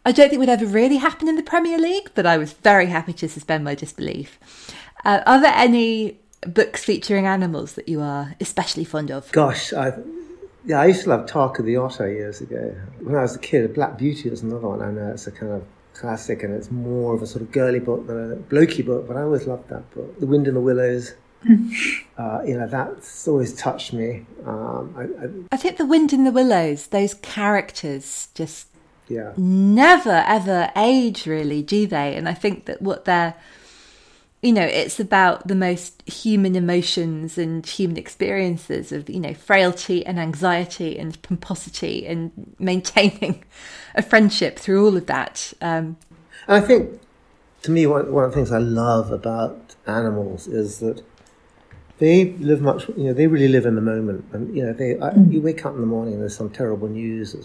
I 0.04 0.12
don't 0.12 0.28
think 0.28 0.40
would 0.40 0.48
ever 0.48 0.66
really 0.66 0.96
happen 0.96 1.28
in 1.28 1.36
the 1.36 1.42
Premier 1.42 1.78
League, 1.78 2.10
but 2.14 2.26
I 2.26 2.36
was 2.36 2.52
very 2.52 2.86
happy 2.86 3.12
to 3.14 3.28
suspend 3.28 3.62
my 3.64 3.74
disbelief. 3.74 4.38
Uh, 5.04 5.20
are 5.26 5.40
there 5.40 5.54
any 5.54 6.18
books 6.46 6.84
featuring 6.84 7.26
animals 7.26 7.74
that 7.74 7.88
you 7.88 8.00
are 8.00 8.34
especially 8.40 8.84
fond 8.84 9.10
of? 9.10 9.30
Gosh, 9.30 9.72
I, 9.72 9.92
yeah, 10.64 10.80
I 10.80 10.86
used 10.86 11.04
to 11.04 11.10
love 11.10 11.26
Tarka 11.26 11.64
the 11.64 11.76
Otter 11.76 12.10
years 12.10 12.40
ago. 12.40 12.74
When 13.00 13.14
I 13.14 13.22
was 13.22 13.36
a 13.36 13.38
kid, 13.38 13.72
Black 13.74 13.96
Beauty 13.96 14.28
was 14.28 14.42
another 14.42 14.68
one. 14.68 14.82
I 14.82 14.90
know 14.90 15.12
it's 15.12 15.26
a 15.26 15.32
kind 15.32 15.52
of 15.52 15.64
classic 15.94 16.42
and 16.42 16.52
it's 16.52 16.70
more 16.70 17.14
of 17.14 17.22
a 17.22 17.26
sort 17.26 17.42
of 17.42 17.52
girly 17.52 17.78
book 17.78 18.06
than 18.06 18.32
a 18.32 18.36
blokey 18.36 18.84
book, 18.84 19.06
but 19.06 19.16
I 19.16 19.22
always 19.22 19.46
loved 19.46 19.68
that 19.68 19.88
book. 19.94 20.18
The 20.18 20.26
Wind 20.26 20.48
in 20.48 20.54
the 20.54 20.60
Willows. 20.60 21.14
uh, 22.18 22.40
you 22.46 22.56
know, 22.56 22.68
that's 22.68 23.26
always 23.26 23.52
touched 23.54 23.92
me. 23.92 24.24
Um, 24.46 24.94
I, 24.96 25.02
I, 25.24 25.30
I 25.52 25.56
think 25.56 25.76
The 25.76 25.86
Wind 25.86 26.12
in 26.12 26.22
the 26.22 26.30
Willows, 26.30 26.88
those 26.88 27.14
characters 27.14 28.28
just 28.34 28.68
yeah. 29.08 29.32
never 29.36 30.24
ever 30.26 30.70
age 30.76 31.26
really, 31.26 31.62
do 31.62 31.86
they? 31.86 32.14
And 32.14 32.28
I 32.28 32.34
think 32.34 32.66
that 32.66 32.82
what 32.82 33.04
they're 33.04 33.34
you 34.42 34.52
know, 34.52 34.64
it's 34.64 34.98
about 34.98 35.46
the 35.46 35.54
most 35.54 36.02
human 36.04 36.56
emotions 36.56 37.38
and 37.38 37.64
human 37.64 37.96
experiences 37.96 38.90
of, 38.90 39.08
you 39.08 39.20
know, 39.20 39.34
frailty 39.34 40.04
and 40.04 40.18
anxiety 40.18 40.98
and 40.98 41.20
pomposity 41.22 42.04
and 42.04 42.32
maintaining 42.58 43.44
a 43.94 44.02
friendship 44.02 44.58
through 44.58 44.84
all 44.84 44.96
of 44.96 45.06
that. 45.06 45.52
Um, 45.62 45.96
and 46.48 46.56
I 46.56 46.60
think, 46.60 47.00
to 47.62 47.70
me, 47.70 47.86
one, 47.86 48.12
one 48.12 48.24
of 48.24 48.32
the 48.32 48.34
things 48.34 48.50
I 48.50 48.58
love 48.58 49.12
about 49.12 49.76
animals 49.86 50.48
is 50.48 50.80
that 50.80 51.04
they 51.98 52.32
live 52.32 52.60
much, 52.60 52.88
you 52.88 53.04
know, 53.04 53.12
they 53.12 53.28
really 53.28 53.46
live 53.46 53.64
in 53.64 53.76
the 53.76 53.80
moment. 53.80 54.24
And, 54.32 54.56
you 54.56 54.64
know, 54.64 54.72
they, 54.72 54.98
I, 54.98 55.14
you 55.14 55.40
wake 55.40 55.64
up 55.64 55.74
in 55.74 55.80
the 55.80 55.86
morning 55.86 56.14
and 56.14 56.22
there's 56.22 56.36
some 56.36 56.50
terrible 56.50 56.88
news, 56.88 57.36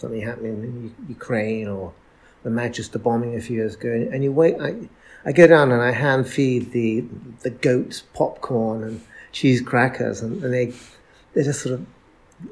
something 0.00 0.20
happening 0.20 0.54
in 0.54 1.06
Ukraine 1.08 1.68
or 1.68 1.92
the 2.42 2.50
Manchester 2.50 2.98
bombing 2.98 3.36
a 3.36 3.40
few 3.40 3.56
years 3.56 3.74
ago, 3.74 3.90
and 3.90 4.24
you 4.24 4.32
wait, 4.32 4.56
I, 4.60 4.88
I 5.24 5.32
go 5.32 5.46
down 5.46 5.70
and 5.70 5.82
I 5.82 5.92
hand 5.92 6.26
feed 6.26 6.72
the 6.72 7.04
the 7.42 7.50
goats 7.50 8.02
popcorn 8.14 8.82
and 8.82 9.02
cheese 9.32 9.60
crackers, 9.60 10.22
and, 10.22 10.42
and 10.42 10.52
they 10.52 10.72
they're 11.34 11.44
just 11.44 11.62
sort 11.62 11.74
of 11.74 11.86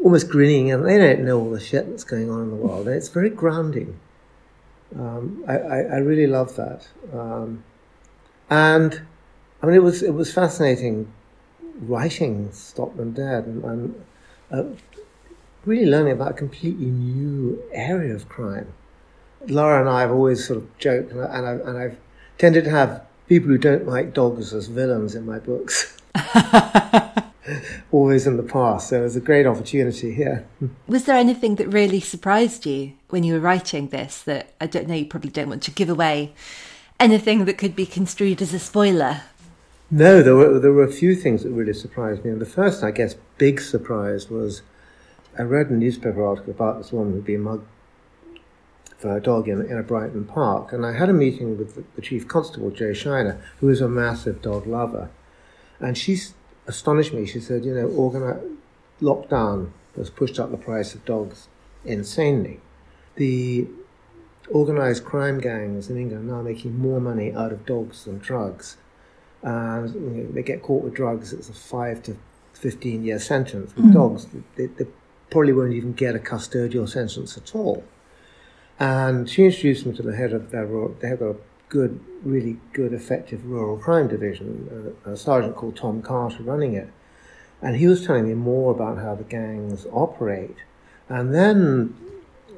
almost 0.05 0.28
grinning, 0.28 0.70
and 0.70 0.86
they 0.86 0.99
don't 0.99 1.24
know 1.24 1.40
all 1.40 1.51
the 1.51 1.61
shit 1.61 1.88
that's 1.88 2.05
going 2.05 2.30
on 2.30 2.42
in 2.42 2.51
the 2.51 2.57
world, 2.57 2.86
and 2.86 2.96
it's 2.96 3.09
very 3.09 3.30
grounding. 3.30 3.99
Um, 4.94 5.44
I, 5.46 5.59
I, 5.59 5.78
I, 5.80 5.96
really 5.99 6.26
love 6.26 6.57
that, 6.57 6.88
um, 7.12 7.62
and 8.49 9.03
I 9.62 9.66
mean 9.66 9.74
it 9.74 9.82
was 9.82 10.03
it 10.03 10.14
was 10.14 10.32
fascinating 10.32 11.12
writing 11.80 12.51
Stop 12.53 12.96
Them 12.96 13.12
Dead 13.12 13.44
and, 13.44 13.64
and 13.64 14.05
uh, 14.51 14.64
really 15.68 15.86
learning 15.86 16.12
about 16.12 16.30
a 16.30 16.34
completely 16.34 16.86
new 16.86 17.62
area 17.72 18.14
of 18.14 18.28
crime. 18.28 18.72
Laura 19.46 19.80
and 19.80 19.88
I 19.88 20.00
have 20.00 20.10
always 20.10 20.46
sort 20.46 20.58
of 20.58 20.78
joked, 20.78 21.12
and, 21.12 21.22
I, 21.22 21.52
and 21.52 21.78
I've 21.78 21.98
tended 22.38 22.64
to 22.64 22.70
have 22.70 23.04
people 23.28 23.48
who 23.48 23.58
don't 23.58 23.86
like 23.86 24.14
dogs 24.14 24.52
as 24.52 24.66
villains 24.66 25.14
in 25.14 25.26
my 25.26 25.38
books. 25.38 25.96
always 27.92 28.26
in 28.26 28.36
the 28.36 28.42
past. 28.42 28.88
So 28.88 29.00
it 29.00 29.04
was 29.04 29.16
a 29.16 29.20
great 29.20 29.46
opportunity 29.46 30.12
here. 30.12 30.46
Was 30.86 31.04
there 31.04 31.16
anything 31.16 31.56
that 31.56 31.68
really 31.68 32.00
surprised 32.00 32.66
you 32.66 32.94
when 33.08 33.22
you 33.22 33.34
were 33.34 33.40
writing 33.40 33.88
this 33.88 34.22
that 34.22 34.52
I 34.60 34.66
don't 34.66 34.88
know, 34.88 34.94
you 34.94 35.06
probably 35.06 35.30
don't 35.30 35.48
want 35.48 35.62
to 35.64 35.70
give 35.70 35.88
away 35.88 36.34
anything 36.98 37.44
that 37.44 37.58
could 37.58 37.76
be 37.76 37.86
construed 37.86 38.42
as 38.42 38.52
a 38.52 38.58
spoiler? 38.58 39.22
No, 39.90 40.22
there 40.22 40.36
were, 40.36 40.58
there 40.58 40.72
were 40.72 40.84
a 40.84 40.92
few 40.92 41.14
things 41.14 41.42
that 41.42 41.50
really 41.50 41.72
surprised 41.72 42.24
me. 42.24 42.30
And 42.30 42.40
the 42.40 42.46
first, 42.46 42.82
I 42.82 42.90
guess, 42.90 43.14
big 43.38 43.60
surprise 43.60 44.28
was 44.28 44.62
I 45.36 45.42
read 45.42 45.70
a 45.70 45.74
newspaper 45.74 46.24
article 46.24 46.52
about 46.52 46.78
this 46.78 46.92
woman 46.92 47.14
who'd 47.14 47.24
been 47.24 47.42
mugged 47.42 47.66
for 48.98 49.08
her 49.08 49.20
dog 49.20 49.48
in, 49.48 49.62
in 49.62 49.78
a 49.78 49.82
Brighton 49.82 50.24
park. 50.24 50.72
And 50.72 50.84
I 50.84 50.92
had 50.92 51.08
a 51.08 51.12
meeting 51.12 51.56
with 51.56 51.74
the, 51.74 51.84
the 51.94 52.02
chief 52.02 52.26
constable, 52.26 52.70
Jo 52.70 52.92
Shiner, 52.92 53.40
who 53.60 53.68
is 53.68 53.80
a 53.80 53.88
massive 53.88 54.42
dog 54.42 54.66
lover. 54.66 55.10
And 55.80 55.96
she 55.96 56.18
astonished 56.66 57.12
me. 57.12 57.24
She 57.26 57.40
said, 57.40 57.64
you 57.64 57.74
know, 57.74 57.88
organi- 57.88 58.56
lockdown 59.00 59.70
has 59.96 60.10
pushed 60.10 60.38
up 60.38 60.50
the 60.50 60.56
price 60.56 60.94
of 60.94 61.04
dogs 61.04 61.48
insanely. 61.84 62.60
The 63.16 63.66
organized 64.50 65.04
crime 65.04 65.40
gangs 65.40 65.90
in 65.90 65.96
England 65.96 66.30
are 66.30 66.36
now 66.36 66.42
making 66.42 66.78
more 66.78 67.00
money 67.00 67.32
out 67.32 67.52
of 67.52 67.66
dogs 67.66 68.04
than 68.04 68.18
drugs. 68.18 68.76
And 69.42 69.94
you 69.94 70.00
know, 70.00 70.32
they 70.32 70.42
get 70.42 70.62
caught 70.62 70.82
with 70.82 70.94
drugs, 70.94 71.32
it's 71.32 71.48
a 71.48 71.52
five 71.52 72.02
to 72.04 72.16
15 72.54 73.04
year 73.04 73.18
sentence. 73.18 73.74
With 73.76 73.86
mm. 73.86 73.94
dogs, 73.94 74.26
they 74.56 74.68
probably 75.30 75.52
won't 75.52 75.72
even 75.72 75.92
get 75.92 76.14
a 76.14 76.18
custodial 76.18 76.88
sentence 76.88 77.36
at 77.36 77.54
all. 77.54 77.84
And 78.78 79.28
she 79.28 79.44
introduced 79.44 79.86
me 79.86 79.96
to 79.96 80.02
the 80.02 80.16
head 80.16 80.32
of 80.32 80.50
their, 80.50 80.66
they 81.00 81.08
have 81.08 81.22
a 81.22 81.36
good, 81.68 82.00
really 82.22 82.58
good, 82.72 82.92
effective 82.92 83.44
rural 83.44 83.76
crime 83.76 84.08
division, 84.08 84.94
a, 85.04 85.10
a 85.10 85.16
sergeant 85.16 85.56
called 85.56 85.76
Tom 85.76 86.02
Carter 86.02 86.42
running 86.42 86.74
it. 86.74 86.90
And 87.60 87.76
he 87.76 87.88
was 87.88 88.06
telling 88.06 88.28
me 88.28 88.34
more 88.34 88.72
about 88.72 88.98
how 88.98 89.14
the 89.16 89.24
gangs 89.24 89.86
operate. 89.92 90.56
And 91.08 91.34
then 91.34 91.96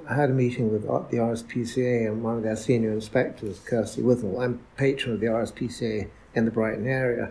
I 0.09 0.15
had 0.15 0.31
a 0.31 0.35
meeting 0.35 0.71
with 0.71 0.83
the 0.83 1.17
RSPCA 1.17 2.07
and 2.07 2.23
one 2.23 2.37
of 2.37 2.43
their 2.43 2.57
senior 2.57 2.93
inspectors, 2.93 3.61
Kirsty 3.61 4.03
Withall. 4.03 4.43
I'm 4.43 4.61
patron 4.77 5.15
of 5.15 5.21
the 5.21 5.27
RSPCA 5.27 6.09
in 6.35 6.45
the 6.45 6.51
Brighton 6.51 6.87
area. 6.87 7.31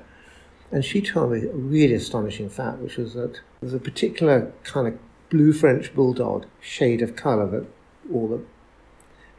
And 0.72 0.86
she 0.86 1.02
told 1.02 1.32
me 1.32 1.44
a 1.44 1.52
really 1.52 1.96
astonishing 1.96 2.50
fact, 2.50 2.80
which 2.80 2.98
was 2.98 3.14
that 3.14 3.42
there's 3.60 3.74
a 3.74 3.80
particular 3.80 4.52
kind 4.64 4.88
of 4.88 5.00
blue 5.30 5.54
French 5.54 5.94
bulldog 5.94 6.46
shade 6.60 7.02
of 7.02 7.16
colour 7.16 7.48
that 7.48 7.68
all 8.12 8.28
the 8.28 8.42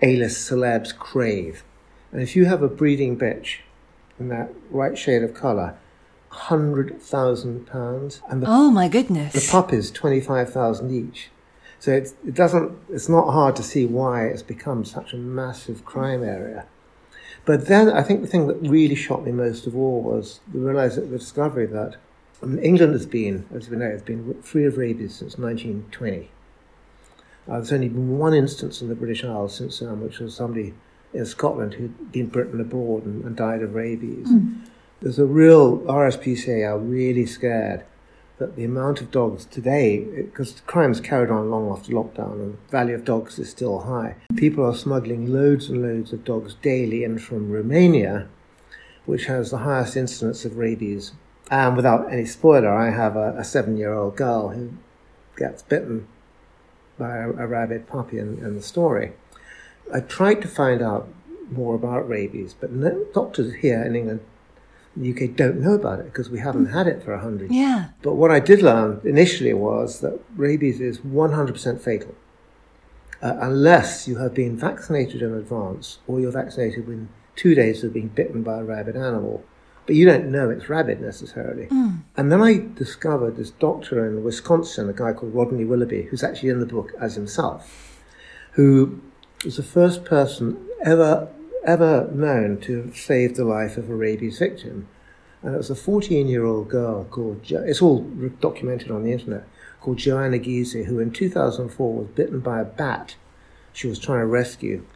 A-list 0.06 0.50
celebs 0.50 0.96
crave. 0.96 1.64
And 2.12 2.22
if 2.22 2.34
you 2.34 2.46
have 2.46 2.62
a 2.62 2.68
breeding 2.68 3.18
bitch 3.18 3.58
in 4.18 4.28
that 4.28 4.52
right 4.70 4.96
shade 4.96 5.22
of 5.22 5.34
colour, 5.34 5.76
hundred 6.28 7.00
thousand 7.02 7.66
pounds, 7.66 8.22
and 8.28 8.42
the, 8.42 8.46
oh 8.48 8.70
my 8.70 8.88
goodness, 8.88 9.32
the 9.32 9.50
puppies 9.50 9.90
twenty 9.90 10.20
five 10.20 10.52
thousand 10.52 10.92
each. 10.92 11.30
So 11.78 11.92
it 11.92 12.34
doesn't. 12.34 12.76
It's 12.90 13.08
not 13.08 13.32
hard 13.32 13.56
to 13.56 13.62
see 13.62 13.86
why 13.86 14.26
it's 14.26 14.42
become 14.42 14.84
such 14.84 15.12
a 15.12 15.16
massive 15.16 15.84
crime 15.84 16.22
area. 16.22 16.66
But 17.46 17.66
then 17.66 17.90
I 17.90 18.02
think 18.02 18.20
the 18.20 18.26
thing 18.26 18.48
that 18.48 18.60
really 18.60 18.94
shocked 18.94 19.24
me 19.24 19.32
most 19.32 19.66
of 19.66 19.74
all 19.74 20.02
was 20.02 20.40
the 20.52 20.58
realize 20.58 20.96
the 20.96 21.06
discovery 21.06 21.66
that 21.66 21.96
England 22.42 22.92
has 22.92 23.06
been, 23.06 23.46
as 23.54 23.68
we 23.68 23.76
know, 23.76 23.90
has 23.90 24.02
been 24.02 24.40
free 24.42 24.64
of 24.64 24.78
rabies 24.78 25.16
since 25.16 25.36
1920. 25.36 26.30
Uh, 27.48 27.54
there's 27.54 27.72
only 27.72 27.88
been 27.88 28.18
one 28.18 28.34
instance 28.34 28.80
in 28.80 28.88
the 28.88 28.94
British 28.94 29.24
Isles 29.24 29.56
since 29.56 29.80
then, 29.80 30.00
which 30.00 30.18
was 30.18 30.34
somebody 30.34 30.74
in 31.12 31.26
Scotland 31.26 31.74
who'd 31.74 32.12
been 32.12 32.26
Britain 32.26 32.60
abroad 32.60 33.04
and, 33.04 33.24
and 33.24 33.36
died 33.36 33.62
of 33.62 33.74
rabies. 33.74 34.28
Mm. 34.28 34.60
There's 35.00 35.18
a 35.18 35.26
real 35.26 35.80
RSPCA 35.80 36.68
are 36.68 36.78
really 36.78 37.26
scared 37.26 37.84
that 38.38 38.56
the 38.56 38.64
amount 38.64 39.00
of 39.00 39.10
dogs 39.10 39.44
today, 39.44 39.98
because 39.98 40.54
the 40.54 40.62
crime's 40.62 41.00
carried 41.00 41.30
on 41.30 41.50
long 41.50 41.70
after 41.70 41.92
lockdown 41.92 42.32
and 42.32 42.54
the 42.54 42.70
value 42.70 42.94
of 42.94 43.04
dogs 43.04 43.38
is 43.38 43.50
still 43.50 43.80
high, 43.80 44.16
people 44.34 44.64
are 44.64 44.74
smuggling 44.74 45.30
loads 45.32 45.68
and 45.68 45.82
loads 45.82 46.12
of 46.12 46.24
dogs 46.24 46.54
daily 46.62 47.04
in 47.04 47.18
from 47.18 47.50
Romania, 47.50 48.28
which 49.04 49.26
has 49.26 49.50
the 49.50 49.58
highest 49.58 49.96
incidence 49.96 50.44
of 50.44 50.56
rabies. 50.56 51.12
And 51.50 51.76
without 51.76 52.12
any 52.12 52.24
spoiler, 52.24 52.72
I 52.72 52.90
have 52.90 53.16
a, 53.16 53.34
a 53.36 53.44
seven 53.44 53.76
year 53.76 53.92
old 53.92 54.16
girl 54.16 54.50
who 54.50 54.72
gets 55.36 55.62
bitten 55.62 56.06
by 56.98 57.16
a, 57.16 57.28
a 57.30 57.46
rabid 57.46 57.86
puppy 57.88 58.18
in, 58.18 58.38
in, 58.38 58.54
the 58.54 58.62
story. 58.62 59.12
I 59.92 60.00
tried 60.00 60.42
to 60.42 60.48
find 60.48 60.80
out 60.80 61.08
more 61.50 61.74
about 61.74 62.08
rabies, 62.08 62.54
but 62.54 62.70
no 62.70 63.04
doctors 63.12 63.54
here 63.54 63.82
in 63.82 63.96
England 63.96 64.20
the 64.96 65.10
UK 65.12 65.36
don't 65.36 65.60
know 65.60 65.74
about 65.74 66.00
it 66.00 66.06
because 66.06 66.30
we 66.30 66.40
haven't 66.40 66.66
had 66.66 66.86
it 66.86 67.02
for 67.02 67.12
a 67.12 67.20
hundred. 67.20 67.52
Yeah. 67.52 67.90
But 68.02 68.14
what 68.14 68.30
I 68.30 68.40
did 68.40 68.62
learn 68.62 69.00
initially 69.04 69.54
was 69.54 70.00
that 70.00 70.20
rabies 70.36 70.80
is 70.80 70.98
100% 70.98 71.80
fatal 71.80 72.14
uh, 73.22 73.36
unless 73.40 74.08
you 74.08 74.16
have 74.16 74.34
been 74.34 74.56
vaccinated 74.56 75.22
in 75.22 75.32
advance 75.32 75.98
or 76.06 76.20
you're 76.20 76.32
vaccinated 76.32 76.86
within 76.86 77.08
two 77.36 77.54
days 77.54 77.84
of 77.84 77.92
being 77.92 78.08
bitten 78.08 78.42
by 78.42 78.58
a 78.58 78.64
rabid 78.64 78.96
animal. 78.96 79.44
But 79.90 79.96
you 79.96 80.06
don't 80.06 80.30
know 80.30 80.50
it's 80.50 80.68
rabid 80.68 81.00
necessarily. 81.00 81.66
Mm. 81.66 82.02
And 82.16 82.30
then 82.30 82.40
I 82.40 82.58
discovered 82.76 83.36
this 83.36 83.50
doctor 83.50 84.06
in 84.06 84.22
Wisconsin, 84.22 84.88
a 84.88 84.92
guy 84.92 85.12
called 85.12 85.34
Rodney 85.34 85.64
Willoughby, 85.64 86.02
who's 86.02 86.22
actually 86.22 86.50
in 86.50 86.60
the 86.60 86.64
book 86.64 86.92
as 87.00 87.16
himself, 87.16 88.00
who 88.52 89.00
was 89.44 89.56
the 89.56 89.64
first 89.64 90.04
person 90.04 90.64
ever 90.84 91.28
ever 91.64 92.08
known 92.14 92.60
to 92.60 92.82
have 92.82 92.96
saved 92.96 93.34
the 93.34 93.44
life 93.44 93.76
of 93.76 93.90
a 93.90 93.94
rabies 93.96 94.38
victim. 94.38 94.86
And 95.42 95.56
it 95.56 95.58
was 95.58 95.70
a 95.70 95.74
14 95.74 96.28
year 96.28 96.44
old 96.44 96.68
girl 96.68 97.02
called, 97.06 97.42
jo- 97.42 97.64
it's 97.66 97.82
all 97.82 98.02
documented 98.40 98.92
on 98.92 99.02
the 99.02 99.10
internet, 99.10 99.42
called 99.80 99.98
Joanna 99.98 100.38
Giese, 100.38 100.86
who 100.86 101.00
in 101.00 101.10
2004 101.10 101.94
was 101.94 102.06
bitten 102.14 102.38
by 102.38 102.60
a 102.60 102.64
bat 102.64 103.16
she 103.72 103.88
was 103.88 103.98
trying 103.98 104.20
to 104.20 104.26
rescue 104.26 104.86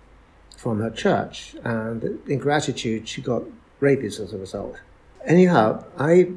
from 0.57 0.79
her 0.79 0.91
church. 0.91 1.57
And 1.65 2.21
in 2.29 2.39
gratitude, 2.39 3.09
she 3.09 3.23
got 3.23 3.43
rabies 3.81 4.21
as 4.21 4.33
a 4.33 4.39
result. 4.39 4.81
Anyhow, 5.25 5.85
I 5.99 6.33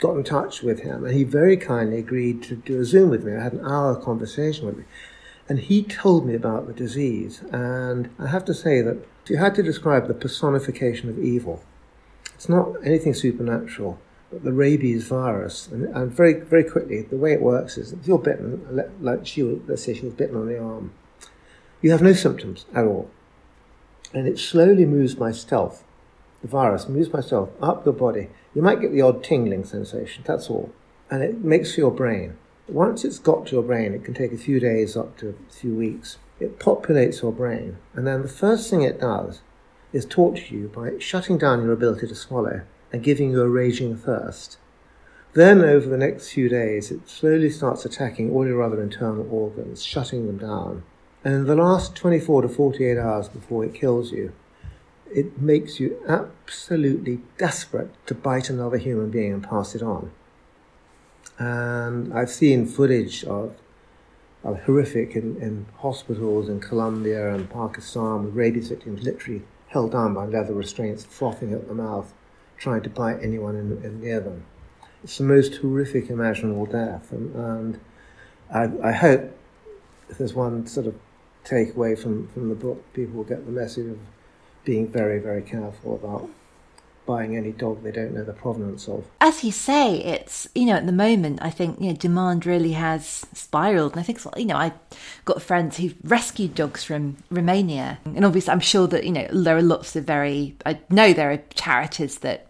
got 0.00 0.16
in 0.16 0.24
touch 0.24 0.62
with 0.62 0.80
him 0.80 1.04
and 1.04 1.14
he 1.14 1.24
very 1.24 1.56
kindly 1.56 1.98
agreed 1.98 2.42
to 2.44 2.56
do 2.56 2.80
a 2.80 2.84
Zoom 2.84 3.10
with 3.10 3.24
me. 3.24 3.34
I 3.34 3.42
had 3.42 3.52
an 3.52 3.64
hour 3.64 3.94
conversation 3.96 4.66
with 4.66 4.78
me. 4.78 4.84
And 5.48 5.58
he 5.58 5.82
told 5.82 6.26
me 6.26 6.34
about 6.34 6.66
the 6.66 6.72
disease. 6.72 7.42
And 7.50 8.08
I 8.18 8.28
have 8.28 8.44
to 8.44 8.54
say 8.54 8.82
that 8.82 8.98
if 9.24 9.30
you 9.30 9.36
had 9.38 9.54
to 9.56 9.62
describe 9.62 10.06
the 10.06 10.14
personification 10.14 11.08
of 11.08 11.18
evil, 11.18 11.62
it's 12.34 12.48
not 12.48 12.74
anything 12.84 13.14
supernatural, 13.14 13.98
but 14.30 14.44
the 14.44 14.52
rabies 14.52 15.08
virus. 15.08 15.66
And, 15.66 15.84
and 15.94 16.12
very, 16.12 16.34
very 16.34 16.64
quickly, 16.64 17.02
the 17.02 17.16
way 17.16 17.32
it 17.32 17.42
works 17.42 17.76
is 17.76 17.92
if 17.92 18.06
you're 18.06 18.18
bitten, 18.18 18.64
like 19.00 19.26
she 19.26 19.42
let's 19.42 19.84
say 19.84 19.94
she 19.94 20.04
was 20.04 20.14
bitten 20.14 20.36
on 20.36 20.46
the 20.46 20.58
arm, 20.58 20.92
you 21.82 21.90
have 21.90 22.00
no 22.00 22.12
symptoms 22.12 22.64
at 22.74 22.84
all. 22.84 23.10
And 24.14 24.26
it 24.26 24.38
slowly 24.38 24.86
moves 24.86 25.14
by 25.14 25.32
stealth. 25.32 25.84
The 26.42 26.48
virus 26.48 26.88
moves 26.88 27.10
stealth 27.26 27.50
up 27.60 27.84
your 27.84 27.94
body. 27.94 28.28
You 28.54 28.62
might 28.62 28.80
get 28.80 28.92
the 28.92 29.02
odd 29.02 29.22
tingling 29.22 29.64
sensation, 29.64 30.24
that's 30.26 30.48
all. 30.48 30.72
And 31.10 31.22
it 31.22 31.44
makes 31.44 31.74
for 31.74 31.80
your 31.80 31.90
brain. 31.90 32.36
Once 32.68 33.04
it's 33.04 33.18
got 33.18 33.46
to 33.46 33.52
your 33.52 33.62
brain, 33.62 33.92
it 33.94 34.04
can 34.04 34.14
take 34.14 34.32
a 34.32 34.38
few 34.38 34.60
days 34.60 34.96
up 34.96 35.16
to 35.18 35.30
a 35.30 35.52
few 35.52 35.74
weeks. 35.74 36.18
It 36.38 36.58
populates 36.58 37.20
your 37.20 37.32
brain, 37.32 37.76
and 37.94 38.06
then 38.06 38.22
the 38.22 38.28
first 38.28 38.70
thing 38.70 38.82
it 38.82 39.00
does 39.00 39.42
is 39.92 40.06
torture 40.06 40.54
you 40.54 40.68
by 40.68 40.98
shutting 40.98 41.36
down 41.36 41.62
your 41.62 41.72
ability 41.72 42.06
to 42.06 42.14
swallow 42.14 42.62
and 42.92 43.02
giving 43.02 43.32
you 43.32 43.42
a 43.42 43.48
raging 43.48 43.96
thirst. 43.96 44.58
Then, 45.32 45.60
over 45.62 45.88
the 45.88 45.96
next 45.96 46.30
few 46.30 46.48
days, 46.48 46.90
it 46.90 47.08
slowly 47.08 47.50
starts 47.50 47.84
attacking 47.84 48.32
all 48.32 48.46
your 48.46 48.62
other 48.62 48.82
internal 48.82 49.28
organs, 49.30 49.82
shutting 49.84 50.26
them 50.26 50.38
down. 50.38 50.82
And 51.22 51.34
in 51.34 51.44
the 51.44 51.54
last 51.54 51.94
24 51.94 52.42
to 52.42 52.48
48 52.48 52.98
hours 52.98 53.28
before 53.28 53.64
it 53.64 53.74
kills 53.74 54.10
you, 54.10 54.32
it 55.14 55.40
makes 55.40 55.80
you 55.80 56.00
absolutely 56.08 57.20
desperate 57.38 57.90
to 58.06 58.14
bite 58.14 58.50
another 58.50 58.78
human 58.78 59.10
being 59.10 59.32
and 59.32 59.42
pass 59.42 59.74
it 59.74 59.82
on. 59.82 60.10
And 61.38 62.12
I've 62.12 62.30
seen 62.30 62.66
footage 62.66 63.24
of, 63.24 63.54
of 64.44 64.62
horrific 64.62 65.16
in, 65.16 65.40
in 65.40 65.66
hospitals 65.78 66.48
in 66.48 66.60
Colombia 66.60 67.34
and 67.34 67.50
Pakistan 67.50 68.24
with 68.24 68.34
rabies 68.34 68.68
victims 68.68 69.02
literally 69.02 69.42
held 69.68 69.92
down 69.92 70.14
by 70.14 70.26
leather 70.26 70.52
restraints, 70.52 71.04
frothing 71.04 71.52
at 71.52 71.68
the 71.68 71.74
mouth, 71.74 72.12
trying 72.58 72.82
to 72.82 72.90
bite 72.90 73.18
anyone 73.22 73.56
in, 73.56 73.82
in 73.84 74.00
near 74.00 74.20
them. 74.20 74.44
It's 75.02 75.16
the 75.16 75.24
most 75.24 75.56
horrific 75.56 76.10
imaginable 76.10 76.66
death. 76.66 77.10
And, 77.10 77.34
and 77.34 77.80
I, 78.52 78.88
I 78.88 78.92
hope 78.92 79.36
if 80.08 80.18
there's 80.18 80.34
one 80.34 80.66
sort 80.66 80.86
of 80.86 80.94
takeaway 81.44 81.98
from, 81.98 82.28
from 82.28 82.48
the 82.48 82.54
book, 82.54 82.92
people 82.92 83.16
will 83.16 83.24
get 83.24 83.46
the 83.46 83.52
message 83.52 83.86
of 83.86 83.98
being 84.64 84.88
very, 84.88 85.18
very 85.18 85.42
careful 85.42 85.94
about 85.94 86.28
buying 87.06 87.36
any 87.36 87.50
dog 87.50 87.82
they 87.82 87.90
don't 87.90 88.14
know 88.14 88.22
the 88.22 88.32
provenance 88.32 88.86
of. 88.86 89.04
As 89.20 89.42
you 89.42 89.50
say, 89.50 89.96
it's, 89.96 90.48
you 90.54 90.66
know, 90.66 90.74
at 90.74 90.86
the 90.86 90.92
moment, 90.92 91.40
I 91.42 91.50
think, 91.50 91.80
you 91.80 91.88
know, 91.88 91.96
demand 91.96 92.46
really 92.46 92.72
has 92.72 93.26
spiraled. 93.34 93.92
And 93.92 94.00
I 94.00 94.04
think, 94.04 94.20
you 94.36 94.44
know, 94.44 94.56
I 94.56 94.72
got 95.24 95.42
friends 95.42 95.78
who've 95.78 95.96
rescued 96.04 96.54
dogs 96.54 96.84
from 96.84 97.16
Romania. 97.30 97.98
And 98.04 98.24
obviously, 98.24 98.52
I'm 98.52 98.60
sure 98.60 98.86
that, 98.86 99.04
you 99.04 99.10
know, 99.10 99.26
there 99.32 99.56
are 99.56 99.62
lots 99.62 99.96
of 99.96 100.04
very, 100.04 100.54
I 100.64 100.78
know 100.88 101.12
there 101.12 101.32
are 101.32 101.42
charities 101.54 102.18
that, 102.18 102.46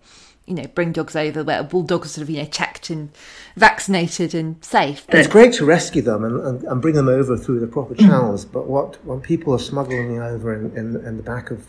you 0.47 0.55
know, 0.55 0.67
bring 0.75 0.93
dogs 0.93 1.17
over 1.17 1.43
where 1.43 1.63
bulldogs 1.63 2.09
are 2.09 2.11
sort 2.11 2.23
of, 2.25 2.31
you 2.31 2.43
know, 2.43 2.49
checked 2.49 2.91
and 2.91 3.11
vaccinated 3.57 4.35
and 4.35 4.63
safe. 4.63 5.07
But... 5.07 5.21
It's 5.21 5.29
great 5.29 5.55
to 5.55 5.65
rescue 5.65 6.03
them 6.03 6.23
and, 6.25 6.39
and, 6.39 6.65
and, 6.65 6.83
bring 6.83 6.97
them 6.97 7.09
over 7.09 7.37
through 7.39 7.61
the 7.61 7.67
proper 7.67 7.95
channels. 7.95 8.45
but 8.45 8.67
what 8.67 9.03
when 9.07 9.21
people 9.21 9.55
are 9.55 9.59
smuggling 9.59 10.15
them 10.15 10.23
over 10.23 10.53
in, 10.55 10.77
in, 10.77 10.97
in 11.07 11.17
the 11.17 11.23
back 11.23 11.51
of 11.51 11.67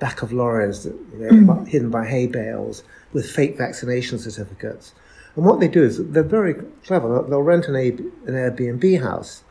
back 0.00 0.22
of 0.22 0.32
lorries, 0.32 0.86
you 0.86 1.18
know, 1.18 1.30
mm. 1.30 1.68
hidden 1.68 1.90
by 1.90 2.06
hay 2.06 2.26
bales, 2.26 2.82
with 3.12 3.30
fake 3.30 3.56
vaccination 3.56 4.18
certificates. 4.18 4.94
And 5.36 5.44
what 5.44 5.60
they 5.60 5.68
do 5.68 5.84
is 5.84 6.04
they're 6.08 6.22
very 6.24 6.54
clever. 6.84 7.24
They'll 7.28 7.42
rent 7.42 7.66
an, 7.66 7.76
an 7.76 8.34
Airbnb 8.34 9.00
house, 9.00 9.44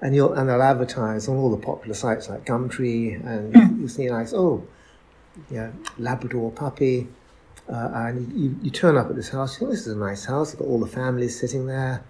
and 0.00 0.16
you'll 0.16 0.32
and 0.32 0.48
they'll 0.48 0.62
advertise 0.62 1.28
on 1.28 1.36
all 1.36 1.50
the 1.50 1.64
popular 1.64 1.94
sites 1.94 2.28
like 2.28 2.44
Gumtree, 2.44 3.24
and 3.24 3.54
mm. 3.54 3.80
you 3.80 3.88
see 3.88 4.06
nice 4.06 4.32
oh, 4.32 4.66
yeah, 5.50 5.70
Labrador 5.98 6.50
puppy, 6.50 7.06
uh, 7.68 7.90
and 7.94 8.32
you, 8.32 8.58
you 8.62 8.70
turn 8.70 8.96
up 8.96 9.08
at 9.10 9.14
this 9.14 9.28
house. 9.28 9.54
You 9.54 9.58
think 9.60 9.70
this 9.72 9.86
is 9.86 9.94
a 9.94 9.98
nice 9.98 10.24
house. 10.24 10.52
You've 10.52 10.60
got 10.60 10.68
all 10.68 10.80
the 10.80 10.86
families 10.86 11.38
sitting 11.38 11.66
there. 11.66 12.02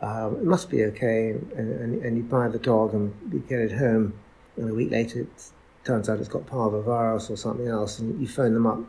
Um, 0.00 0.36
it 0.36 0.44
must 0.44 0.68
be 0.70 0.84
okay, 0.84 1.30
and, 1.30 1.52
and, 1.56 2.02
and, 2.02 2.16
you 2.18 2.22
buy 2.22 2.48
the 2.48 2.58
dog 2.58 2.92
and 2.92 3.14
you 3.32 3.38
get 3.38 3.60
it 3.60 3.72
home, 3.72 4.12
and 4.56 4.68
a 4.68 4.74
week 4.74 4.90
later 4.90 5.20
it 5.20 5.50
turns 5.86 6.08
out 6.08 6.18
it's 6.18 6.28
got 6.28 6.46
parvovirus 6.46 7.30
or 7.30 7.36
something 7.36 7.68
else, 7.68 7.98
and 7.98 8.20
you 8.20 8.26
phone 8.26 8.54
them 8.54 8.66
up 8.66 8.80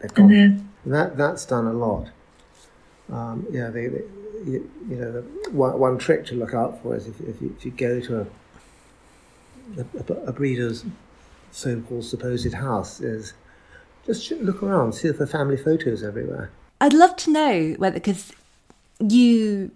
they've 0.00 0.14
gone. 0.14 0.28
Mm-hmm. 0.28 0.90
That 0.90 1.16
that's 1.16 1.44
done 1.44 1.66
a 1.66 1.72
lot. 1.72 2.10
Um, 3.12 3.46
yeah, 3.50 3.70
they, 3.70 3.88
they 3.88 4.02
you, 4.44 4.70
you, 4.88 4.96
know, 4.96 5.12
the, 5.12 5.22
one, 5.50 5.78
one, 5.78 5.98
trick 5.98 6.24
to 6.26 6.34
look 6.34 6.54
out 6.54 6.80
for 6.82 6.94
is 6.94 7.08
if, 7.08 7.20
if, 7.20 7.42
you, 7.42 7.54
if 7.58 7.64
you 7.64 7.70
go 7.72 8.00
to 8.00 8.20
a, 8.20 8.26
a, 9.80 10.12
a 10.28 10.32
breeder's 10.32 10.84
so-called 11.50 12.04
supposed 12.04 12.52
house, 12.52 13.00
is 13.00 13.32
just 14.06 14.30
look 14.30 14.62
around, 14.62 14.94
see 14.94 15.08
if 15.08 15.18
there 15.18 15.24
are 15.24 15.30
family 15.30 15.56
photos 15.56 16.04
everywhere. 16.04 16.50
I'd 16.80 16.92
love 16.92 17.16
to 17.16 17.32
know 17.32 17.74
whether 17.78 17.94
because 17.94 18.32
you 19.00 19.72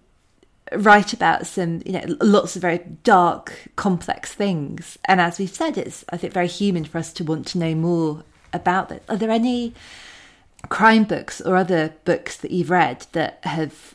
write 0.77 1.13
about 1.13 1.47
some, 1.47 1.83
you 1.85 1.93
know, 1.93 2.17
lots 2.21 2.57
of 2.57 2.63
very 2.63 2.79
dark, 3.05 3.69
complex 3.77 4.33
things, 4.33 4.99
and 5.07 5.21
as 5.21 5.39
we've 5.39 5.55
said, 5.55 5.79
it's 5.79 6.05
I 6.11 6.17
think 6.17 6.33
very 6.33 6.49
human 6.49 6.85
for 6.85 6.99
us 6.99 7.13
to 7.15 7.25
want 7.25 7.47
to 7.49 7.59
know 7.59 7.75
more 7.75 8.25
about 8.53 8.89
that. 8.89 9.03
Are 9.09 9.17
there 9.17 9.31
any 9.31 9.75
crime 10.69 11.05
books 11.05 11.41
or 11.41 11.57
other 11.57 11.95
books 12.05 12.37
that 12.37 12.51
you've 12.51 12.71
read 12.71 13.07
that 13.13 13.41
have 13.45 13.95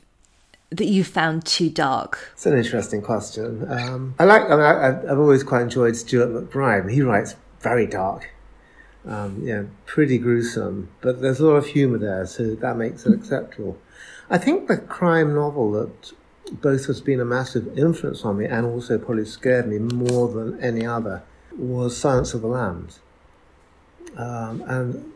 that 0.69 0.85
you 0.85 1.03
found 1.03 1.45
too 1.45 1.69
dark? 1.69 2.31
It's 2.33 2.45
an 2.45 2.57
interesting 2.57 3.01
question. 3.01 3.65
Um, 3.69 4.15
I 4.19 4.25
like. 4.25 4.43
I 4.43 4.49
mean, 4.49 4.59
I, 4.61 5.07
have 5.07 5.19
always 5.19 5.43
quite 5.43 5.61
enjoyed 5.61 5.95
Stuart 5.95 6.29
MacBride. 6.29 6.91
He 6.91 7.01
writes 7.01 7.35
very 7.61 7.87
dark. 7.87 8.29
Um, 9.05 9.41
yeah, 9.41 9.63
pretty 9.85 10.17
gruesome, 10.17 10.89
but 10.99 11.21
there's 11.21 11.39
a 11.39 11.45
lot 11.45 11.55
of 11.55 11.67
humour 11.67 11.97
there, 11.97 12.25
so 12.25 12.55
that 12.55 12.75
makes 12.75 13.05
it 13.05 13.13
acceptable. 13.13 13.77
I 14.29 14.37
think 14.37 14.67
the 14.67 14.77
crime 14.77 15.33
novel 15.33 15.71
that 15.71 16.11
both 16.51 16.85
has 16.85 17.01
been 17.01 17.19
a 17.19 17.25
massive 17.25 17.77
influence 17.77 18.23
on 18.23 18.37
me 18.37 18.45
and 18.45 18.65
also 18.65 18.97
probably 18.97 19.25
scared 19.25 19.67
me 19.67 19.79
more 19.79 20.27
than 20.27 20.59
any 20.61 20.85
other 20.85 21.23
was 21.57 21.97
Silence 21.97 22.33
of 22.33 22.41
the 22.41 22.47
Lambs. 22.47 22.99
Um, 24.15 24.61
and 24.67 25.13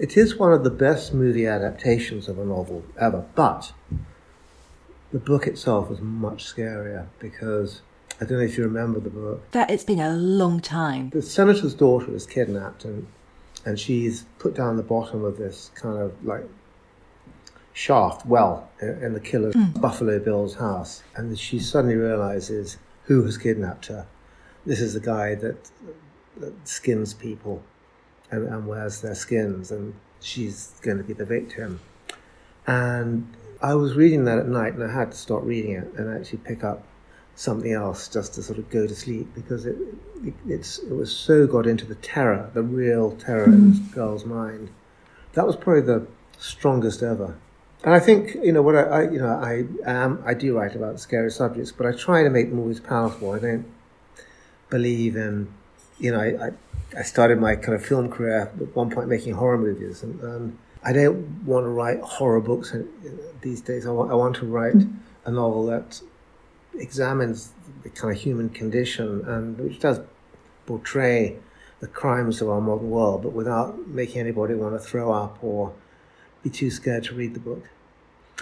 it 0.00 0.16
is 0.16 0.36
one 0.36 0.52
of 0.52 0.64
the 0.64 0.70
best 0.70 1.14
movie 1.14 1.46
adaptations 1.46 2.28
of 2.28 2.38
a 2.38 2.44
novel 2.44 2.84
ever, 3.00 3.24
but 3.34 3.72
the 5.12 5.18
book 5.18 5.46
itself 5.46 5.88
was 5.88 6.00
much 6.00 6.44
scarier 6.44 7.06
because 7.18 7.80
I 8.20 8.24
don't 8.24 8.38
know 8.38 8.44
if 8.44 8.58
you 8.58 8.64
remember 8.64 9.00
the 9.00 9.10
book. 9.10 9.50
That 9.52 9.70
it's 9.70 9.84
been 9.84 10.00
a 10.00 10.12
long 10.12 10.60
time. 10.60 11.10
The 11.10 11.22
senator's 11.22 11.74
daughter 11.74 12.14
is 12.14 12.26
kidnapped 12.26 12.84
and 12.84 13.06
and 13.64 13.78
she's 13.78 14.24
put 14.38 14.54
down 14.54 14.76
the 14.76 14.82
bottom 14.82 15.24
of 15.24 15.36
this 15.36 15.70
kind 15.74 15.98
of 15.98 16.24
like 16.24 16.44
shaft 17.78 18.26
well 18.26 18.68
in 18.80 19.12
the 19.12 19.20
killer's 19.20 19.54
mm. 19.54 19.80
Buffalo 19.80 20.18
Bill's 20.18 20.56
house, 20.56 21.04
and 21.14 21.38
she 21.38 21.60
suddenly 21.60 21.94
realizes 21.94 22.76
who 23.04 23.22
has 23.22 23.38
kidnapped 23.38 23.86
her. 23.86 24.04
This 24.66 24.80
is 24.80 24.94
the 24.94 25.00
guy 25.00 25.36
that, 25.36 25.70
that 26.38 26.68
skins 26.68 27.14
people 27.14 27.62
and, 28.32 28.48
and 28.48 28.66
wears 28.66 29.00
their 29.00 29.14
skins, 29.14 29.70
and 29.70 29.94
she's 30.20 30.72
going 30.82 30.98
to 30.98 31.04
be 31.04 31.12
the 31.12 31.24
victim. 31.24 31.78
And 32.66 33.32
I 33.62 33.74
was 33.74 33.94
reading 33.94 34.24
that 34.24 34.38
at 34.38 34.48
night, 34.48 34.74
and 34.74 34.82
I 34.82 34.92
had 34.92 35.12
to 35.12 35.16
stop 35.16 35.44
reading 35.44 35.72
it 35.72 35.92
and 35.96 36.18
actually 36.18 36.38
pick 36.38 36.64
up 36.64 36.82
something 37.36 37.72
else 37.72 38.08
just 38.08 38.34
to 38.34 38.42
sort 38.42 38.58
of 38.58 38.68
go 38.70 38.88
to 38.88 38.94
sleep 38.96 39.28
because 39.36 39.64
it 39.64 39.76
it, 40.24 40.34
it's, 40.48 40.78
it 40.80 40.92
was 40.92 41.14
so 41.14 41.46
got 41.46 41.64
into 41.64 41.86
the 41.86 41.94
terror, 41.94 42.50
the 42.54 42.62
real 42.62 43.12
terror 43.12 43.46
mm. 43.46 43.52
in 43.54 43.70
this 43.70 43.78
mm-hmm. 43.78 43.94
girl's 43.94 44.24
mind. 44.24 44.70
That 45.34 45.46
was 45.46 45.54
probably 45.54 45.82
the 45.82 46.08
strongest 46.38 47.04
ever. 47.04 47.36
And 47.84 47.94
I 47.94 48.00
think 48.00 48.34
you 48.42 48.52
know 48.52 48.62
what 48.62 48.74
I, 48.74 48.82
I 48.82 49.02
you 49.10 49.18
know 49.18 49.28
I 49.28 49.64
am 49.86 50.22
I 50.26 50.34
do 50.34 50.56
write 50.56 50.74
about 50.74 50.98
scary 51.00 51.30
subjects, 51.30 51.72
but 51.72 51.86
I 51.86 51.92
try 51.92 52.22
to 52.22 52.30
make 52.30 52.50
them 52.50 52.58
always 52.58 52.80
powerful. 52.80 53.32
I 53.32 53.38
don't 53.38 53.66
believe 54.68 55.16
in 55.16 55.52
you 55.98 56.12
know 56.12 56.20
I, 56.20 56.46
I 56.46 56.50
I 56.96 57.02
started 57.02 57.38
my 57.38 57.54
kind 57.54 57.74
of 57.74 57.84
film 57.84 58.10
career 58.10 58.50
at 58.60 58.74
one 58.74 58.90
point 58.90 59.08
making 59.08 59.34
horror 59.34 59.58
movies, 59.58 60.02
and 60.02 60.22
um, 60.24 60.58
I 60.82 60.92
don't 60.92 61.44
want 61.44 61.64
to 61.64 61.68
write 61.68 62.00
horror 62.00 62.40
books 62.40 62.74
these 63.42 63.60
days. 63.60 63.86
I 63.86 63.90
want, 63.90 64.10
I 64.10 64.14
want 64.14 64.36
to 64.36 64.46
write 64.46 64.76
a 65.24 65.30
novel 65.30 65.66
that 65.66 66.00
examines 66.78 67.52
the 67.82 67.90
kind 67.90 68.14
of 68.14 68.20
human 68.20 68.48
condition 68.48 69.24
and 69.26 69.58
which 69.58 69.80
does 69.80 70.00
portray 70.66 71.36
the 71.80 71.86
crimes 71.86 72.40
of 72.40 72.48
our 72.48 72.60
modern 72.60 72.90
world, 72.90 73.22
but 73.22 73.32
without 73.32 73.86
making 73.86 74.20
anybody 74.20 74.54
want 74.54 74.74
to 74.74 74.78
throw 74.78 75.12
up 75.12 75.38
or 75.42 75.72
be 76.42 76.50
too 76.50 76.70
scared 76.70 77.04
to 77.04 77.14
read 77.14 77.34
the 77.34 77.40
book. 77.40 77.68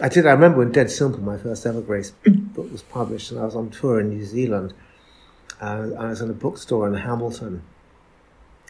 I 0.00 0.08
did. 0.08 0.26
I 0.26 0.32
remember 0.32 0.58
when 0.58 0.72
Dead 0.72 0.90
Simple, 0.90 1.22
my 1.22 1.38
first 1.38 1.64
ever 1.64 1.80
Grace 1.80 2.10
book, 2.26 2.70
was 2.70 2.82
published, 2.82 3.30
and 3.30 3.40
I 3.40 3.44
was 3.44 3.56
on 3.56 3.70
tour 3.70 4.00
in 4.00 4.10
New 4.10 4.24
Zealand. 4.24 4.74
Uh, 5.60 5.88
I 5.98 6.06
was 6.06 6.20
in 6.20 6.28
a 6.28 6.34
bookstore 6.34 6.86
in 6.86 6.94
Hamilton, 6.94 7.62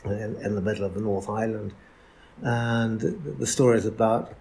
in, 0.05 0.37
in 0.37 0.55
the 0.55 0.61
middle 0.61 0.85
of 0.85 0.95
the 0.95 1.01
North 1.01 1.29
Island. 1.29 1.73
And 2.43 3.01
the 3.01 3.47
story 3.47 3.79
is 3.79 3.87
about 3.87 4.35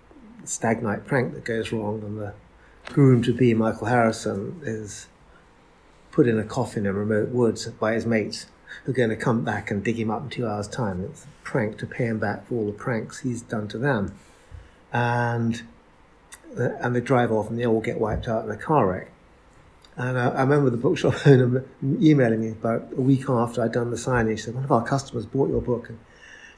a 0.43 0.47
stag 0.47 0.83
night 0.83 1.05
prank 1.05 1.33
that 1.33 1.43
goes 1.43 1.71
wrong, 1.71 2.03
and 2.03 2.19
the 2.19 2.33
groom 2.85 3.23
to 3.23 3.33
be, 3.33 3.53
Michael 3.55 3.87
Harrison, 3.87 4.59
is 4.63 5.07
put 6.11 6.27
in 6.27 6.37
a 6.37 6.43
coffin 6.43 6.85
in 6.85 6.95
remote 6.95 7.29
woods 7.29 7.67
by 7.67 7.93
his 7.93 8.05
mates 8.05 8.45
who 8.83 8.91
are 8.91 8.95
going 8.95 9.09
to 9.09 9.15
come 9.15 9.43
back 9.43 9.71
and 9.71 9.83
dig 9.83 9.99
him 9.99 10.11
up 10.11 10.23
in 10.23 10.29
two 10.29 10.45
hours' 10.47 10.67
time. 10.67 11.03
It's 11.03 11.23
a 11.23 11.27
prank 11.43 11.77
to 11.79 11.87
pay 11.87 12.05
him 12.05 12.19
back 12.19 12.47
for 12.47 12.55
all 12.55 12.65
the 12.67 12.73
pranks 12.73 13.21
he's 13.21 13.41
done 13.41 13.67
to 13.69 13.77
them. 13.77 14.13
And, 14.95 15.61
and 16.55 16.95
they 16.95 17.01
drive 17.01 17.31
off 17.31 17.49
and 17.49 17.59
they 17.59 17.65
all 17.65 17.81
get 17.81 17.99
wiped 17.99 18.27
out 18.27 18.45
in 18.45 18.51
a 18.51 18.57
car 18.57 18.87
wreck. 18.87 19.11
And 19.97 20.17
I, 20.19 20.29
I, 20.29 20.41
remember 20.41 20.69
the 20.69 20.77
bookshop 20.77 21.15
owner 21.27 21.65
emailing 21.83 22.41
me 22.41 22.49
about 22.49 22.87
a 22.97 23.01
week 23.01 23.29
after 23.29 23.61
I'd 23.61 23.71
done 23.71 23.91
the 23.91 23.97
signing. 23.97 24.35
She 24.35 24.43
said, 24.43 24.55
One 24.55 24.63
of 24.63 24.71
our 24.71 24.85
customers 24.85 25.25
bought 25.25 25.49
your 25.49 25.61
book. 25.61 25.89
And 25.89 25.99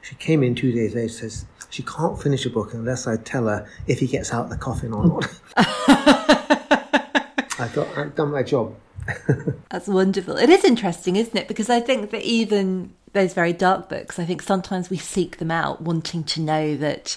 she 0.02 0.14
came 0.16 0.42
in 0.42 0.54
two 0.54 0.72
days 0.72 0.94
later 0.94 1.02
and 1.02 1.10
says, 1.10 1.46
She 1.70 1.82
can't 1.82 2.20
finish 2.20 2.46
a 2.46 2.50
book 2.50 2.74
unless 2.74 3.06
I 3.06 3.16
tell 3.16 3.46
her 3.46 3.68
if 3.86 4.00
he 4.00 4.06
gets 4.06 4.32
out 4.32 4.48
the 4.50 4.56
coffin 4.56 4.92
or 4.92 5.06
not. 5.06 5.40
I 7.60 7.66
thought, 7.66 7.88
I've 7.96 8.14
done 8.14 8.30
my 8.30 8.42
job. 8.42 8.76
That's 9.70 9.88
wonderful. 9.88 10.36
It 10.36 10.50
is 10.50 10.64
interesting, 10.64 11.16
isn't 11.16 11.36
it? 11.36 11.48
Because 11.48 11.70
I 11.70 11.80
think 11.80 12.10
that 12.10 12.22
even 12.22 12.92
those 13.12 13.34
very 13.34 13.52
dark 13.52 13.88
books, 13.88 14.18
I 14.18 14.24
think 14.24 14.42
sometimes 14.42 14.90
we 14.90 14.96
seek 14.96 15.38
them 15.38 15.50
out 15.50 15.80
wanting 15.80 16.24
to 16.24 16.40
know 16.40 16.76
that 16.76 17.16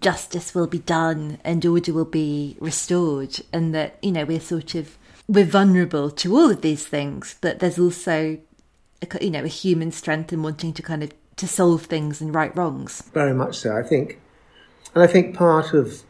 justice 0.00 0.54
will 0.54 0.66
be 0.66 0.80
done 0.80 1.38
and 1.44 1.64
order 1.64 1.92
will 1.92 2.04
be 2.04 2.56
restored 2.60 3.40
and 3.52 3.74
that, 3.74 3.98
you 4.02 4.12
know, 4.12 4.24
we're 4.24 4.40
sort 4.40 4.74
of 4.74 4.98
we're 5.28 5.44
vulnerable 5.44 6.10
to 6.10 6.36
all 6.36 6.50
of 6.50 6.60
these 6.62 6.86
things, 6.86 7.36
but 7.40 7.58
there's 7.58 7.78
also, 7.78 8.38
a, 9.02 9.24
you 9.24 9.30
know, 9.30 9.44
a 9.44 9.48
human 9.48 9.90
strength 9.90 10.32
in 10.32 10.42
wanting 10.42 10.72
to 10.72 10.82
kind 10.82 11.02
of 11.02 11.12
to 11.36 11.46
solve 11.46 11.82
things 11.82 12.20
and 12.20 12.34
right 12.34 12.54
wrongs. 12.56 13.02
Very 13.12 13.34
much 13.34 13.58
so. 13.58 13.76
I 13.76 13.82
think, 13.82 14.20
and 14.94 15.02
I 15.02 15.06
think 15.06 15.36
part 15.36 15.74
of, 15.74 16.02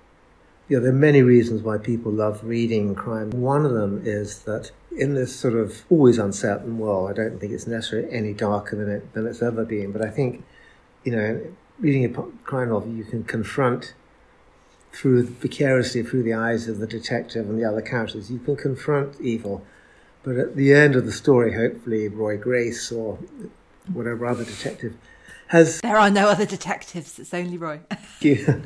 you 0.68 0.77
know, 0.77 0.83
there 0.83 0.93
are 0.93 0.97
many 0.97 1.22
reasons 1.22 1.62
why 1.62 1.79
people 1.79 2.12
love 2.12 2.45
reading 2.45 2.95
crime. 2.95 3.31
One 3.31 3.64
of 3.64 3.72
them 3.72 4.03
is 4.05 4.41
that 4.41 4.70
in 4.97 5.14
this 5.14 5.35
sort 5.35 5.55
of 5.55 5.83
always 5.91 6.18
uncertain 6.18 6.79
world, 6.79 7.11
I 7.11 7.14
don't 7.14 7.41
think 7.41 7.53
it's 7.53 7.66
necessarily 7.66 8.11
any 8.12 8.33
darker 8.33 8.77
than 8.77 8.89
it 8.89 9.14
than 9.14 9.27
it's 9.27 9.43
ever 9.43 9.64
been. 9.64 9.93
But 9.93 10.03
I 10.03 10.11
think, 10.11 10.45
you 11.05 11.12
know, 11.12 11.41
reading 11.79 12.05
a 12.05 12.09
crime 12.45 12.68
novel, 12.70 12.91
you 12.91 13.05
can 13.05 13.24
confront 13.24 13.95
through 14.93 15.27
vicariously 15.27 16.03
through 16.03 16.22
the 16.22 16.33
eyes 16.33 16.68
of 16.68 16.79
the 16.79 16.87
detective 16.87 17.49
and 17.49 17.59
the 17.59 17.64
other 17.64 17.83
characters. 17.83 18.31
You 18.31 18.39
can 18.39 18.57
confront 18.57 19.20
evil, 19.20 19.64
but 20.22 20.37
at 20.37 20.57
the 20.57 20.72
end 20.72 20.97
of 20.97 21.05
the 21.05 21.12
story, 21.12 21.55
hopefully 21.55 22.09
Roy 22.09 22.39
Grace 22.39 22.91
or 22.91 23.18
whatever 23.93 24.27
other 24.27 24.45
detective 24.45 24.97
has. 25.49 25.81
There 25.83 25.99
are 25.99 26.11
no 26.11 26.29
other 26.29 26.47
detectives. 26.47 27.18
It's 27.18 27.35
only 27.35 27.59
Roy. 27.59 27.81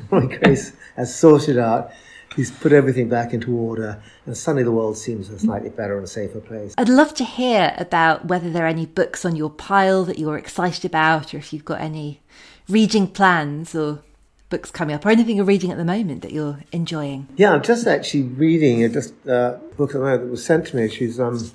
Roy 0.09 0.27
Grace 0.27 0.73
has 0.95 1.13
sorted 1.13 1.57
out. 1.57 1.91
He's 2.35 2.49
put 2.49 2.71
everything 2.71 3.09
back 3.09 3.33
into 3.33 3.53
order, 3.53 4.01
and 4.25 4.37
suddenly 4.37 4.63
the 4.63 4.71
world 4.71 4.97
seems 4.97 5.29
a 5.29 5.37
slightly 5.37 5.69
better 5.69 5.97
and 5.97 6.07
safer 6.07 6.39
place. 6.39 6.73
I'd 6.77 6.87
love 6.87 7.13
to 7.15 7.25
hear 7.25 7.75
about 7.77 8.27
whether 8.27 8.49
there 8.49 8.63
are 8.63 8.69
any 8.69 8.85
books 8.85 9.25
on 9.25 9.35
your 9.35 9.49
pile 9.49 10.05
that 10.05 10.17
you're 10.17 10.37
excited 10.37 10.85
about, 10.85 11.33
or 11.33 11.37
if 11.37 11.51
you've 11.51 11.65
got 11.65 11.81
any 11.81 12.21
reading 12.69 13.07
plans 13.07 13.75
or 13.75 14.01
books 14.49 14.69
coming 14.69 14.95
up 14.95 15.05
or 15.05 15.09
anything 15.09 15.37
you're 15.37 15.45
reading 15.45 15.71
at 15.71 15.77
the 15.77 15.85
moment 15.85 16.21
that 16.21 16.31
you're 16.31 16.59
enjoying? 16.71 17.27
Yeah, 17.35 17.53
I'm 17.53 17.63
just 17.63 17.87
actually 17.87 18.23
reading 18.23 18.83
a 18.83 18.89
just 18.89 19.13
uh, 19.27 19.57
book 19.77 19.93
that 19.93 20.27
was 20.29 20.45
sent 20.45 20.67
to 20.67 20.75
me. 20.75 20.89
She's 20.89 21.19
um, 21.19 21.51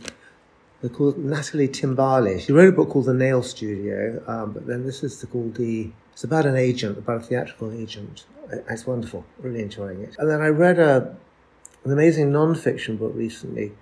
called 0.92 1.18
Natalie 1.18 1.68
Timbali. 1.68 2.40
She 2.40 2.52
wrote 2.52 2.68
a 2.68 2.72
book 2.72 2.90
called 2.90 3.06
The 3.06 3.14
Nail 3.14 3.42
Studio, 3.42 4.22
um, 4.26 4.52
but 4.52 4.66
then 4.66 4.84
this 4.84 5.04
is 5.04 5.24
called 5.30 5.54
the. 5.54 5.90
It's 6.12 6.24
about 6.24 6.46
an 6.46 6.56
agent, 6.56 6.96
about 6.96 7.20
a 7.20 7.24
theatrical 7.24 7.72
agent. 7.72 8.24
It's 8.50 8.86
wonderful. 8.86 9.24
Really 9.38 9.60
enjoying 9.60 10.00
it. 10.00 10.16
And 10.18 10.30
then 10.30 10.40
I 10.40 10.48
read 10.48 10.78
a 10.78 11.14
an 11.84 11.92
amazing 11.92 12.32
non-fiction 12.32 12.96
book 12.96 13.12
recently 13.14 13.72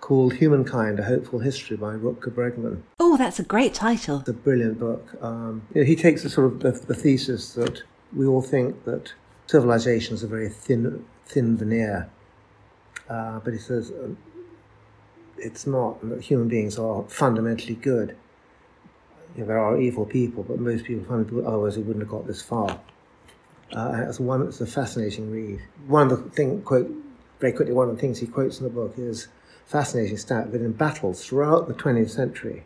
called 0.00 0.34
Humankind: 0.34 0.98
A 0.98 1.04
Hopeful 1.04 1.40
History 1.40 1.76
by 1.76 1.94
Rutger 1.94 2.32
Bregman. 2.32 2.82
Oh, 2.98 3.16
that's 3.16 3.38
a 3.38 3.42
great 3.42 3.74
title. 3.74 4.20
It's 4.20 4.28
a 4.28 4.32
brilliant 4.32 4.78
book. 4.78 5.16
Um, 5.22 5.62
you 5.74 5.82
know, 5.82 5.86
he 5.86 5.96
takes 5.96 6.22
the 6.22 6.30
sort 6.30 6.46
of 6.46 6.60
the, 6.60 6.72
the 6.72 6.94
thesis 6.94 7.54
that 7.54 7.82
we 8.14 8.26
all 8.26 8.42
think 8.42 8.84
that 8.84 9.12
civilization 9.46 10.14
is 10.14 10.22
a 10.22 10.28
very 10.28 10.48
thin, 10.48 11.04
thin 11.26 11.56
veneer, 11.56 12.10
uh, 13.08 13.40
but 13.40 13.52
he 13.52 13.58
says 13.58 13.90
uh, 13.90 14.08
it's 15.36 15.66
not. 15.66 16.00
That 16.08 16.22
human 16.22 16.48
beings 16.48 16.78
are 16.78 17.02
fundamentally 17.04 17.74
good. 17.74 18.16
You 19.36 19.42
know, 19.42 19.48
there 19.48 19.58
are 19.58 19.78
evil 19.78 20.04
people, 20.04 20.42
but 20.42 20.58
most 20.58 20.84
people, 20.84 21.04
fundamentally, 21.04 21.46
otherwise, 21.46 21.76
they 21.76 21.82
wouldn't 21.82 22.02
have 22.02 22.10
got 22.10 22.26
this 22.26 22.42
far. 22.42 22.80
Uh, 23.72 24.04
it's 24.08 24.18
one. 24.18 24.42
It's 24.48 24.60
a 24.60 24.66
fascinating 24.66 25.30
read. 25.30 25.60
One 25.86 26.10
of 26.10 26.24
the 26.24 26.30
thing 26.30 26.62
quote 26.62 26.90
very 27.40 27.52
quickly. 27.52 27.74
One 27.74 27.88
of 27.88 27.94
the 27.94 28.00
things 28.00 28.18
he 28.18 28.26
quotes 28.26 28.58
in 28.58 28.64
the 28.64 28.70
book 28.70 28.94
is 28.96 29.28
fascinating 29.68 30.16
stat 30.16 30.50
that 30.50 30.62
in 30.62 30.72
battles 30.72 31.24
throughout 31.24 31.68
the 31.68 31.74
20th 31.74 32.10
century, 32.10 32.64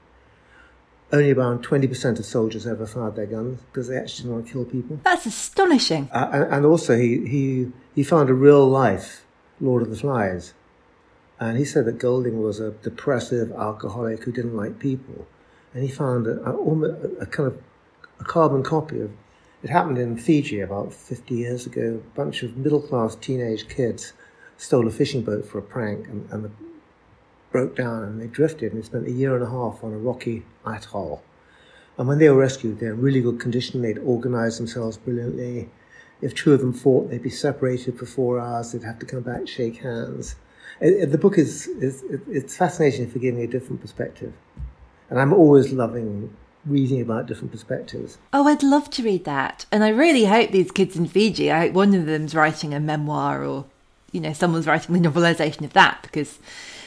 only 1.12 1.32
around 1.32 1.66
20% 1.66 2.18
of 2.18 2.24
soldiers 2.24 2.66
ever 2.66 2.86
fired 2.86 3.16
their 3.16 3.26
guns 3.26 3.60
because 3.70 3.88
they 3.88 3.96
actually 3.98 4.22
didn't 4.22 4.32
want 4.32 4.46
to 4.46 4.52
kill 4.52 4.64
people. 4.64 5.00
That's 5.02 5.26
astonishing. 5.26 6.08
Uh, 6.12 6.30
and, 6.32 6.54
and, 6.54 6.64
also, 6.64 6.96
he, 6.96 7.26
he, 7.26 7.72
he 7.94 8.02
found 8.02 8.30
a 8.30 8.34
real 8.34 8.66
life 8.66 9.26
Lord 9.60 9.82
of 9.82 9.90
the 9.90 9.96
Flies. 9.96 10.54
And 11.38 11.58
he 11.58 11.64
said 11.64 11.86
that 11.86 11.98
Golding 11.98 12.40
was 12.40 12.60
a 12.60 12.70
depressive 12.70 13.50
alcoholic 13.52 14.22
who 14.22 14.32
didn't 14.32 14.56
like 14.56 14.78
people. 14.78 15.26
And 15.74 15.82
he 15.82 15.90
found 15.90 16.26
a, 16.28 16.40
a, 16.44 16.52
a 17.20 17.26
kind 17.26 17.48
of 17.48 17.60
a 18.20 18.24
carbon 18.24 18.62
copy 18.62 19.00
of 19.00 19.10
it 19.62 19.70
happened 19.70 19.98
in 19.98 20.16
Fiji 20.16 20.60
about 20.60 20.92
50 20.92 21.34
years 21.34 21.66
ago. 21.66 22.00
A 22.04 22.16
bunch 22.16 22.42
of 22.42 22.56
middle 22.56 22.80
class 22.80 23.14
teenage 23.16 23.68
kids 23.68 24.12
stole 24.56 24.86
a 24.86 24.90
fishing 24.90 25.22
boat 25.22 25.44
for 25.44 25.58
a 25.58 25.62
prank, 25.62 26.08
and, 26.08 26.28
and 26.30 26.44
the 26.44 26.50
broke 27.52 27.76
down 27.76 28.02
and 28.02 28.20
they 28.20 28.26
drifted 28.26 28.72
and 28.72 28.82
they 28.82 28.86
spent 28.86 29.06
a 29.06 29.12
year 29.12 29.34
and 29.34 29.44
a 29.44 29.50
half 29.50 29.84
on 29.84 29.92
a 29.92 29.98
rocky 29.98 30.44
atoll. 30.66 31.22
And 31.98 32.08
when 32.08 32.18
they 32.18 32.28
were 32.28 32.36
rescued, 32.36 32.80
they 32.80 32.86
were 32.86 32.94
in 32.94 33.00
really 33.00 33.20
good 33.20 33.38
condition. 33.38 33.82
They'd 33.82 33.98
organized 33.98 34.58
themselves 34.58 34.96
brilliantly. 34.96 35.68
If 36.20 36.34
two 36.34 36.52
of 36.52 36.60
them 36.60 36.72
fought, 36.72 37.10
they'd 37.10 37.22
be 37.22 37.30
separated 37.30 37.98
for 37.98 38.06
four 38.06 38.40
hours. 38.40 38.72
They'd 38.72 38.82
have 38.84 38.98
to 39.00 39.06
come 39.06 39.22
back, 39.22 39.46
shake 39.46 39.78
hands. 39.78 40.36
It, 40.80 40.94
it, 40.94 41.12
the 41.12 41.18
book 41.18 41.36
is, 41.36 41.66
is 41.66 42.02
it, 42.04 42.20
it's 42.28 42.56
fascinating 42.56 43.10
for 43.10 43.18
giving 43.18 43.42
a 43.42 43.46
different 43.46 43.80
perspective. 43.80 44.32
And 45.10 45.20
I'm 45.20 45.32
always 45.32 45.72
loving 45.72 46.34
reading 46.64 47.00
about 47.00 47.26
different 47.26 47.52
perspectives. 47.52 48.18
Oh, 48.32 48.46
I'd 48.46 48.62
love 48.62 48.88
to 48.90 49.02
read 49.02 49.24
that. 49.24 49.66
And 49.70 49.84
I 49.84 49.88
really 49.88 50.24
hope 50.24 50.50
these 50.50 50.70
kids 50.70 50.96
in 50.96 51.06
Fiji, 51.06 51.50
I 51.50 51.66
hope 51.66 51.72
one 51.72 51.94
of 51.94 52.06
them's 52.06 52.34
writing 52.34 52.72
a 52.72 52.80
memoir 52.80 53.44
or, 53.44 53.66
you 54.12 54.20
know, 54.20 54.32
someone's 54.32 54.66
writing 54.66 54.94
the 54.94 55.08
novelisation 55.08 55.62
of 55.62 55.72
that 55.72 56.00
because 56.02 56.38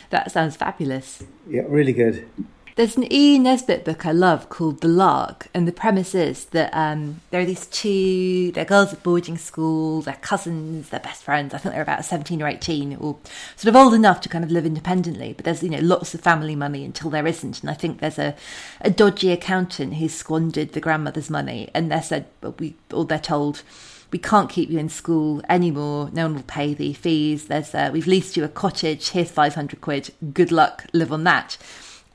that 0.10 0.32
sounds 0.32 0.56
fabulous. 0.56 1.24
Yeah, 1.48 1.64
really 1.68 1.94
good. 1.94 2.28
There's 2.76 2.98
an 2.98 3.10
E. 3.10 3.40
Nesbit 3.40 3.86
book 3.86 4.06
I 4.06 4.12
love 4.12 4.50
called 4.50 4.82
The 4.82 4.90
Lark, 4.90 5.48
and 5.54 5.66
the 5.66 5.72
premise 5.72 6.14
is 6.14 6.44
that 6.48 6.74
um, 6.74 7.22
there 7.32 7.40
are 7.40 7.46
these 7.46 7.68
two, 7.68 8.52
they're 8.52 8.66
girls 8.66 8.92
at 8.92 9.02
boarding 9.02 9.38
school, 9.38 10.02
they're 10.02 10.16
cousins, 10.16 10.90
they're 10.90 11.00
best 11.00 11.24
friends. 11.24 11.54
I 11.54 11.58
think 11.58 11.74
they're 11.74 11.82
about 11.82 12.04
17 12.04 12.42
or 12.42 12.48
18, 12.48 12.98
or 12.98 13.18
sort 13.56 13.70
of 13.70 13.78
old 13.78 13.94
enough 13.94 14.20
to 14.22 14.30
kind 14.30 14.44
of 14.44 14.52
live 14.52 14.66
independently, 14.66 15.32
but 15.32 15.46
there's, 15.46 15.64
you 15.64 15.70
know, 15.70 15.80
lots 15.80 16.14
of 16.14 16.20
family 16.20 16.54
money 16.54 16.84
until 16.84 17.10
there 17.10 17.26
isn't. 17.26 17.62
And 17.62 17.70
I 17.70 17.76
think 17.76 18.02
there's 18.02 18.20
a, 18.20 18.36
a 18.82 18.90
dodgy 18.90 19.32
accountant 19.32 19.94
who's 19.94 20.14
squandered 20.14 20.74
the 20.74 20.82
grandmother's 20.82 21.30
money, 21.30 21.70
and 21.74 21.90
they're 21.90 22.02
said, 22.02 22.26
we, 22.60 22.76
or 22.92 23.06
they're 23.06 23.20
told, 23.20 23.64
we 24.12 24.20
can't 24.20 24.50
keep 24.50 24.70
you 24.70 24.80
in 24.80 24.90
school 24.90 25.42
anymore. 25.50 26.10
No 26.14 26.26
one 26.26 26.36
will 26.36 26.44
pay 26.44 26.74
the 26.74 26.94
fees. 26.94 27.48
There's 27.48 27.74
uh, 27.76 27.90
we've 27.92 28.08
leased 28.08 28.38
you 28.38 28.44
a 28.44 28.50
cottage. 28.50 29.10
Here's 29.10 29.32
500 29.32 29.82
quid. 29.82 30.12
Good 30.34 30.52
luck. 30.52 30.86
Live 30.94 31.12
on 31.12 31.24
that. 31.26 31.58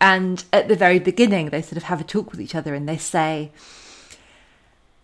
And 0.00 0.44
at 0.52 0.68
the 0.68 0.76
very 0.76 0.98
beginning, 0.98 1.50
they 1.50 1.62
sort 1.62 1.76
of 1.76 1.84
have 1.84 2.00
a 2.00 2.04
talk 2.04 2.30
with 2.30 2.40
each 2.40 2.54
other 2.54 2.74
and 2.74 2.88
they 2.88 2.96
say, 2.96 3.52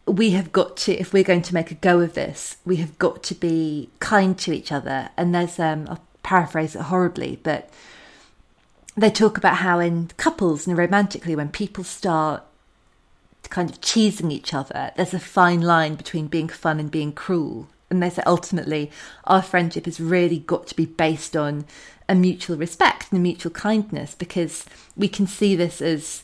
we 0.07 0.31
have 0.31 0.53
got 0.53 0.77
to, 0.79 0.95
if 0.95 1.13
we're 1.13 1.25
going 1.25 1.43
to 1.43 1.55
make 1.55 1.71
a 1.71 1.75
go 1.75 2.01
of 2.01 2.15
this, 2.15 2.57
we 2.65 2.77
have 2.77 2.97
got 2.99 3.23
to 3.25 3.35
be 3.35 3.91
kind 4.01 4.39
to 4.39 4.53
each 4.53 4.73
other. 4.73 5.11
And 5.17 5.35
there's, 5.35 5.59
um, 5.59 5.87
I'll 5.91 6.05
paraphrase 6.23 6.75
it 6.75 6.83
horribly, 6.83 7.41
but 7.43 7.69
they 8.97 9.11
talk 9.11 9.37
about 9.37 9.59
how 9.59 9.79
in 9.81 10.11
couples 10.17 10.67
and 10.67 10.79
romantically, 10.79 11.37
when 11.37 11.51
people 11.51 11.85
start 11.85 12.43
kind 13.51 13.71
of 13.71 13.81
cheesing 13.81 14.33
each 14.33 14.55
other, 14.55 14.93
there's 14.97 15.15
a 15.15 15.19
fine 15.19 15.61
line 15.61 15.95
between 15.95 16.27
being 16.27 16.49
fun 16.49 16.81
and 16.81 16.91
being 16.91 17.13
cruel. 17.13 17.69
And 17.91 18.03
they 18.03 18.11
say 18.11 18.23
ultimately, 18.27 18.91
our 19.25 19.43
friendship 19.43 19.85
has 19.85 20.01
really 20.01 20.41
got 20.41 20.67
to 20.69 20.77
be 20.77 20.87
based 20.87 21.37
on 21.37 21.67
a 22.09 22.15
mutual 22.15 22.57
respect 22.57 23.11
and 23.11 23.19
a 23.19 23.23
mutual 23.23 23.53
kindness 23.53 24.15
because 24.15 24.65
we 24.97 25.09
can 25.09 25.27
see 25.27 25.55
this 25.57 25.81
as 25.81 26.23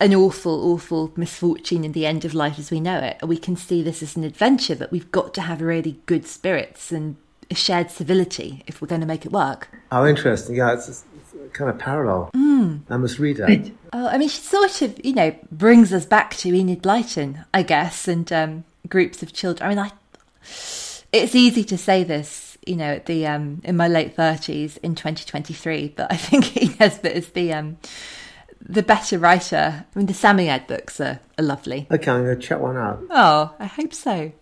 an 0.00 0.14
awful, 0.14 0.72
awful 0.72 1.12
misfortune 1.16 1.84
in 1.84 1.92
the 1.92 2.06
end 2.06 2.24
of 2.24 2.34
life 2.34 2.58
as 2.58 2.70
we 2.70 2.80
know 2.80 2.98
it. 2.98 3.18
We 3.26 3.38
can 3.38 3.56
see 3.56 3.82
this 3.82 4.02
as 4.02 4.16
an 4.16 4.24
adventure, 4.24 4.76
but 4.76 4.90
we've 4.90 5.10
got 5.12 5.34
to 5.34 5.42
have 5.42 5.60
really 5.60 6.00
good 6.06 6.26
spirits 6.26 6.92
and 6.92 7.16
a 7.50 7.54
shared 7.54 7.90
civility 7.90 8.64
if 8.66 8.80
we're 8.80 8.88
going 8.88 9.00
to 9.00 9.06
make 9.06 9.24
it 9.24 9.32
work. 9.32 9.68
Oh, 9.92 10.06
interesting. 10.06 10.56
Yeah, 10.56 10.74
it's 10.74 11.04
kind 11.54 11.70
of 11.70 11.78
parallel. 11.78 12.30
Mm. 12.34 12.82
I 12.90 12.96
must 12.96 13.18
read 13.18 13.38
that. 13.38 13.72
Oh, 13.92 14.08
I 14.08 14.18
mean, 14.18 14.28
she 14.28 14.40
sort 14.40 14.82
of, 14.82 15.04
you 15.04 15.14
know, 15.14 15.34
brings 15.50 15.92
us 15.92 16.04
back 16.04 16.34
to 16.38 16.54
Enid 16.54 16.82
Blyton, 16.82 17.44
I 17.54 17.62
guess, 17.62 18.06
and 18.08 18.30
um, 18.32 18.64
groups 18.88 19.22
of 19.22 19.32
children. 19.32 19.66
I 19.66 19.68
mean, 19.70 19.78
I, 19.78 19.90
it's 21.12 21.34
easy 21.34 21.64
to 21.64 21.78
say 21.78 22.04
this, 22.04 22.58
you 22.66 22.76
know, 22.76 22.94
at 22.94 23.06
the 23.06 23.26
um, 23.26 23.62
in 23.64 23.76
my 23.76 23.88
late 23.88 24.14
thirties 24.14 24.76
in 24.78 24.94
2023, 24.94 25.94
but 25.96 26.12
I 26.12 26.16
think 26.18 26.78
Nesbit 26.80 27.16
is 27.16 27.28
the 27.30 27.52
um, 27.52 27.78
the 28.60 28.82
better 28.82 29.18
writer. 29.18 29.86
I 29.94 29.98
mean, 29.98 30.06
the 30.06 30.12
Psammead 30.12 30.66
books 30.66 31.00
are, 31.00 31.20
are 31.38 31.44
lovely. 31.44 31.86
Okay, 31.90 32.10
I'm 32.10 32.24
going 32.24 32.38
to 32.38 32.42
check 32.42 32.58
one 32.58 32.76
out. 32.76 33.02
Oh, 33.10 33.54
I 33.58 33.66
hope 33.66 33.94
so. 33.94 34.32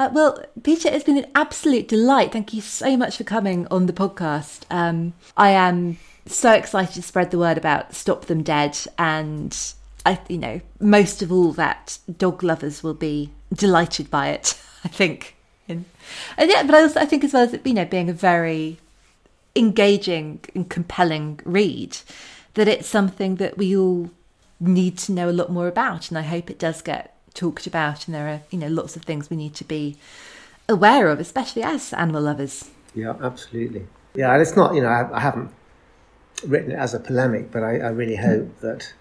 Uh, 0.00 0.08
well, 0.14 0.42
Peter, 0.62 0.88
it's 0.88 1.04
been 1.04 1.18
an 1.18 1.30
absolute 1.34 1.86
delight. 1.86 2.32
Thank 2.32 2.54
you 2.54 2.62
so 2.62 2.96
much 2.96 3.18
for 3.18 3.24
coming 3.24 3.66
on 3.70 3.84
the 3.84 3.92
podcast. 3.92 4.62
Um, 4.70 5.12
I 5.36 5.50
am 5.50 5.98
so 6.24 6.52
excited 6.52 6.94
to 6.94 7.02
spread 7.02 7.30
the 7.30 7.38
word 7.38 7.58
about 7.58 7.94
Stop 7.94 8.24
Them 8.24 8.42
Dead, 8.42 8.78
and 8.96 9.54
I, 10.06 10.18
you 10.26 10.38
know, 10.38 10.62
most 10.80 11.20
of 11.20 11.30
all, 11.30 11.52
that 11.52 11.98
dog 12.16 12.42
lovers 12.42 12.82
will 12.82 12.94
be 12.94 13.30
delighted 13.52 14.10
by 14.10 14.28
it. 14.28 14.58
I 14.84 14.88
think, 14.88 15.36
and, 15.68 15.84
and 16.38 16.48
yeah, 16.50 16.62
but 16.62 16.76
I, 16.76 16.80
also, 16.80 16.98
I 16.98 17.04
think 17.04 17.22
as 17.22 17.34
well 17.34 17.42
as 17.42 17.52
it, 17.52 17.66
you 17.66 17.74
know, 17.74 17.84
being 17.84 18.08
a 18.08 18.14
very 18.14 18.78
engaging 19.54 20.40
and 20.54 20.66
compelling 20.70 21.40
read, 21.44 21.98
that 22.54 22.68
it's 22.68 22.88
something 22.88 23.36
that 23.36 23.58
we 23.58 23.76
all 23.76 24.08
need 24.60 24.96
to 24.96 25.12
know 25.12 25.28
a 25.28 25.30
lot 25.30 25.52
more 25.52 25.68
about, 25.68 26.08
and 26.08 26.16
I 26.16 26.22
hope 26.22 26.48
it 26.48 26.58
does 26.58 26.80
get 26.80 27.09
talked 27.34 27.66
about, 27.66 28.06
and 28.06 28.14
there 28.14 28.28
are 28.28 28.42
you 28.50 28.58
know 28.58 28.68
lots 28.68 28.96
of 28.96 29.02
things 29.02 29.30
we 29.30 29.36
need 29.36 29.54
to 29.54 29.64
be 29.64 29.96
aware 30.68 31.08
of, 31.08 31.20
especially 31.20 31.62
as 31.62 31.92
animal 31.92 32.22
lovers. 32.22 32.70
Yeah, 32.94 33.14
absolutely. 33.22 33.86
Yeah, 34.14 34.32
and 34.32 34.42
it's 34.42 34.56
not 34.56 34.74
you 34.74 34.82
know 34.82 34.88
I, 34.88 35.16
I 35.16 35.20
haven't 35.20 35.50
written 36.46 36.72
it 36.72 36.78
as 36.78 36.94
a 36.94 37.00
polemic, 37.00 37.50
but 37.50 37.62
I, 37.62 37.78
I 37.78 37.88
really 37.88 38.16
hope 38.16 38.42
mm. 38.42 38.60
that 38.60 38.92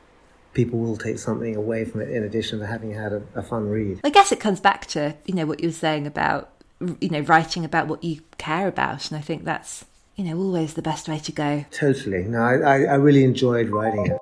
people 0.54 0.80
will 0.80 0.98
take 0.98 1.20
something 1.20 1.56
away 1.56 1.86
from 1.86 2.02
it 2.02 2.10
in 2.10 2.24
addition 2.24 2.60
to 2.60 2.68
having 2.68 2.92
had 2.92 3.14
a, 3.14 3.22
a 3.36 3.44
fun 3.44 3.70
read. 3.70 4.02
I 4.04 4.10
guess 4.10 4.32
it 4.32 4.40
comes 4.40 4.60
back 4.60 4.86
to 4.88 5.16
you 5.26 5.36
know 5.36 5.46
what 5.46 5.62
you 5.62 5.70
were 5.70 5.74
saying 5.74 6.08
about 6.08 6.52
you 7.00 7.10
know 7.10 7.22
writing 7.22 7.66
about 7.66 7.88
what 7.88 8.04
you 8.04 8.22
care 8.38 8.68
about, 8.68 9.10
and 9.10 9.18
I 9.18 9.22
think 9.22 9.44
that's 9.44 9.86
you 10.16 10.26
know 10.26 10.38
always 10.38 10.74
the 10.74 10.82
best 10.82 11.08
way 11.08 11.20
to 11.20 11.32
go. 11.32 11.66
Totally. 11.72 12.24
No, 12.24 12.42
I, 12.42 12.84
I 12.84 12.96
really 12.96 13.24
enjoyed 13.24 13.70
writing 13.70 14.08
it. 14.08 14.18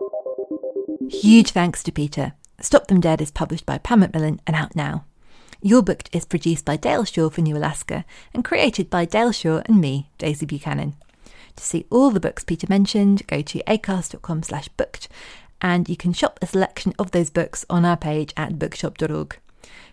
Huge 1.12 1.52
thanks 1.52 1.84
to 1.84 1.92
Peter. 1.92 2.34
Stop 2.60 2.88
Them 2.88 3.00
Dead 3.00 3.22
is 3.22 3.30
published 3.30 3.68
by 3.68 3.78
Pan 3.78 4.00
Macmillan 4.00 4.42
and 4.48 4.56
out 4.56 4.76
now. 4.76 5.06
You're 5.62 5.84
Booked 5.84 6.10
is 6.12 6.26
produced 6.26 6.66
by 6.66 6.76
Dale 6.76 7.06
Shaw 7.06 7.30
for 7.30 7.42
New 7.42 7.56
Alaska 7.56 8.04
and 8.34 8.44
created 8.44 8.90
by 8.90 9.06
Dale 9.06 9.32
Shaw 9.32 9.62
and 9.68 9.80
me, 9.80 10.10
Daisy 10.18 10.48
Buchanan. 10.48 10.96
To 11.56 11.64
see 11.64 11.86
all 11.92 12.10
the 12.10 12.20
books 12.20 12.44
Peter 12.44 12.66
mentioned, 12.68 13.28
go 13.28 13.44
to 13.44 13.62
acast.com 13.68 14.42
slash 14.42 14.70
booked 14.70 15.08
and 15.62 15.88
you 15.88 15.96
can 15.96 16.14
shop 16.14 16.40
a 16.42 16.48
selection 16.48 16.96
of 16.98 17.12
those 17.12 17.30
books 17.30 17.64
on 17.70 17.86
our 17.86 17.96
page 17.96 18.34
at 18.36 18.58
bookshop.org. 18.58 19.38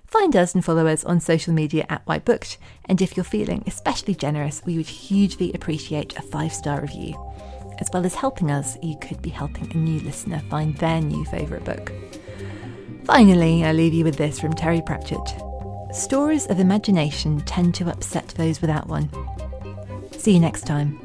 Find 0.06 0.34
us 0.34 0.54
and 0.54 0.64
follow 0.64 0.86
us 0.86 1.04
on 1.04 1.20
social 1.20 1.52
media 1.52 1.84
at 1.90 2.06
White 2.06 2.24
Booked, 2.24 2.56
and 2.86 3.02
if 3.02 3.16
you're 3.16 3.24
feeling 3.24 3.62
especially 3.66 4.14
generous, 4.14 4.62
we 4.64 4.76
would 4.78 4.86
hugely 4.86 5.52
appreciate 5.52 6.16
a 6.16 6.22
five 6.22 6.52
star 6.52 6.80
review. 6.80 7.14
As 7.78 7.88
well 7.92 8.06
as 8.06 8.14
helping 8.14 8.50
us, 8.50 8.78
you 8.82 8.96
could 9.00 9.20
be 9.20 9.30
helping 9.30 9.70
a 9.72 9.76
new 9.76 10.00
listener 10.00 10.40
find 10.48 10.76
their 10.76 11.00
new 11.00 11.24
favourite 11.26 11.64
book. 11.64 11.92
Finally, 13.04 13.64
I 13.64 13.72
leave 13.72 13.94
you 13.94 14.04
with 14.04 14.16
this 14.16 14.40
from 14.40 14.54
Terry 14.54 14.82
Pratchett 14.82 15.44
stories 15.94 16.46
of 16.46 16.58
imagination 16.58 17.40
tend 17.42 17.74
to 17.76 17.88
upset 17.88 18.28
those 18.30 18.60
without 18.60 18.88
one. 18.88 19.08
See 20.18 20.32
you 20.32 20.40
next 20.40 20.66
time. 20.66 20.98